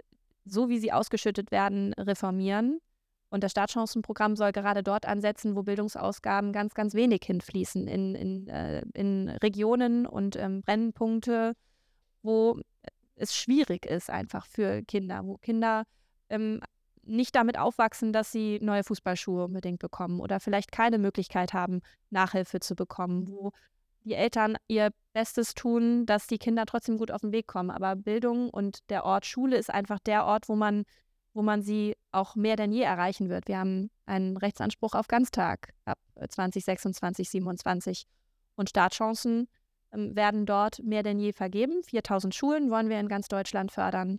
so 0.45 0.69
wie 0.69 0.79
sie 0.79 0.93
ausgeschüttet 0.93 1.51
werden, 1.51 1.93
reformieren 1.95 2.81
und 3.33 3.43
das 3.43 3.53
Startchancenprogramm 3.53 4.37
soll 4.37 4.53
gerade 4.53 4.83
dort 4.83 5.07
ansetzen, 5.07 5.57
wo 5.57 5.63
Bildungsausgaben 5.63 6.53
ganz, 6.53 6.75
ganz 6.75 6.93
wenig 6.93 7.23
hinfließen, 7.25 7.89
in, 7.89 8.15
in, 8.15 8.47
äh, 8.49 8.83
in 8.93 9.31
Regionen 9.31 10.07
und 10.07 10.37
ähm, 10.37 10.61
Brennpunkte, 10.61 11.55
wo 12.23 12.61
es 13.17 13.35
schwierig 13.35 13.87
ist 13.87 14.11
einfach 14.11 14.45
für 14.45 14.83
Kinder, 14.83 15.23
wo 15.25 15.39
Kinder 15.39 15.85
ähm, 16.29 16.61
nicht 17.05 17.35
damit 17.35 17.59
aufwachsen, 17.59 18.13
dass 18.13 18.33
sie 18.33 18.59
neue 18.63 18.85
Fußballschuhe 18.85 19.45
unbedingt 19.45 19.81
bekommen 19.81 20.21
oder 20.21 20.41
vielleicht 20.41 20.73
keine 20.73 20.99
Möglichkeit 20.99 21.53
haben, 21.53 21.81
Nachhilfe 22.11 22.61
zu 22.61 22.75
bekommen, 22.75 23.29
wo 23.29 23.53
die 24.05 24.15
Eltern 24.15 24.57
ihr 24.69 24.91
Bestes 25.13 25.55
tun, 25.55 26.07
dass 26.07 26.27
die 26.27 26.39
Kinder 26.39 26.67
trotzdem 26.67 26.99
gut 26.99 27.11
auf 27.11 27.21
den 27.21 27.33
Weg 27.33 27.47
kommen. 27.47 27.71
Aber 27.71 27.95
Bildung 27.97 28.51
und 28.51 28.89
der 28.91 29.05
Ort 29.05 29.27
Schule 29.27 29.57
ist 29.57 29.71
einfach 29.71 29.99
der 30.01 30.25
Ort, 30.25 30.49
wo 30.49 30.57
man 30.57 30.85
wo 31.35 31.43
man 31.43 31.63
sie 31.63 31.97
auch 32.11 32.37
mehr 32.37 32.57
denn 32.57 32.73
je 32.73 32.83
erreichen 32.83 33.29
wird. 33.29 33.49
Wir 33.49 33.59
haben 33.59 33.91
einen 34.07 34.37
Rechtsanspruch 34.37 34.95
auf 34.95 35.09
Ganztag 35.09 35.73
ab 35.85 35.99
2026, 36.29 37.31
27 37.31 38.05
und 38.57 38.69
Startchancen 38.69 39.49
ähm, 39.93 40.15
werden 40.15 40.47
dort 40.47 40.83
mehr 40.83 41.03
denn 41.03 41.19
je 41.19 41.33
vergeben. 41.33 41.83
4000 41.85 42.35
Schulen 42.35 42.71
wollen 42.71 42.89
wir 42.89 43.01
in 43.01 43.09
ganz 43.09 43.29
Deutschland 43.29 43.73
fördern 43.73 44.19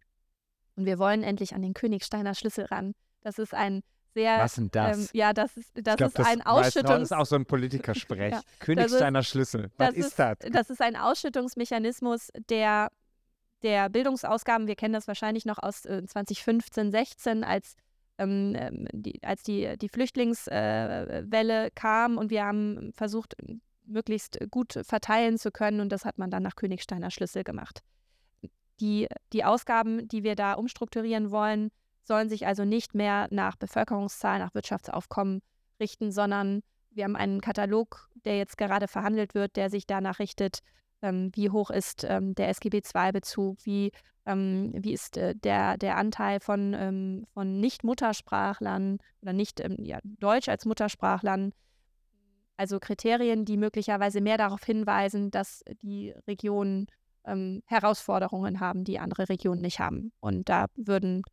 und 0.76 0.86
wir 0.86 1.00
wollen 1.00 1.24
endlich 1.24 1.56
an 1.56 1.62
den 1.62 1.74
Königsteiner 1.74 2.36
Schlüssel 2.36 2.66
ran. 2.66 2.94
Das 3.22 3.40
ist 3.40 3.54
ein 3.54 3.82
sehr. 4.14 4.38
Was 4.40 4.56
denn 4.56 4.70
das? 4.72 4.98
Ähm, 4.98 5.08
ja, 5.14 5.34
das 5.34 5.58
ist, 5.58 5.72
das 5.76 5.98
glaub, 5.98 6.10
ist 6.10 6.20
das 6.20 6.28
ein 6.28 6.42
Ausschüttungs... 6.42 7.10
Das 7.10 7.12
ist 7.12 7.12
auch 7.14 7.26
so 7.26 7.36
ein 7.36 7.46
Politikersprech. 7.46 8.32
ja, 8.34 8.42
Königsteiner 8.60 9.20
ist, 9.20 9.28
Schlüssel. 9.28 9.72
Was 9.78 9.94
ist 9.94 10.18
das? 10.18 10.38
Das 10.52 10.70
ist 10.70 10.82
ein 10.82 10.96
Ausschüttungsmechanismus, 10.96 12.30
der 12.50 12.90
der 13.64 13.90
Bildungsausgaben, 13.90 14.68
wir 14.68 14.76
kennen 14.76 14.94
das 14.94 15.08
wahrscheinlich 15.08 15.46
noch 15.46 15.58
aus 15.58 15.86
äh, 15.86 16.06
2015, 16.06 16.92
16, 16.92 17.44
als, 17.44 17.76
ähm, 18.18 18.56
ähm, 18.58 18.88
die, 18.92 19.24
als 19.24 19.42
die, 19.42 19.78
die 19.78 19.90
Flüchtlingswelle 19.90 21.66
äh, 21.66 21.72
kam 21.74 22.18
und 22.18 22.30
wir 22.30 22.46
haben 22.46 22.92
versucht, 22.94 23.36
möglichst 23.86 24.38
gut 24.52 24.80
verteilen 24.84 25.38
zu 25.38 25.52
können 25.52 25.80
und 25.80 25.92
das 25.92 26.06
hat 26.06 26.18
man 26.18 26.30
dann 26.30 26.44
nach 26.44 26.56
Königsteiner 26.56 27.10
Schlüssel 27.10 27.44
gemacht. 27.44 27.82
Die, 28.84 29.08
die 29.32 29.46
Ausgaben, 29.46 30.10
die 30.10 30.24
wir 30.24 30.36
da 30.36 30.56
umstrukturieren 30.56 31.32
wollen, 31.32 31.70
sollen 32.04 32.28
sich 32.28 32.46
also 32.46 32.66
nicht 32.66 32.94
mehr 32.94 33.30
nach 33.32 33.56
Bevölkerungszahl, 33.56 34.40
nach 34.40 34.54
Wirtschaftsaufkommen 34.54 35.42
richten, 35.80 36.12
sondern 36.12 36.64
wir 36.92 37.06
haben 37.06 37.16
einen 37.16 37.40
Katalog, 37.40 38.10
der 38.26 38.38
jetzt 38.38 38.58
gerade 38.58 38.90
verhandelt 38.90 39.36
wird, 39.36 39.56
der 39.56 39.70
sich 39.70 39.88
danach 39.88 40.20
richtet, 40.20 40.60
ähm, 41.02 41.32
wie 41.34 41.50
hoch 41.50 41.70
ist 41.70 42.04
ähm, 42.04 42.36
der 42.36 42.50
SGB 42.50 42.82
II-Bezug, 42.94 43.58
wie, 43.64 43.94
ähm, 44.26 44.74
wie 44.76 44.92
ist 44.92 45.16
äh, 45.16 45.34
der, 45.34 45.78
der 45.78 45.96
Anteil 45.96 46.42
von, 46.42 46.74
ähm, 46.74 47.26
von 47.34 47.62
Nicht-Muttersprachlern 47.62 48.98
oder 49.22 49.32
nicht 49.32 49.62
ähm, 49.62 49.78
ja, 49.80 50.00
Deutsch 50.04 50.50
als 50.50 50.66
Muttersprachlern. 50.66 51.54
Also 52.58 52.82
Kriterien, 52.82 53.46
die 53.46 53.56
möglicherweise 53.56 54.20
mehr 54.20 54.38
darauf 54.38 54.66
hinweisen, 54.66 55.32
dass 55.32 55.64
die 55.82 56.14
Regionen 56.28 56.88
ähm, 57.26 57.62
Herausforderungen 57.66 58.60
haben, 58.60 58.84
die 58.84 59.00
andere 59.00 59.30
Regionen 59.30 59.62
nicht 59.62 59.80
haben. 59.80 60.12
Und 60.20 60.50
da 60.50 60.68
würden 60.76 61.24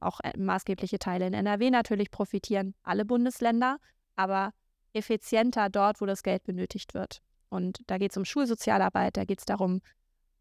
auch 0.00 0.20
äh, 0.24 0.36
maßgebliche 0.36 0.98
Teile 0.98 1.26
in 1.26 1.32
NRW 1.32 1.70
natürlich 1.70 2.10
profitieren, 2.10 2.74
alle 2.82 3.04
Bundesländer, 3.04 3.78
aber 4.16 4.52
effizienter 4.92 5.68
dort, 5.70 6.00
wo 6.00 6.06
das 6.06 6.22
Geld 6.22 6.42
benötigt 6.44 6.94
wird. 6.94 7.20
Und 7.48 7.78
da 7.86 7.98
geht 7.98 8.12
es 8.12 8.16
um 8.16 8.24
Schulsozialarbeit, 8.24 9.16
da 9.16 9.24
geht 9.24 9.40
es 9.40 9.44
darum, 9.44 9.80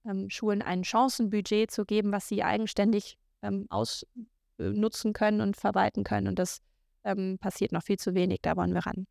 ähm, 0.05 0.29
Schulen 0.29 0.61
ein 0.61 0.83
Chancenbudget 0.83 1.71
zu 1.71 1.85
geben, 1.85 2.11
was 2.11 2.27
sie 2.27 2.43
eigenständig 2.43 3.17
ähm, 3.41 3.67
ausnutzen 3.69 5.13
können 5.13 5.41
und 5.41 5.57
verwalten 5.57 6.03
können. 6.03 6.27
Und 6.27 6.39
das 6.39 6.61
ähm, 7.03 7.37
passiert 7.39 7.71
noch 7.71 7.83
viel 7.83 7.97
zu 7.97 8.13
wenig, 8.13 8.39
da 8.41 8.55
wollen 8.55 8.73
wir 8.73 8.85
ran. 8.85 9.05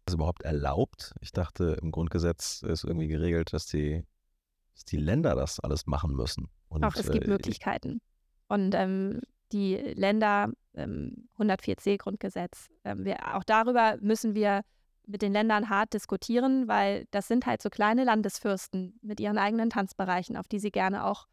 Ist 0.00 0.06
das 0.06 0.14
überhaupt 0.14 0.42
erlaubt? 0.42 1.14
Ich 1.20 1.32
dachte, 1.32 1.78
im 1.80 1.92
Grundgesetz 1.92 2.62
ist 2.62 2.84
irgendwie 2.84 3.08
geregelt, 3.08 3.52
dass 3.52 3.66
die, 3.66 4.02
dass 4.74 4.84
die 4.84 4.96
Länder 4.96 5.34
das 5.34 5.60
alles 5.60 5.86
machen 5.86 6.14
müssen. 6.14 6.48
Und, 6.68 6.84
Auch 6.84 6.94
es 6.94 7.10
gibt 7.10 7.26
äh, 7.26 7.28
Möglichkeiten. 7.28 8.00
Und 8.48 8.74
ähm, 8.74 9.20
die 9.52 9.76
Länder, 9.76 10.50
104c 10.74 11.90
ähm, 11.90 11.98
Grundgesetz, 11.98 12.68
ähm, 12.84 13.04
wir, 13.04 13.34
auch 13.36 13.44
darüber 13.44 13.98
müssen 14.00 14.34
wir 14.34 14.62
mit 15.06 15.22
den 15.22 15.32
Ländern 15.32 15.68
hart 15.68 15.92
diskutieren, 15.94 16.68
weil 16.68 17.06
das 17.10 17.28
sind 17.28 17.46
halt 17.46 17.60
so 17.60 17.68
kleine 17.68 18.04
Landesfürsten 18.04 18.98
mit 19.02 19.20
ihren 19.20 19.38
eigenen 19.38 19.70
Tanzbereichen, 19.70 20.36
auf 20.36 20.48
die 20.48 20.58
sie 20.58 20.70
gerne 20.70 21.04
auch 21.04 21.26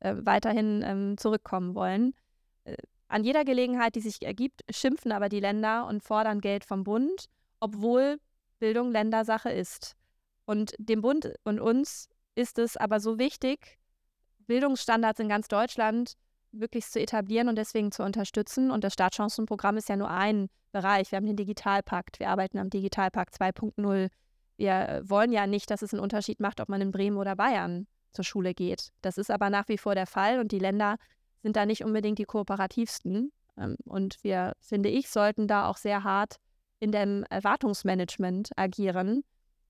äh, 0.00 0.14
weiterhin 0.18 0.82
ähm, 0.84 1.16
zurückkommen 1.16 1.74
wollen. 1.74 2.14
Äh, 2.64 2.76
an 3.08 3.24
jeder 3.24 3.44
Gelegenheit, 3.44 3.94
die 3.94 4.00
sich 4.00 4.22
ergibt, 4.22 4.62
schimpfen 4.70 5.12
aber 5.12 5.28
die 5.28 5.40
Länder 5.40 5.86
und 5.86 6.02
fordern 6.02 6.40
Geld 6.40 6.64
vom 6.64 6.82
Bund, 6.84 7.26
obwohl 7.60 8.18
Bildung 8.58 8.90
Ländersache 8.90 9.50
ist. 9.50 9.94
Und 10.44 10.74
dem 10.78 11.02
Bund 11.02 11.34
und 11.44 11.60
uns 11.60 12.08
ist 12.34 12.58
es 12.58 12.76
aber 12.76 13.00
so 13.00 13.18
wichtig, 13.18 13.78
Bildungsstandards 14.46 15.20
in 15.20 15.28
ganz 15.28 15.48
Deutschland 15.48 16.14
wirklich 16.52 16.86
zu 16.86 17.00
etablieren 17.00 17.48
und 17.48 17.56
deswegen 17.56 17.92
zu 17.92 18.02
unterstützen. 18.02 18.70
Und 18.70 18.84
das 18.84 18.92
Startchancenprogramm 18.92 19.76
ist 19.76 19.88
ja 19.88 19.96
nur 19.96 20.10
ein 20.10 20.48
Bereich. 20.70 21.10
Wir 21.10 21.16
haben 21.16 21.26
den 21.26 21.36
Digitalpakt, 21.36 22.20
wir 22.20 22.28
arbeiten 22.28 22.58
am 22.58 22.70
Digitalpakt 22.70 23.34
2.0. 23.34 24.08
Wir 24.56 25.02
wollen 25.04 25.32
ja 25.32 25.46
nicht, 25.46 25.70
dass 25.70 25.82
es 25.82 25.92
einen 25.92 26.02
Unterschied 26.02 26.40
macht, 26.40 26.60
ob 26.60 26.68
man 26.68 26.80
in 26.80 26.90
Bremen 26.92 27.16
oder 27.16 27.36
Bayern 27.36 27.86
zur 28.12 28.24
Schule 28.24 28.52
geht. 28.54 28.90
Das 29.00 29.16
ist 29.16 29.30
aber 29.30 29.48
nach 29.48 29.68
wie 29.68 29.78
vor 29.78 29.94
der 29.94 30.06
Fall 30.06 30.38
und 30.40 30.52
die 30.52 30.58
Länder 30.58 30.96
sind 31.42 31.56
da 31.56 31.66
nicht 31.66 31.84
unbedingt 31.84 32.18
die 32.18 32.24
kooperativsten. 32.24 33.32
Ähm, 33.56 33.76
und 33.84 34.22
wir, 34.22 34.52
finde 34.60 34.90
ich, 34.90 35.08
sollten 35.08 35.48
da 35.48 35.68
auch 35.68 35.76
sehr 35.76 36.04
hart 36.04 36.36
in 36.78 36.92
dem 36.92 37.24
Erwartungsmanagement 37.30 38.50
agieren, 38.56 39.24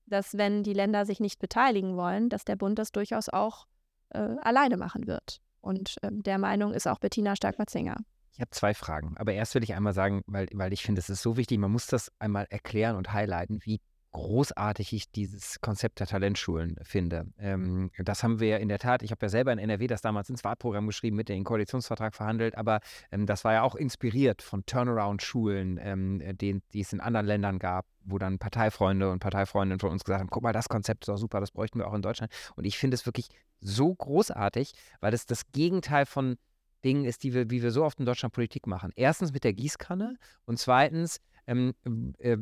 dass 0.05 0.37
wenn 0.37 0.63
die 0.63 0.73
Länder 0.73 1.05
sich 1.05 1.19
nicht 1.19 1.39
beteiligen 1.39 1.95
wollen, 1.95 2.29
dass 2.29 2.45
der 2.45 2.55
Bund 2.55 2.79
das 2.79 2.91
durchaus 2.91 3.29
auch 3.29 3.65
äh, 4.09 4.19
alleine 4.41 4.77
machen 4.77 5.07
wird. 5.07 5.39
Und 5.61 5.95
ähm, 6.03 6.23
der 6.23 6.37
Meinung 6.37 6.73
ist 6.73 6.87
auch 6.87 6.99
Bettina 6.99 7.35
Stark-Matzinger. 7.35 7.97
Ich 8.33 8.41
habe 8.41 8.51
zwei 8.51 8.73
Fragen. 8.73 9.15
Aber 9.17 9.33
erst 9.33 9.55
will 9.55 9.63
ich 9.63 9.73
einmal 9.75 9.93
sagen, 9.93 10.23
weil, 10.25 10.47
weil 10.53 10.73
ich 10.73 10.81
finde, 10.81 10.99
es 10.99 11.09
ist 11.09 11.21
so 11.21 11.37
wichtig, 11.37 11.59
man 11.59 11.71
muss 11.71 11.87
das 11.87 12.11
einmal 12.19 12.47
erklären 12.49 12.95
und 12.95 13.13
highlighten, 13.13 13.59
wie 13.63 13.79
großartig 14.13 14.93
ich 14.93 15.11
dieses 15.11 15.59
Konzept 15.59 15.99
der 15.99 16.07
Talentschulen 16.07 16.77
finde. 16.83 17.25
Ähm, 17.37 17.91
das 17.97 18.23
haben 18.23 18.39
wir 18.39 18.59
in 18.59 18.69
der 18.69 18.79
Tat, 18.79 19.03
ich 19.03 19.11
habe 19.11 19.25
ja 19.25 19.29
selber 19.29 19.51
in 19.51 19.59
NRW 19.59 19.87
das 19.87 20.01
damals 20.01 20.29
ins 20.29 20.43
Wahlprogramm 20.43 20.87
geschrieben, 20.87 21.17
mit 21.17 21.29
dem 21.29 21.43
Koalitionsvertrag 21.43 22.15
verhandelt, 22.15 22.55
aber 22.55 22.79
ähm, 23.11 23.25
das 23.25 23.43
war 23.43 23.53
ja 23.53 23.63
auch 23.63 23.75
inspiriert 23.75 24.41
von 24.41 24.65
Turnaround-Schulen, 24.65 25.79
ähm, 25.81 26.37
die, 26.37 26.61
die 26.73 26.81
es 26.81 26.93
in 26.93 27.01
anderen 27.01 27.25
Ländern 27.25 27.59
gab, 27.59 27.85
wo 28.05 28.17
dann 28.17 28.39
Parteifreunde 28.39 29.11
und 29.11 29.19
Parteifreundinnen 29.19 29.79
von 29.79 29.91
uns 29.91 30.03
gesagt 30.03 30.21
haben, 30.21 30.29
guck 30.29 30.43
mal, 30.43 30.53
das 30.53 30.69
Konzept 30.69 31.03
ist 31.03 31.09
doch 31.09 31.17
super, 31.17 31.39
das 31.39 31.51
bräuchten 31.51 31.79
wir 31.79 31.87
auch 31.87 31.93
in 31.93 32.01
Deutschland. 32.01 32.31
Und 32.55 32.65
ich 32.65 32.77
finde 32.77 32.95
es 32.95 33.05
wirklich 33.05 33.27
so 33.59 33.93
großartig, 33.93 34.73
weil 34.99 35.13
es 35.13 35.25
das 35.25 35.51
Gegenteil 35.51 36.05
von 36.05 36.37
Dingen 36.85 37.05
ist, 37.05 37.23
die 37.23 37.33
wir, 37.33 37.49
wie 37.49 37.63
wir 37.63 37.71
so 37.71 37.83
oft 37.83 37.99
in 37.99 38.05
Deutschland 38.05 38.33
Politik 38.33 38.67
machen. 38.67 38.91
Erstens 38.95 39.33
mit 39.33 39.43
der 39.43 39.53
Gießkanne 39.53 40.17
und 40.45 40.59
zweitens 40.59 41.19
ähm, 41.47 41.73
äh, 42.19 42.37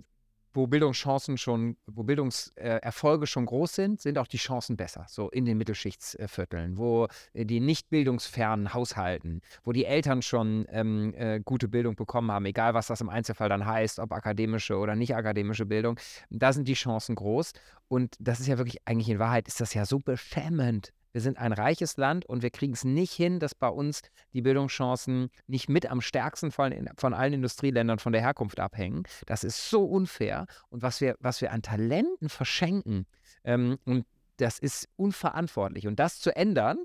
wo 0.53 0.67
Bildungschancen 0.67 1.37
schon, 1.37 1.77
wo 1.87 2.03
Bildungserfolge 2.03 3.27
schon 3.27 3.45
groß 3.45 3.75
sind, 3.75 4.01
sind 4.01 4.17
auch 4.17 4.27
die 4.27 4.37
Chancen 4.37 4.77
besser, 4.77 5.05
so 5.07 5.29
in 5.29 5.45
den 5.45 5.57
Mittelschichtsvierteln, 5.57 6.77
wo 6.77 7.07
äh, 7.33 7.45
die 7.45 7.59
nicht 7.59 7.89
bildungsfernen 7.89 8.73
Haushalten, 8.73 9.41
wo 9.63 9.71
die 9.71 9.85
Eltern 9.85 10.21
schon 10.21 10.65
ähm, 10.69 11.13
äh, 11.15 11.39
gute 11.43 11.67
Bildung 11.67 11.95
bekommen 11.95 12.31
haben, 12.31 12.45
egal 12.45 12.73
was 12.73 12.87
das 12.87 13.01
im 13.01 13.09
Einzelfall 13.09 13.49
dann 13.49 13.65
heißt, 13.65 13.99
ob 13.99 14.11
akademische 14.11 14.77
oder 14.77 14.95
nicht 14.95 15.15
akademische 15.15 15.65
Bildung, 15.65 15.99
da 16.29 16.53
sind 16.53 16.67
die 16.67 16.73
Chancen 16.73 17.15
groß. 17.15 17.53
Und 17.87 18.15
das 18.19 18.39
ist 18.39 18.47
ja 18.47 18.57
wirklich, 18.57 18.77
eigentlich 18.85 19.09
in 19.09 19.19
Wahrheit 19.19 19.47
ist 19.47 19.59
das 19.59 19.73
ja 19.73 19.85
so 19.85 19.99
beschämend, 19.99 20.93
wir 21.13 21.21
sind 21.21 21.37
ein 21.37 21.53
reiches 21.53 21.97
Land 21.97 22.25
und 22.25 22.41
wir 22.41 22.49
kriegen 22.49 22.73
es 22.73 22.83
nicht 22.83 23.13
hin, 23.13 23.39
dass 23.39 23.55
bei 23.55 23.67
uns 23.67 24.01
die 24.33 24.41
Bildungschancen 24.41 25.29
nicht 25.47 25.69
mit 25.69 25.89
am 25.89 26.01
stärksten 26.01 26.51
von, 26.51 26.89
von 26.97 27.13
allen 27.13 27.33
Industrieländern 27.33 27.99
von 27.99 28.13
der 28.13 28.21
Herkunft 28.21 28.59
abhängen. 28.59 29.03
Das 29.25 29.43
ist 29.43 29.69
so 29.69 29.83
unfair. 29.83 30.45
Und 30.69 30.81
was 30.81 31.01
wir, 31.01 31.15
was 31.19 31.41
wir 31.41 31.51
an 31.51 31.61
Talenten 31.61 32.29
verschenken, 32.29 33.05
ähm, 33.43 33.77
und 33.85 34.05
das 34.37 34.59
ist 34.59 34.87
unverantwortlich. 34.95 35.87
Und 35.87 35.99
das 35.99 36.19
zu 36.19 36.35
ändern, 36.35 36.77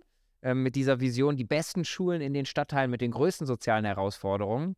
ähm, 0.43 0.63
mit 0.63 0.77
dieser 0.77 1.01
Vision, 1.01 1.37
die 1.37 1.45
besten 1.45 1.85
Schulen 1.85 2.21
in 2.21 2.35
den 2.35 2.47
Stadtteilen 2.47 2.91
mit 2.91 3.01
den 3.01 3.13
größten 3.13 3.47
sozialen 3.47 3.85
Herausforderungen, 3.85 4.77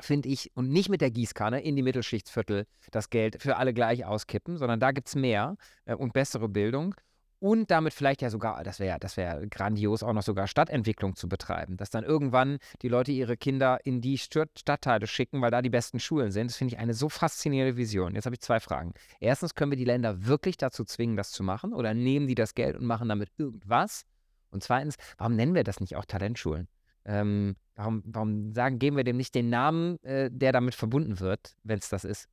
finde 0.00 0.28
ich, 0.28 0.50
und 0.54 0.68
nicht 0.68 0.88
mit 0.88 1.00
der 1.00 1.10
Gießkanne 1.10 1.60
in 1.60 1.74
die 1.74 1.82
Mittelschichtsviertel 1.82 2.66
das 2.90 3.10
Geld 3.10 3.42
für 3.42 3.56
alle 3.56 3.74
gleich 3.74 4.04
auskippen, 4.04 4.56
sondern 4.56 4.78
da 4.78 4.92
gibt 4.92 5.08
es 5.08 5.14
mehr 5.16 5.56
äh, 5.86 5.94
und 5.94 6.12
bessere 6.12 6.48
Bildung 6.48 6.94
und 7.40 7.70
damit 7.70 7.94
vielleicht 7.94 8.22
ja 8.22 8.30
sogar, 8.30 8.62
das 8.64 8.80
wäre 8.80 8.98
das 8.98 9.16
wär 9.16 9.46
grandios, 9.46 10.02
auch 10.02 10.12
noch 10.12 10.22
sogar 10.22 10.46
Stadtentwicklung 10.46 11.14
zu 11.14 11.28
betreiben. 11.28 11.76
Dass 11.76 11.90
dann 11.90 12.04
irgendwann 12.04 12.58
die 12.82 12.88
Leute 12.88 13.12
ihre 13.12 13.36
Kinder 13.36 13.78
in 13.84 14.00
die 14.00 14.18
Stadtteile 14.18 15.06
schicken, 15.06 15.40
weil 15.40 15.50
da 15.50 15.62
die 15.62 15.70
besten 15.70 16.00
Schulen 16.00 16.32
sind. 16.32 16.50
Das 16.50 16.56
finde 16.56 16.74
ich 16.74 16.80
eine 16.80 16.94
so 16.94 17.08
faszinierende 17.08 17.76
Vision. 17.76 18.14
Jetzt 18.14 18.26
habe 18.26 18.34
ich 18.34 18.40
zwei 18.40 18.60
Fragen. 18.60 18.92
Erstens, 19.20 19.54
können 19.54 19.70
wir 19.70 19.78
die 19.78 19.84
Länder 19.84 20.26
wirklich 20.26 20.56
dazu 20.56 20.84
zwingen, 20.84 21.16
das 21.16 21.30
zu 21.30 21.42
machen? 21.42 21.72
Oder 21.72 21.94
nehmen 21.94 22.26
die 22.26 22.34
das 22.34 22.54
Geld 22.54 22.76
und 22.76 22.84
machen 22.84 23.08
damit 23.08 23.30
irgendwas? 23.36 24.04
Und 24.50 24.62
zweitens, 24.62 24.96
warum 25.16 25.36
nennen 25.36 25.54
wir 25.54 25.64
das 25.64 25.80
nicht 25.80 25.96
auch 25.96 26.04
Talentschulen? 26.04 26.68
Ähm, 27.04 27.56
warum, 27.76 28.02
warum 28.04 28.52
sagen, 28.52 28.78
geben 28.78 28.96
wir 28.96 29.04
dem 29.04 29.16
nicht 29.16 29.34
den 29.34 29.48
Namen, 29.48 30.02
äh, 30.02 30.30
der 30.32 30.52
damit 30.52 30.74
verbunden 30.74 31.20
wird, 31.20 31.54
wenn 31.62 31.78
es 31.78 31.88
das 31.88 32.04
ist? 32.04 32.28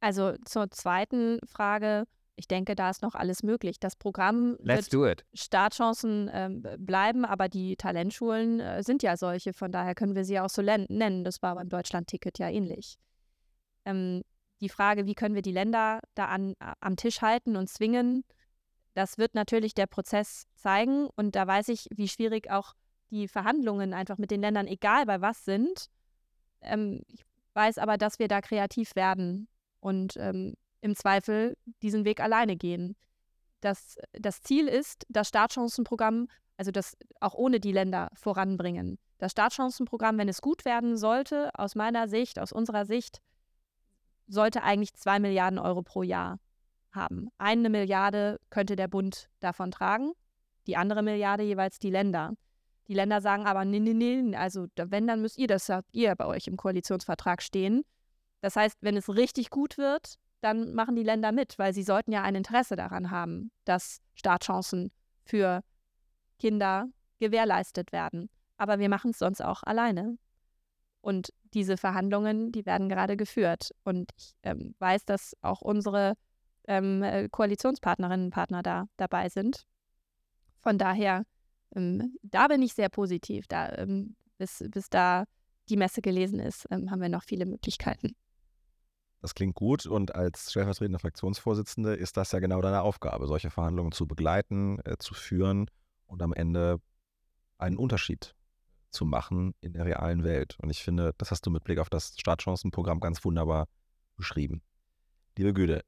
Also 0.00 0.34
zur 0.44 0.70
zweiten 0.70 1.40
Frage 1.46 2.04
ich 2.36 2.48
denke, 2.48 2.76
da 2.76 2.90
ist 2.90 3.02
noch 3.02 3.14
alles 3.14 3.42
möglich. 3.42 3.80
Das 3.80 3.96
Programm 3.96 4.56
Let's 4.60 4.92
wird 4.92 5.24
Startchancen 5.32 6.28
äh, 6.28 6.76
bleiben, 6.78 7.24
aber 7.24 7.48
die 7.48 7.76
Talentschulen 7.76 8.60
äh, 8.60 8.82
sind 8.82 9.02
ja 9.02 9.16
solche, 9.16 9.52
von 9.54 9.72
daher 9.72 9.94
können 9.94 10.14
wir 10.14 10.24
sie 10.24 10.38
auch 10.38 10.50
so 10.50 10.62
nennen. 10.62 11.24
Das 11.24 11.42
war 11.42 11.54
beim 11.54 11.68
Deutschland-Ticket 11.68 12.38
ja 12.38 12.48
ähnlich. 12.50 12.98
Ähm, 13.86 14.22
die 14.60 14.68
Frage, 14.68 15.06
wie 15.06 15.14
können 15.14 15.34
wir 15.34 15.42
die 15.42 15.52
Länder 15.52 16.00
da 16.14 16.26
an, 16.26 16.54
am 16.80 16.96
Tisch 16.96 17.22
halten 17.22 17.56
und 17.56 17.68
zwingen, 17.68 18.24
das 18.94 19.18
wird 19.18 19.34
natürlich 19.34 19.74
der 19.74 19.86
Prozess 19.86 20.46
zeigen. 20.54 21.08
Und 21.16 21.36
da 21.36 21.46
weiß 21.46 21.68
ich, 21.68 21.88
wie 21.90 22.08
schwierig 22.08 22.50
auch 22.50 22.74
die 23.10 23.28
Verhandlungen 23.28 23.94
einfach 23.94 24.18
mit 24.18 24.30
den 24.30 24.40
Ländern, 24.40 24.66
egal 24.66 25.06
bei 25.06 25.20
was 25.20 25.44
sind. 25.44 25.86
Ähm, 26.60 27.02
ich 27.08 27.24
weiß 27.54 27.78
aber, 27.78 27.98
dass 27.98 28.18
wir 28.18 28.28
da 28.28 28.40
kreativ 28.40 28.94
werden 28.96 29.48
und 29.80 30.16
ähm, 30.16 30.54
im 30.86 30.96
Zweifel 30.96 31.56
diesen 31.82 32.04
Weg 32.04 32.20
alleine 32.20 32.56
gehen. 32.56 32.96
Das, 33.60 33.98
das 34.12 34.40
Ziel 34.40 34.68
ist, 34.68 35.04
das 35.08 35.28
Startchancenprogramm, 35.28 36.28
also 36.56 36.70
das 36.70 36.96
auch 37.20 37.34
ohne 37.34 37.60
die 37.60 37.72
Länder 37.72 38.08
voranbringen. 38.14 38.98
Das 39.18 39.32
Startchancenprogramm, 39.32 40.16
wenn 40.16 40.28
es 40.28 40.40
gut 40.40 40.64
werden 40.64 40.96
sollte, 40.96 41.50
aus 41.54 41.74
meiner 41.74 42.08
Sicht, 42.08 42.38
aus 42.38 42.52
unserer 42.52 42.86
Sicht, 42.86 43.20
sollte 44.28 44.62
eigentlich 44.62 44.94
zwei 44.94 45.18
Milliarden 45.18 45.58
Euro 45.58 45.82
pro 45.82 46.02
Jahr 46.02 46.38
haben. 46.92 47.28
Eine 47.38 47.68
Milliarde 47.68 48.38
könnte 48.50 48.76
der 48.76 48.88
Bund 48.88 49.28
davon 49.40 49.70
tragen, 49.70 50.12
die 50.66 50.76
andere 50.76 51.02
Milliarde 51.02 51.42
jeweils 51.42 51.78
die 51.78 51.90
Länder. 51.90 52.34
Die 52.88 52.94
Länder 52.94 53.20
sagen 53.20 53.46
aber, 53.46 53.64
nee, 53.64 53.80
nee, 53.80 53.94
nee, 53.94 54.36
also 54.36 54.66
wenn, 54.76 55.06
dann 55.06 55.20
müsst 55.20 55.38
ihr 55.38 55.48
das, 55.48 55.68
habt 55.68 55.92
ihr 55.92 56.14
bei 56.14 56.26
euch 56.26 56.46
im 56.46 56.56
Koalitionsvertrag 56.56 57.42
stehen. 57.42 57.84
Das 58.40 58.54
heißt, 58.54 58.78
wenn 58.80 58.96
es 58.96 59.08
richtig 59.08 59.50
gut 59.50 59.76
wird, 59.76 60.18
dann 60.40 60.74
machen 60.74 60.96
die 60.96 61.02
Länder 61.02 61.32
mit, 61.32 61.58
weil 61.58 61.72
sie 61.72 61.82
sollten 61.82 62.12
ja 62.12 62.22
ein 62.22 62.34
Interesse 62.34 62.76
daran 62.76 63.10
haben, 63.10 63.50
dass 63.64 64.00
Startchancen 64.14 64.92
für 65.24 65.62
Kinder 66.38 66.88
gewährleistet 67.18 67.92
werden. 67.92 68.28
Aber 68.56 68.78
wir 68.78 68.88
machen 68.88 69.10
es 69.10 69.18
sonst 69.18 69.42
auch 69.42 69.62
alleine. 69.62 70.18
Und 71.00 71.30
diese 71.54 71.76
Verhandlungen, 71.76 72.52
die 72.52 72.66
werden 72.66 72.88
gerade 72.88 73.16
geführt. 73.16 73.70
Und 73.84 74.10
ich 74.16 74.34
ähm, 74.42 74.74
weiß, 74.78 75.04
dass 75.04 75.34
auch 75.40 75.62
unsere 75.62 76.14
ähm, 76.66 77.02
äh, 77.02 77.28
Koalitionspartnerinnen 77.28 78.26
und 78.26 78.32
Partner 78.32 78.62
da 78.62 78.86
dabei 78.96 79.28
sind. 79.28 79.66
Von 80.60 80.78
daher, 80.78 81.24
ähm, 81.74 82.16
da 82.22 82.48
bin 82.48 82.62
ich 82.62 82.74
sehr 82.74 82.88
positiv. 82.88 83.46
Da, 83.46 83.72
ähm, 83.76 84.16
bis, 84.38 84.64
bis 84.68 84.90
da 84.90 85.24
die 85.68 85.76
Messe 85.76 86.02
gelesen 86.02 86.40
ist, 86.40 86.66
ähm, 86.70 86.90
haben 86.90 87.00
wir 87.00 87.08
noch 87.08 87.24
viele 87.24 87.46
Möglichkeiten. 87.46 88.16
Das 89.20 89.34
klingt 89.34 89.54
gut 89.54 89.86
und 89.86 90.14
als 90.14 90.50
stellvertretende 90.50 90.98
Fraktionsvorsitzende 90.98 91.94
ist 91.94 92.16
das 92.16 92.32
ja 92.32 92.38
genau 92.38 92.60
deine 92.60 92.82
Aufgabe, 92.82 93.26
solche 93.26 93.50
Verhandlungen 93.50 93.92
zu 93.92 94.06
begleiten, 94.06 94.78
äh, 94.84 94.98
zu 94.98 95.14
führen 95.14 95.70
und 96.06 96.22
am 96.22 96.32
Ende 96.32 96.80
einen 97.58 97.76
Unterschied 97.76 98.34
zu 98.90 99.04
machen 99.04 99.54
in 99.60 99.72
der 99.72 99.84
realen 99.84 100.24
Welt. 100.24 100.56
Und 100.60 100.70
ich 100.70 100.82
finde, 100.82 101.14
das 101.18 101.30
hast 101.30 101.46
du 101.46 101.50
mit 101.50 101.64
Blick 101.64 101.78
auf 101.78 101.90
das 101.90 102.14
Startchancenprogramm 102.18 103.00
ganz 103.00 103.24
wunderbar 103.24 103.68
beschrieben. 104.16 104.62
Liebe 105.36 105.52
Güte. 105.52 105.84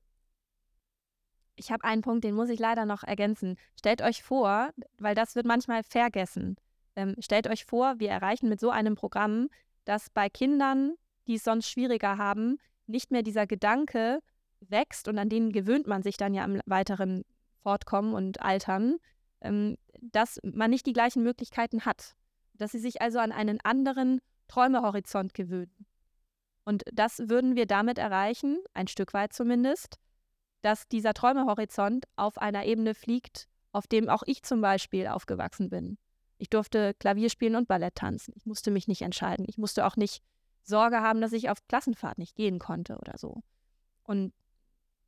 Ich 1.56 1.72
habe 1.72 1.84
einen 1.84 2.02
Punkt, 2.02 2.24
den 2.24 2.34
muss 2.34 2.50
ich 2.50 2.60
leider 2.60 2.86
noch 2.86 3.02
ergänzen. 3.02 3.56
Stellt 3.76 4.02
euch 4.02 4.22
vor, 4.22 4.70
weil 4.98 5.14
das 5.14 5.34
wird 5.34 5.46
manchmal 5.46 5.82
vergessen. 5.82 6.56
Ähm, 6.94 7.16
stellt 7.18 7.48
euch 7.48 7.64
vor, 7.64 7.98
wir 7.98 8.10
erreichen 8.10 8.48
mit 8.48 8.60
so 8.60 8.70
einem 8.70 8.94
Programm, 8.94 9.48
dass 9.84 10.10
bei 10.10 10.28
Kindern, 10.28 10.94
die 11.26 11.34
es 11.34 11.44
sonst 11.44 11.68
schwieriger 11.68 12.18
haben, 12.18 12.58
nicht 12.88 13.10
mehr 13.10 13.22
dieser 13.22 13.46
Gedanke 13.46 14.20
wächst 14.60 15.08
und 15.08 15.18
an 15.18 15.28
den 15.28 15.52
gewöhnt 15.52 15.86
man 15.86 16.02
sich 16.02 16.16
dann 16.16 16.34
ja 16.34 16.44
im 16.44 16.60
weiteren 16.66 17.24
Fortkommen 17.62 18.14
und 18.14 18.40
Altern, 18.40 18.96
ähm, 19.40 19.76
dass 20.00 20.40
man 20.42 20.70
nicht 20.70 20.86
die 20.86 20.92
gleichen 20.92 21.22
Möglichkeiten 21.22 21.84
hat. 21.84 22.14
Dass 22.54 22.72
sie 22.72 22.78
sich 22.78 23.00
also 23.00 23.18
an 23.18 23.30
einen 23.30 23.60
anderen 23.62 24.20
Träumehorizont 24.48 25.34
gewöhnen. 25.34 25.86
Und 26.64 26.82
das 26.92 27.28
würden 27.28 27.56
wir 27.56 27.66
damit 27.66 27.98
erreichen, 27.98 28.58
ein 28.74 28.88
Stück 28.88 29.14
weit 29.14 29.32
zumindest, 29.32 29.98
dass 30.62 30.88
dieser 30.88 31.14
Träumehorizont 31.14 32.06
auf 32.16 32.38
einer 32.38 32.64
Ebene 32.64 32.94
fliegt, 32.94 33.48
auf 33.72 33.86
dem 33.86 34.08
auch 34.08 34.22
ich 34.26 34.42
zum 34.42 34.60
Beispiel 34.60 35.06
aufgewachsen 35.06 35.70
bin. 35.70 35.98
Ich 36.36 36.50
durfte 36.50 36.94
Klavier 36.94 37.30
spielen 37.30 37.56
und 37.56 37.68
Ballett 37.68 37.96
tanzen. 37.96 38.32
Ich 38.36 38.46
musste 38.46 38.70
mich 38.70 38.88
nicht 38.88 39.02
entscheiden. 39.02 39.46
Ich 39.48 39.58
musste 39.58 39.86
auch 39.86 39.96
nicht 39.96 40.22
Sorge 40.62 41.00
haben, 41.00 41.20
dass 41.20 41.32
ich 41.32 41.50
auf 41.50 41.66
Klassenfahrt 41.68 42.18
nicht 42.18 42.36
gehen 42.36 42.58
konnte 42.58 42.96
oder 42.98 43.16
so. 43.16 43.42
Und 44.02 44.32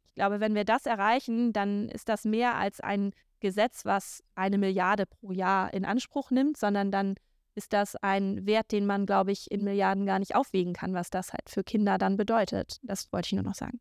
ich 0.09 0.15
glaube, 0.15 0.41
wenn 0.41 0.55
wir 0.55 0.65
das 0.65 0.87
erreichen, 0.87 1.53
dann 1.53 1.89
ist 1.89 2.09
das 2.09 2.25
mehr 2.25 2.57
als 2.57 2.81
ein 2.81 3.13
Gesetz, 3.41 3.85
was 3.85 4.23
eine 4.35 4.59
Milliarde 4.59 5.07
pro 5.07 5.33
Jahr 5.33 5.73
in 5.73 5.85
Anspruch 5.85 6.31
nimmt, 6.31 6.57
sondern 6.57 6.91
dann 6.91 7.15
ist 7.55 7.73
das 7.73 7.97
ein 7.97 8.47
Wert, 8.47 8.73
den 8.73 8.87
man, 8.87 9.07
glaube 9.07 9.33
ich, 9.33 9.51
in 9.51 9.65
Milliarden 9.65 10.07
gar 10.07 10.19
nicht 10.19 10.35
aufwiegen 10.35 10.73
kann, 10.73 10.95
was 10.95 11.11
das 11.11 11.33
halt 11.33 11.49
für 11.49 11.65
Kinder 11.65 11.99
dann 11.99 12.17
bedeutet. 12.17 12.79
Das 12.83 13.13
wollte 13.13 13.27
ich 13.27 13.33
nur 13.33 13.43
noch 13.43 13.55
sagen. 13.55 13.81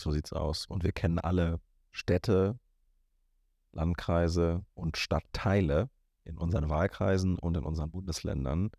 So 0.00 0.12
sieht's 0.12 0.32
aus. 0.32 0.66
Und 0.66 0.84
wir 0.84 0.92
kennen 0.92 1.18
alle 1.18 1.60
Städte, 1.90 2.58
Landkreise 3.72 4.64
und 4.74 4.96
Stadtteile 4.96 5.90
in 6.24 6.38
unseren 6.38 6.68
Wahlkreisen 6.70 7.38
und 7.38 7.56
in 7.56 7.64
unseren 7.64 7.90
Bundesländern, 7.90 8.70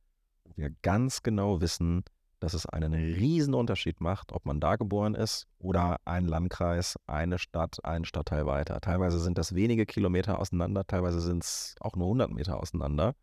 wir 0.56 0.72
ganz 0.82 1.24
genau 1.24 1.62
wissen, 1.62 2.04
dass 2.40 2.54
es 2.54 2.66
einen 2.66 2.94
riesen 2.94 3.54
Unterschied 3.54 4.02
macht, 4.02 4.34
ob 4.34 4.46
man 4.46 4.60
da 4.60 4.76
geboren 4.76 5.16
ist 5.16 5.48
oder 5.60 6.02
ein 6.04 6.26
Landkreis, 6.26 6.98
eine 7.08 7.40
Stadt, 7.40 7.84
ein 7.86 8.04
Stadtteil 8.04 8.46
weiter. 8.46 8.82
Teilweise 8.82 9.20
sind 9.20 9.38
das 9.38 9.56
wenige 9.56 9.86
Kilometer 9.86 10.40
auseinander, 10.40 10.86
teilweise 10.86 11.22
sind 11.22 11.44
es 11.44 11.76
auch 11.80 11.96
nur 11.96 12.08
100 12.08 12.32
Meter 12.32 12.60
auseinander. 12.60 13.16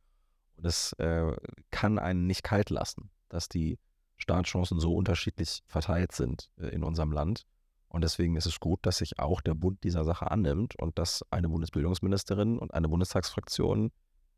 Und 0.56 0.66
es 0.66 0.94
äh, 0.94 1.36
kann 1.70 1.98
einen 1.98 2.26
nicht 2.26 2.42
kalt 2.42 2.70
lassen, 2.70 3.10
dass 3.28 3.48
die 3.48 3.78
Startchancen 4.16 4.80
so 4.80 4.94
unterschiedlich 4.94 5.62
verteilt 5.66 6.12
sind 6.12 6.50
äh, 6.58 6.68
in 6.68 6.82
unserem 6.82 7.12
Land. 7.12 7.44
Und 7.88 8.04
deswegen 8.04 8.36
ist 8.36 8.46
es 8.46 8.58
gut, 8.58 8.78
dass 8.82 8.98
sich 8.98 9.18
auch 9.18 9.40
der 9.40 9.54
Bund 9.54 9.84
dieser 9.84 10.04
Sache 10.04 10.30
annimmt 10.30 10.76
und 10.76 10.98
dass 10.98 11.24
eine 11.30 11.48
Bundesbildungsministerin 11.48 12.58
und 12.58 12.72
eine 12.72 12.88
Bundestagsfraktion 12.88 13.90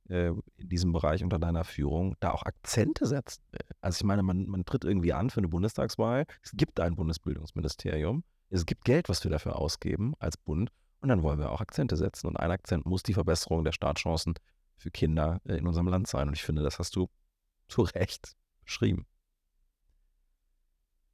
in 0.06 0.42
diesem 0.58 0.92
Bereich 0.92 1.22
unter 1.22 1.38
deiner 1.38 1.64
Führung 1.64 2.16
da 2.20 2.32
auch 2.32 2.42
Akzente 2.42 3.06
setzt. 3.06 3.40
Also 3.80 3.98
ich 3.98 4.04
meine, 4.04 4.22
man, 4.22 4.46
man 4.46 4.64
tritt 4.64 4.84
irgendwie 4.84 5.12
an 5.12 5.30
für 5.30 5.38
eine 5.38 5.48
Bundestagswahl. 5.48 6.26
Es 6.42 6.52
gibt 6.52 6.80
ein 6.80 6.96
Bundesbildungsministerium. 6.96 8.24
Es 8.50 8.66
gibt 8.66 8.84
Geld, 8.84 9.08
was 9.08 9.24
wir 9.24 9.30
dafür 9.30 9.56
ausgeben 9.56 10.14
als 10.18 10.36
Bund. 10.36 10.70
Und 11.00 11.08
dann 11.08 11.22
wollen 11.22 11.38
wir 11.38 11.50
auch 11.50 11.60
Akzente 11.60 11.96
setzen. 11.96 12.26
Und 12.26 12.36
ein 12.36 12.50
Akzent 12.50 12.84
muss 12.84 13.02
die 13.02 13.14
Verbesserung 13.14 13.64
der 13.64 13.72
Startchancen 13.72 14.34
für 14.76 14.90
Kinder 14.90 15.40
äh, 15.44 15.56
in 15.56 15.66
unserem 15.66 15.88
Land 15.88 16.06
sein. 16.06 16.28
Und 16.28 16.34
ich 16.34 16.42
finde, 16.42 16.62
das 16.62 16.78
hast 16.78 16.94
du 16.94 17.08
zu 17.68 17.82
Recht 17.82 18.36
beschrieben. 18.64 19.06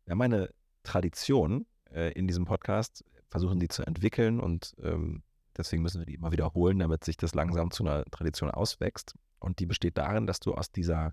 Wir 0.05 0.13
haben 0.13 0.23
eine 0.23 0.51
Tradition 0.83 1.67
äh, 1.91 2.13
in 2.13 2.27
diesem 2.27 2.45
Podcast, 2.45 3.05
versuchen 3.29 3.61
die 3.61 3.69
zu 3.69 3.83
entwickeln 3.83 4.41
und 4.41 4.75
ähm, 4.83 5.23
deswegen 5.59 5.83
müssen 5.83 6.01
wir 6.01 6.07
die 6.07 6.15
immer 6.15 6.33
wiederholen, 6.33 6.79
damit 6.79 7.05
sich 7.05 7.17
das 7.17 7.35
langsam 7.35 7.71
zu 7.71 7.85
einer 7.85 8.05
Tradition 8.07 8.51
auswächst. 8.51 9.15
Und 9.41 9.59
die 9.59 9.67
besteht 9.67 9.99
darin, 9.99 10.27
dass 10.27 10.41
du 10.41 10.55
aus 10.55 10.73
dieser 10.73 11.13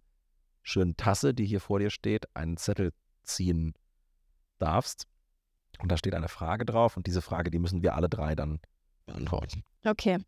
schönen 0.62 0.96
Tasse, 0.96 1.34
die 1.34 1.46
hier 1.46 1.60
vor 1.60 1.80
dir 1.80 1.89
steht, 1.89 2.34
einen 2.36 2.58
Zettel 2.58 2.91
ziehen 3.24 3.74
darfst. 4.58 5.08
Und 5.80 5.91
da 5.91 5.98
steht 5.98 6.16
eine 6.16 6.30
Frage 6.30 6.66
drauf 6.66 6.96
und 6.96 7.08
diese 7.08 7.22
Frage, 7.22 7.52
die 7.52 7.60
müssen 7.60 7.84
wir 7.84 7.96
alle 7.96 8.08
drei 8.08 8.36
dann 8.36 8.60
beantworten. 9.06 9.64
Okay. 9.84 10.20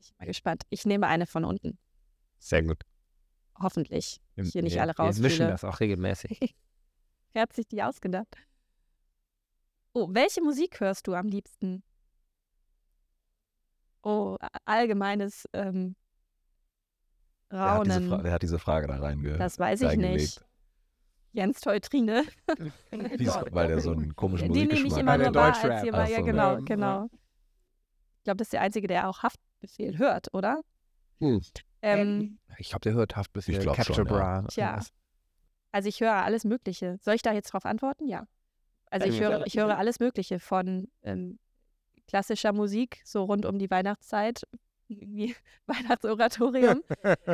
Ich 0.00 0.08
bin 0.08 0.16
mal 0.18 0.26
gespannt. 0.26 0.64
Ich 0.68 0.84
nehme 0.84 1.06
eine 1.06 1.26
von 1.26 1.44
unten. 1.44 1.78
Sehr 2.38 2.62
gut. 2.62 2.82
Hoffentlich. 3.58 4.20
Wir, 4.34 4.44
Hier 4.44 4.62
nicht 4.62 4.74
wir, 4.74 4.82
alle 4.82 4.94
Wir 4.96 5.22
mischen 5.22 5.46
das 5.46 5.62
auch 5.62 5.78
regelmäßig. 5.78 6.40
Wer 7.32 7.42
hat 7.42 7.52
sich 7.52 7.68
die 7.68 7.82
ausgedacht? 7.82 8.36
Oh, 9.94 10.08
welche 10.10 10.42
Musik 10.42 10.80
hörst 10.80 11.06
du 11.06 11.14
am 11.14 11.28
liebsten? 11.28 11.82
Oh, 14.02 14.36
allgemeines 14.64 15.48
ähm, 15.52 15.94
Wer 17.50 17.60
hat, 17.60 17.86
diese 17.86 17.96
Raunen. 17.98 18.08
Fra 18.08 18.24
wer 18.24 18.32
hat 18.32 18.42
diese 18.42 18.58
Frage 18.58 18.86
da 18.88 18.96
reinge 18.98 19.36
das 19.38 19.58
weiß 19.58 19.82
ich 19.82 19.88
reingelegt? 19.88 20.18
nicht. 20.20 20.44
Jens 21.34 21.60
Teutrine. 21.60 22.24
Weil 22.90 23.68
der 23.68 23.80
so 23.80 23.92
einen 23.92 24.14
komischen 24.16 24.52
Den 24.52 24.68
nehme 24.68 24.74
ich 24.74 24.82
Musikgeschmack 24.84 25.00
immer 25.00 25.24
nur 25.24 25.32
der 25.32 25.42
hat. 25.44 25.54
wahr, 25.62 25.62
Deutschrap. 25.62 25.70
als 25.78 25.84
ihr 25.86 25.92
war. 25.92 26.00
Ach 26.04 26.08
Ja, 26.08 26.16
so, 26.18 26.24
genau, 26.24 26.52
ja. 26.54 26.60
genau. 26.60 27.06
Ich 28.18 28.24
glaube, 28.24 28.36
das 28.36 28.46
ist 28.46 28.52
der 28.52 28.60
Einzige, 28.60 28.86
der 28.86 29.08
auch 29.08 29.22
Haftbefehl 29.22 29.98
hört, 29.98 30.32
oder? 30.34 30.60
Hm. 31.20 31.40
Ähm, 31.82 32.38
Ich 32.58 32.68
glaube, 32.68 32.80
der 32.82 32.92
hört 32.94 33.16
Haftbefehl, 33.16 33.54
Ich 33.56 33.60
glaub 33.62 33.76
Capture 33.76 33.96
schon, 33.96 34.06
ja. 34.06 34.12
Bra. 34.12 34.46
Tja. 34.48 34.66
irgendwas. 34.68 34.92
also 35.72 35.88
ich 35.88 36.00
höre 36.00 36.12
alles 36.14 36.44
Mögliche. 36.44 36.98
Soll 37.00 37.14
ich 37.14 37.22
da 37.22 37.32
jetzt 37.32 37.52
drauf 37.52 37.64
antworten? 37.64 38.06
Ja. 38.08 38.24
Also 38.90 39.06
ich 39.08 39.18
Ja. 39.18 39.28
höre, 39.30 39.46
ich 39.46 39.56
höre 39.56 39.76
alles 39.78 40.00
Mögliche 40.00 40.38
von 40.38 40.88
ähm, 41.02 41.38
klassischer 42.08 42.52
Musik, 42.52 43.00
so 43.04 43.24
rund 43.24 43.46
um 43.46 43.58
die 43.58 43.70
Weihnachtszeit, 43.70 44.42
irgendwie 44.88 45.34
Weihnachtsoratorium. 45.66 46.82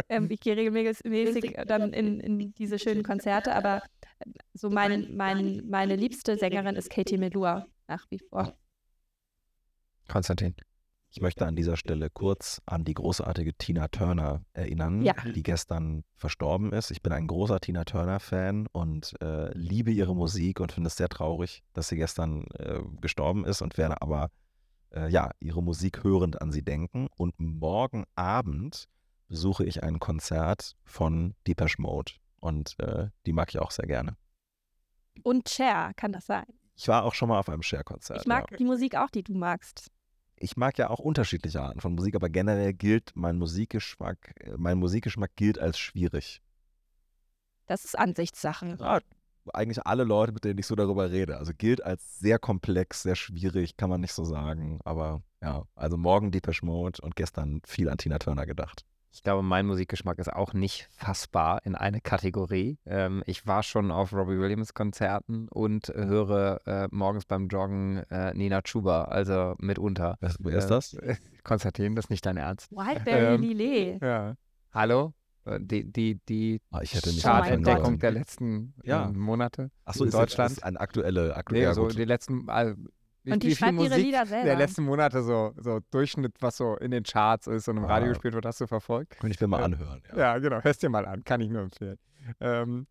ähm, 0.08 0.30
ich 0.30 0.40
gehe 0.40 0.56
regelmäßig 0.56 1.56
dann 1.66 1.92
in, 1.92 2.20
in 2.20 2.54
diese 2.54 2.78
schönen 2.78 3.02
Konzerte, 3.02 3.54
aber 3.54 3.82
äh, 4.20 4.30
so 4.54 4.70
mein, 4.70 5.16
mein, 5.16 5.62
meine 5.68 5.96
liebste 5.96 6.36
Sängerin 6.36 6.76
ist 6.76 6.90
Katie 6.90 7.18
Melua 7.18 7.66
nach 7.88 8.06
wie 8.10 8.18
vor. 8.18 8.54
Konstantin. 10.08 10.54
Ich 11.10 11.22
möchte 11.22 11.46
an 11.46 11.56
dieser 11.56 11.78
Stelle 11.78 12.10
kurz 12.10 12.60
an 12.66 12.84
die 12.84 12.92
großartige 12.92 13.54
Tina 13.54 13.88
Turner 13.88 14.44
erinnern, 14.52 15.00
Ja. 15.02 15.14
die 15.34 15.42
gestern 15.42 16.04
verstorben 16.16 16.72
ist. 16.72 16.90
Ich 16.90 17.02
bin 17.02 17.12
ein 17.12 17.26
großer 17.26 17.60
Tina 17.60 17.84
Turner-Fan 17.84 18.66
und 18.72 19.14
äh, 19.22 19.50
liebe 19.56 19.90
ihre 19.90 20.14
Musik 20.14 20.60
und 20.60 20.70
finde 20.72 20.88
es 20.88 20.96
sehr 20.96 21.08
traurig, 21.08 21.62
dass 21.72 21.88
sie 21.88 21.96
gestern 21.96 22.44
äh, 22.58 22.80
gestorben 23.00 23.46
ist 23.46 23.62
und 23.62 23.78
werde 23.78 24.02
aber 24.02 24.30
äh, 24.90 25.08
ja 25.08 25.30
ihre 25.40 25.62
Musik 25.62 26.04
hörend 26.04 26.40
an 26.40 26.52
sie 26.52 26.62
denken. 26.62 27.08
Und 27.16 27.38
morgen 27.38 28.04
Abend 28.14 28.88
besuche 29.28 29.64
ich 29.64 29.82
ein 29.82 29.98
Konzert 29.98 30.76
von 30.84 31.34
Depeche 31.46 31.80
Mode 31.80 32.12
und 32.40 32.78
äh, 32.80 33.08
die 33.26 33.32
mag 33.32 33.50
ich 33.50 33.58
auch 33.58 33.70
sehr 33.70 33.86
gerne. 33.86 34.16
Und 35.22 35.48
Cher, 35.48 35.92
kann 35.96 36.12
das 36.12 36.26
sein? 36.26 36.46
Ich 36.76 36.86
war 36.88 37.04
auch 37.04 37.14
schon 37.14 37.28
mal 37.28 37.40
auf 37.40 37.48
einem 37.48 37.62
Share-Konzert. 37.62 38.20
Ich 38.20 38.26
mag 38.26 38.50
ja. 38.52 38.56
die 38.56 38.64
Musik 38.64 38.94
auch, 38.96 39.10
die 39.10 39.24
du 39.24 39.34
magst. 39.34 39.90
ich 40.36 40.56
mag 40.56 40.78
ja 40.78 40.90
auch 40.90 41.00
unterschiedliche 41.00 41.60
Arten 41.60 41.80
von 41.80 41.94
Musik, 41.94 42.14
aber 42.14 42.28
generell 42.28 42.72
gilt 42.72 43.10
mein 43.14 43.36
Musikgeschmack, 43.36 44.34
äh, 44.40 44.54
mein 44.56 44.78
Musikgeschmack 44.78 45.34
gilt 45.36 45.58
als 45.58 45.78
schwierig. 45.78 46.40
Das 47.66 47.84
ist 47.84 47.98
Ansichtssache. 47.98 48.76
Ja, 48.80 49.00
eigentlich 49.54 49.86
alle 49.86 50.04
Leute, 50.04 50.32
mit 50.32 50.44
denen 50.44 50.58
ich 50.58 50.66
so 50.66 50.74
darüber 50.74 51.10
rede. 51.10 51.36
Also 51.38 51.52
gilt 51.56 51.84
als 51.84 52.18
sehr 52.18 52.38
komplex, 52.38 53.02
sehr 53.02 53.16
schwierig, 53.16 53.76
kann 53.76 53.90
man 53.90 54.00
nicht 54.00 54.12
so 54.12 54.24
sagen. 54.24 54.80
Aber 54.84 55.22
ja, 55.42 55.64
also 55.74 55.96
morgen 55.96 56.30
Depeche 56.30 56.64
Mode 56.64 57.00
und 57.02 57.16
gestern 57.16 57.60
viel 57.64 57.88
an 57.88 57.98
Tina 57.98 58.18
Turner 58.18 58.46
gedacht. 58.46 58.84
Ich 59.10 59.22
glaube, 59.22 59.42
mein 59.42 59.66
Musikgeschmack 59.66 60.18
ist 60.18 60.30
auch 60.32 60.52
nicht 60.52 60.86
fassbar 60.92 61.64
in 61.64 61.74
eine 61.74 62.00
Kategorie. 62.00 62.78
Ähm, 62.84 63.22
ich 63.26 63.46
war 63.46 63.62
schon 63.62 63.90
auf 63.90 64.12
Robbie 64.12 64.38
Williams 64.38 64.74
Konzerten 64.74 65.48
und 65.48 65.88
äh, 65.88 66.04
höre 66.04 66.60
äh, 66.66 66.88
morgens 66.90 67.24
beim 67.24 67.48
Joggen 67.48 67.96
äh, 68.10 68.34
Nina 68.34 68.60
Chuba, 68.62 69.04
also 69.04 69.54
mitunter. 69.58 70.18
Wer, 70.20 70.34
wer 70.40 70.58
ist 70.58 70.66
Äh, 70.66 70.68
das? 70.68 70.96
Konstantin, 71.42 71.96
das 71.96 72.04
ist 72.04 72.10
nicht 72.10 72.26
dein 72.26 72.36
Ernst. 72.36 72.70
Wildberry 72.70 73.34
Ähm, 73.36 73.40
Lillet. 73.42 74.02
Ja. 74.02 74.34
Hallo? 74.72 75.14
Äh, 75.48 75.60
Die, 75.60 75.84
die, 75.90 76.20
die 76.28 76.60
Ah, 76.70 76.80
ich 76.82 76.94
hätte 76.94 77.08
nicht 77.10 77.24
mein 77.24 77.34
Chartentdeckung 77.42 77.98
der 77.98 78.10
letzten 78.12 78.74
Ja. 78.84 79.08
äh, 79.08 79.12
Monate 79.12 79.70
Achso, 79.84 80.04
in 80.04 80.08
ist 80.08 80.14
Deutschland. 80.14 80.52
ist 80.52 80.62
eine 80.64 80.80
aktuelle, 80.80 81.28
Nee, 81.28 81.32
aktuelle 81.32 81.68
also 81.68 81.82
gut. 81.82 81.96
die 81.98 82.04
letzten. 82.04 82.48
Also, 82.48 82.74
wie, 83.24 83.32
Und 83.32 83.42
die 83.42 83.54
schreibt 83.54 83.74
ihre 83.74 83.88
Musik 83.90 84.04
Lieder 84.04 84.18
der 84.18 84.26
selber. 84.26 84.54
letzten 84.56 84.84
Monate 84.84 85.22
so, 85.22 85.52
so 85.58 85.80
Durchschnitt, 85.90 86.34
was 86.40 86.56
so 86.56 86.76
in 86.76 86.90
den 86.92 87.02
Charts 87.02 87.46
ist 87.46 87.68
und 87.68 87.76
im 87.78 87.84
Ah. 87.84 87.88
Radio 87.88 88.10
gespielt 88.10 88.34
wird, 88.34 88.46
hast 88.46 88.60
du 88.60 88.66
verfolgt? 88.66 89.18
Könnte 89.18 89.34
ich 89.34 89.40
mir 89.40 89.48
mal 89.48 89.60
äh, 89.60 89.64
anhören. 89.64 90.02
Ja. 90.12 90.18
Ja, 90.18 90.38
genau. 90.38 90.60
Hörst 90.62 90.82
dir 90.82 90.88
mal 90.88 91.04
an. 91.06 91.24
Kann 91.24 91.40
ich 91.40 91.50
nur 91.50 91.62
empfehlen. 91.62 91.98
Ähm, 92.40 92.86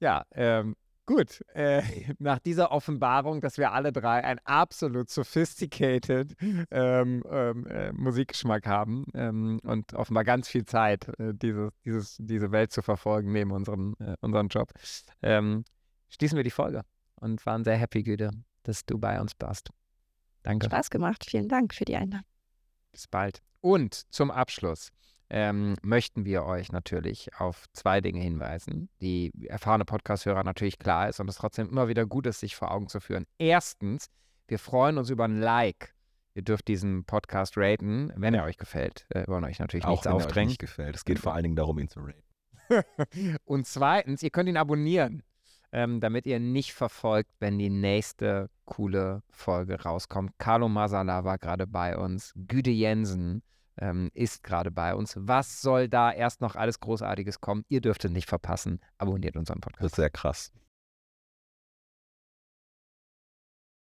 ja, 0.00 0.24
ähm, 0.32 0.76
gut. 1.06 1.42
Äh, 1.54 1.82
nach 2.18 2.38
dieser 2.38 2.70
Offenbarung, 2.70 3.40
dass 3.40 3.58
wir 3.58 3.72
alle 3.72 3.92
drei 3.92 4.24
ein 4.24 4.38
absolut 4.44 5.10
sophisticated 5.10 6.34
ähm, 6.70 7.22
ähm, 7.28 7.66
äh, 7.66 7.92
Musikgeschmack 7.92 8.66
haben 8.66 9.04
ähm, 9.14 9.60
und 9.64 9.94
offenbar 9.94 10.24
ganz 10.24 10.48
viel 10.48 10.64
Zeit, 10.64 11.08
äh, 11.18 11.32
dieses, 11.34 11.70
dieses, 11.84 12.16
diese 12.18 12.52
Welt 12.52 12.72
zu 12.72 12.82
verfolgen 12.82 13.32
neben 13.32 13.50
unseren, 13.50 13.94
äh, 14.00 14.16
unserem 14.20 14.48
Job, 14.48 14.72
ähm, 15.22 15.64
schließen 16.08 16.36
wir 16.36 16.44
die 16.44 16.50
Folge 16.50 16.82
und 17.16 17.44
waren 17.46 17.64
sehr 17.64 17.76
happy, 17.76 18.02
Güte, 18.02 18.30
dass 18.62 18.84
du 18.84 18.98
bei 18.98 19.20
uns 19.20 19.32
warst. 19.38 19.70
Danke. 20.42 20.66
Spaß 20.66 20.90
gemacht. 20.90 21.24
Vielen 21.28 21.48
Dank 21.48 21.74
für 21.74 21.84
die 21.84 21.96
Einladung. 21.96 22.26
Bis 22.90 23.06
bald. 23.06 23.40
Und 23.60 24.12
zum 24.12 24.30
Abschluss 24.30 24.90
ähm, 25.32 25.76
möchten 25.82 26.26
wir 26.26 26.44
euch 26.44 26.72
natürlich 26.72 27.30
auf 27.38 27.64
zwei 27.72 28.02
Dinge 28.02 28.20
hinweisen, 28.20 28.90
die 29.00 29.32
erfahrene 29.48 29.86
Podcast-Hörer 29.86 30.44
natürlich 30.44 30.78
klar 30.78 31.08
ist 31.08 31.20
und 31.20 31.28
es 31.28 31.36
trotzdem 31.36 31.70
immer 31.70 31.88
wieder 31.88 32.04
gut 32.04 32.26
ist, 32.26 32.40
sich 32.40 32.54
vor 32.54 32.70
Augen 32.70 32.88
zu 32.88 33.00
führen. 33.00 33.24
Erstens, 33.38 34.10
wir 34.46 34.58
freuen 34.58 34.98
uns 34.98 35.08
über 35.08 35.24
ein 35.24 35.40
Like. 35.40 35.94
Ihr 36.34 36.42
dürft 36.42 36.68
diesen 36.68 37.04
Podcast 37.04 37.56
raten, 37.56 38.12
wenn 38.14 38.34
er 38.34 38.44
euch 38.44 38.58
gefällt. 38.58 39.06
Äh, 39.08 39.20
wir 39.20 39.28
wollen 39.28 39.44
euch 39.44 39.58
natürlich 39.58 39.86
Auch 39.86 39.92
nichts 39.92 40.04
wenn 40.04 40.12
er 40.12 40.16
euch 40.16 40.24
aufdrängen. 40.26 40.48
nicht 40.48 40.60
gefällt. 40.60 40.96
Es 40.96 41.04
geht 41.06 41.18
vor 41.18 41.32
allen 41.32 41.44
Dingen 41.44 41.56
darum, 41.56 41.78
ihn 41.78 41.88
zu 41.88 42.00
raten. 42.00 42.22
Und 43.46 43.66
zweitens, 43.66 44.22
ihr 44.22 44.30
könnt 44.30 44.50
ihn 44.50 44.58
abonnieren, 44.58 45.22
ähm, 45.72 46.00
damit 46.00 46.26
ihr 46.26 46.40
nicht 46.40 46.74
verfolgt, 46.74 47.30
wenn 47.40 47.58
die 47.58 47.70
nächste 47.70 48.50
coole 48.66 49.22
Folge 49.30 49.80
rauskommt. 49.80 50.32
Carlo 50.36 50.68
Masala 50.68 51.24
war 51.24 51.38
gerade 51.38 51.66
bei 51.66 51.96
uns, 51.96 52.34
Güde 52.36 52.70
Jensen 52.70 53.42
ähm, 53.78 54.10
ist 54.14 54.42
gerade 54.42 54.70
bei 54.70 54.94
uns. 54.94 55.14
Was 55.18 55.60
soll 55.62 55.88
da 55.88 56.12
erst 56.12 56.40
noch 56.40 56.56
alles 56.56 56.80
Großartiges 56.80 57.40
kommen? 57.40 57.64
Ihr 57.68 57.80
dürft 57.80 58.04
es 58.04 58.10
nicht 58.10 58.28
verpassen. 58.28 58.80
Abonniert 58.98 59.36
unseren 59.36 59.60
Das 59.60 59.68
Podcast. 59.72 59.86
ist 59.92 59.96
sehr 59.96 60.10
krass. 60.10 60.52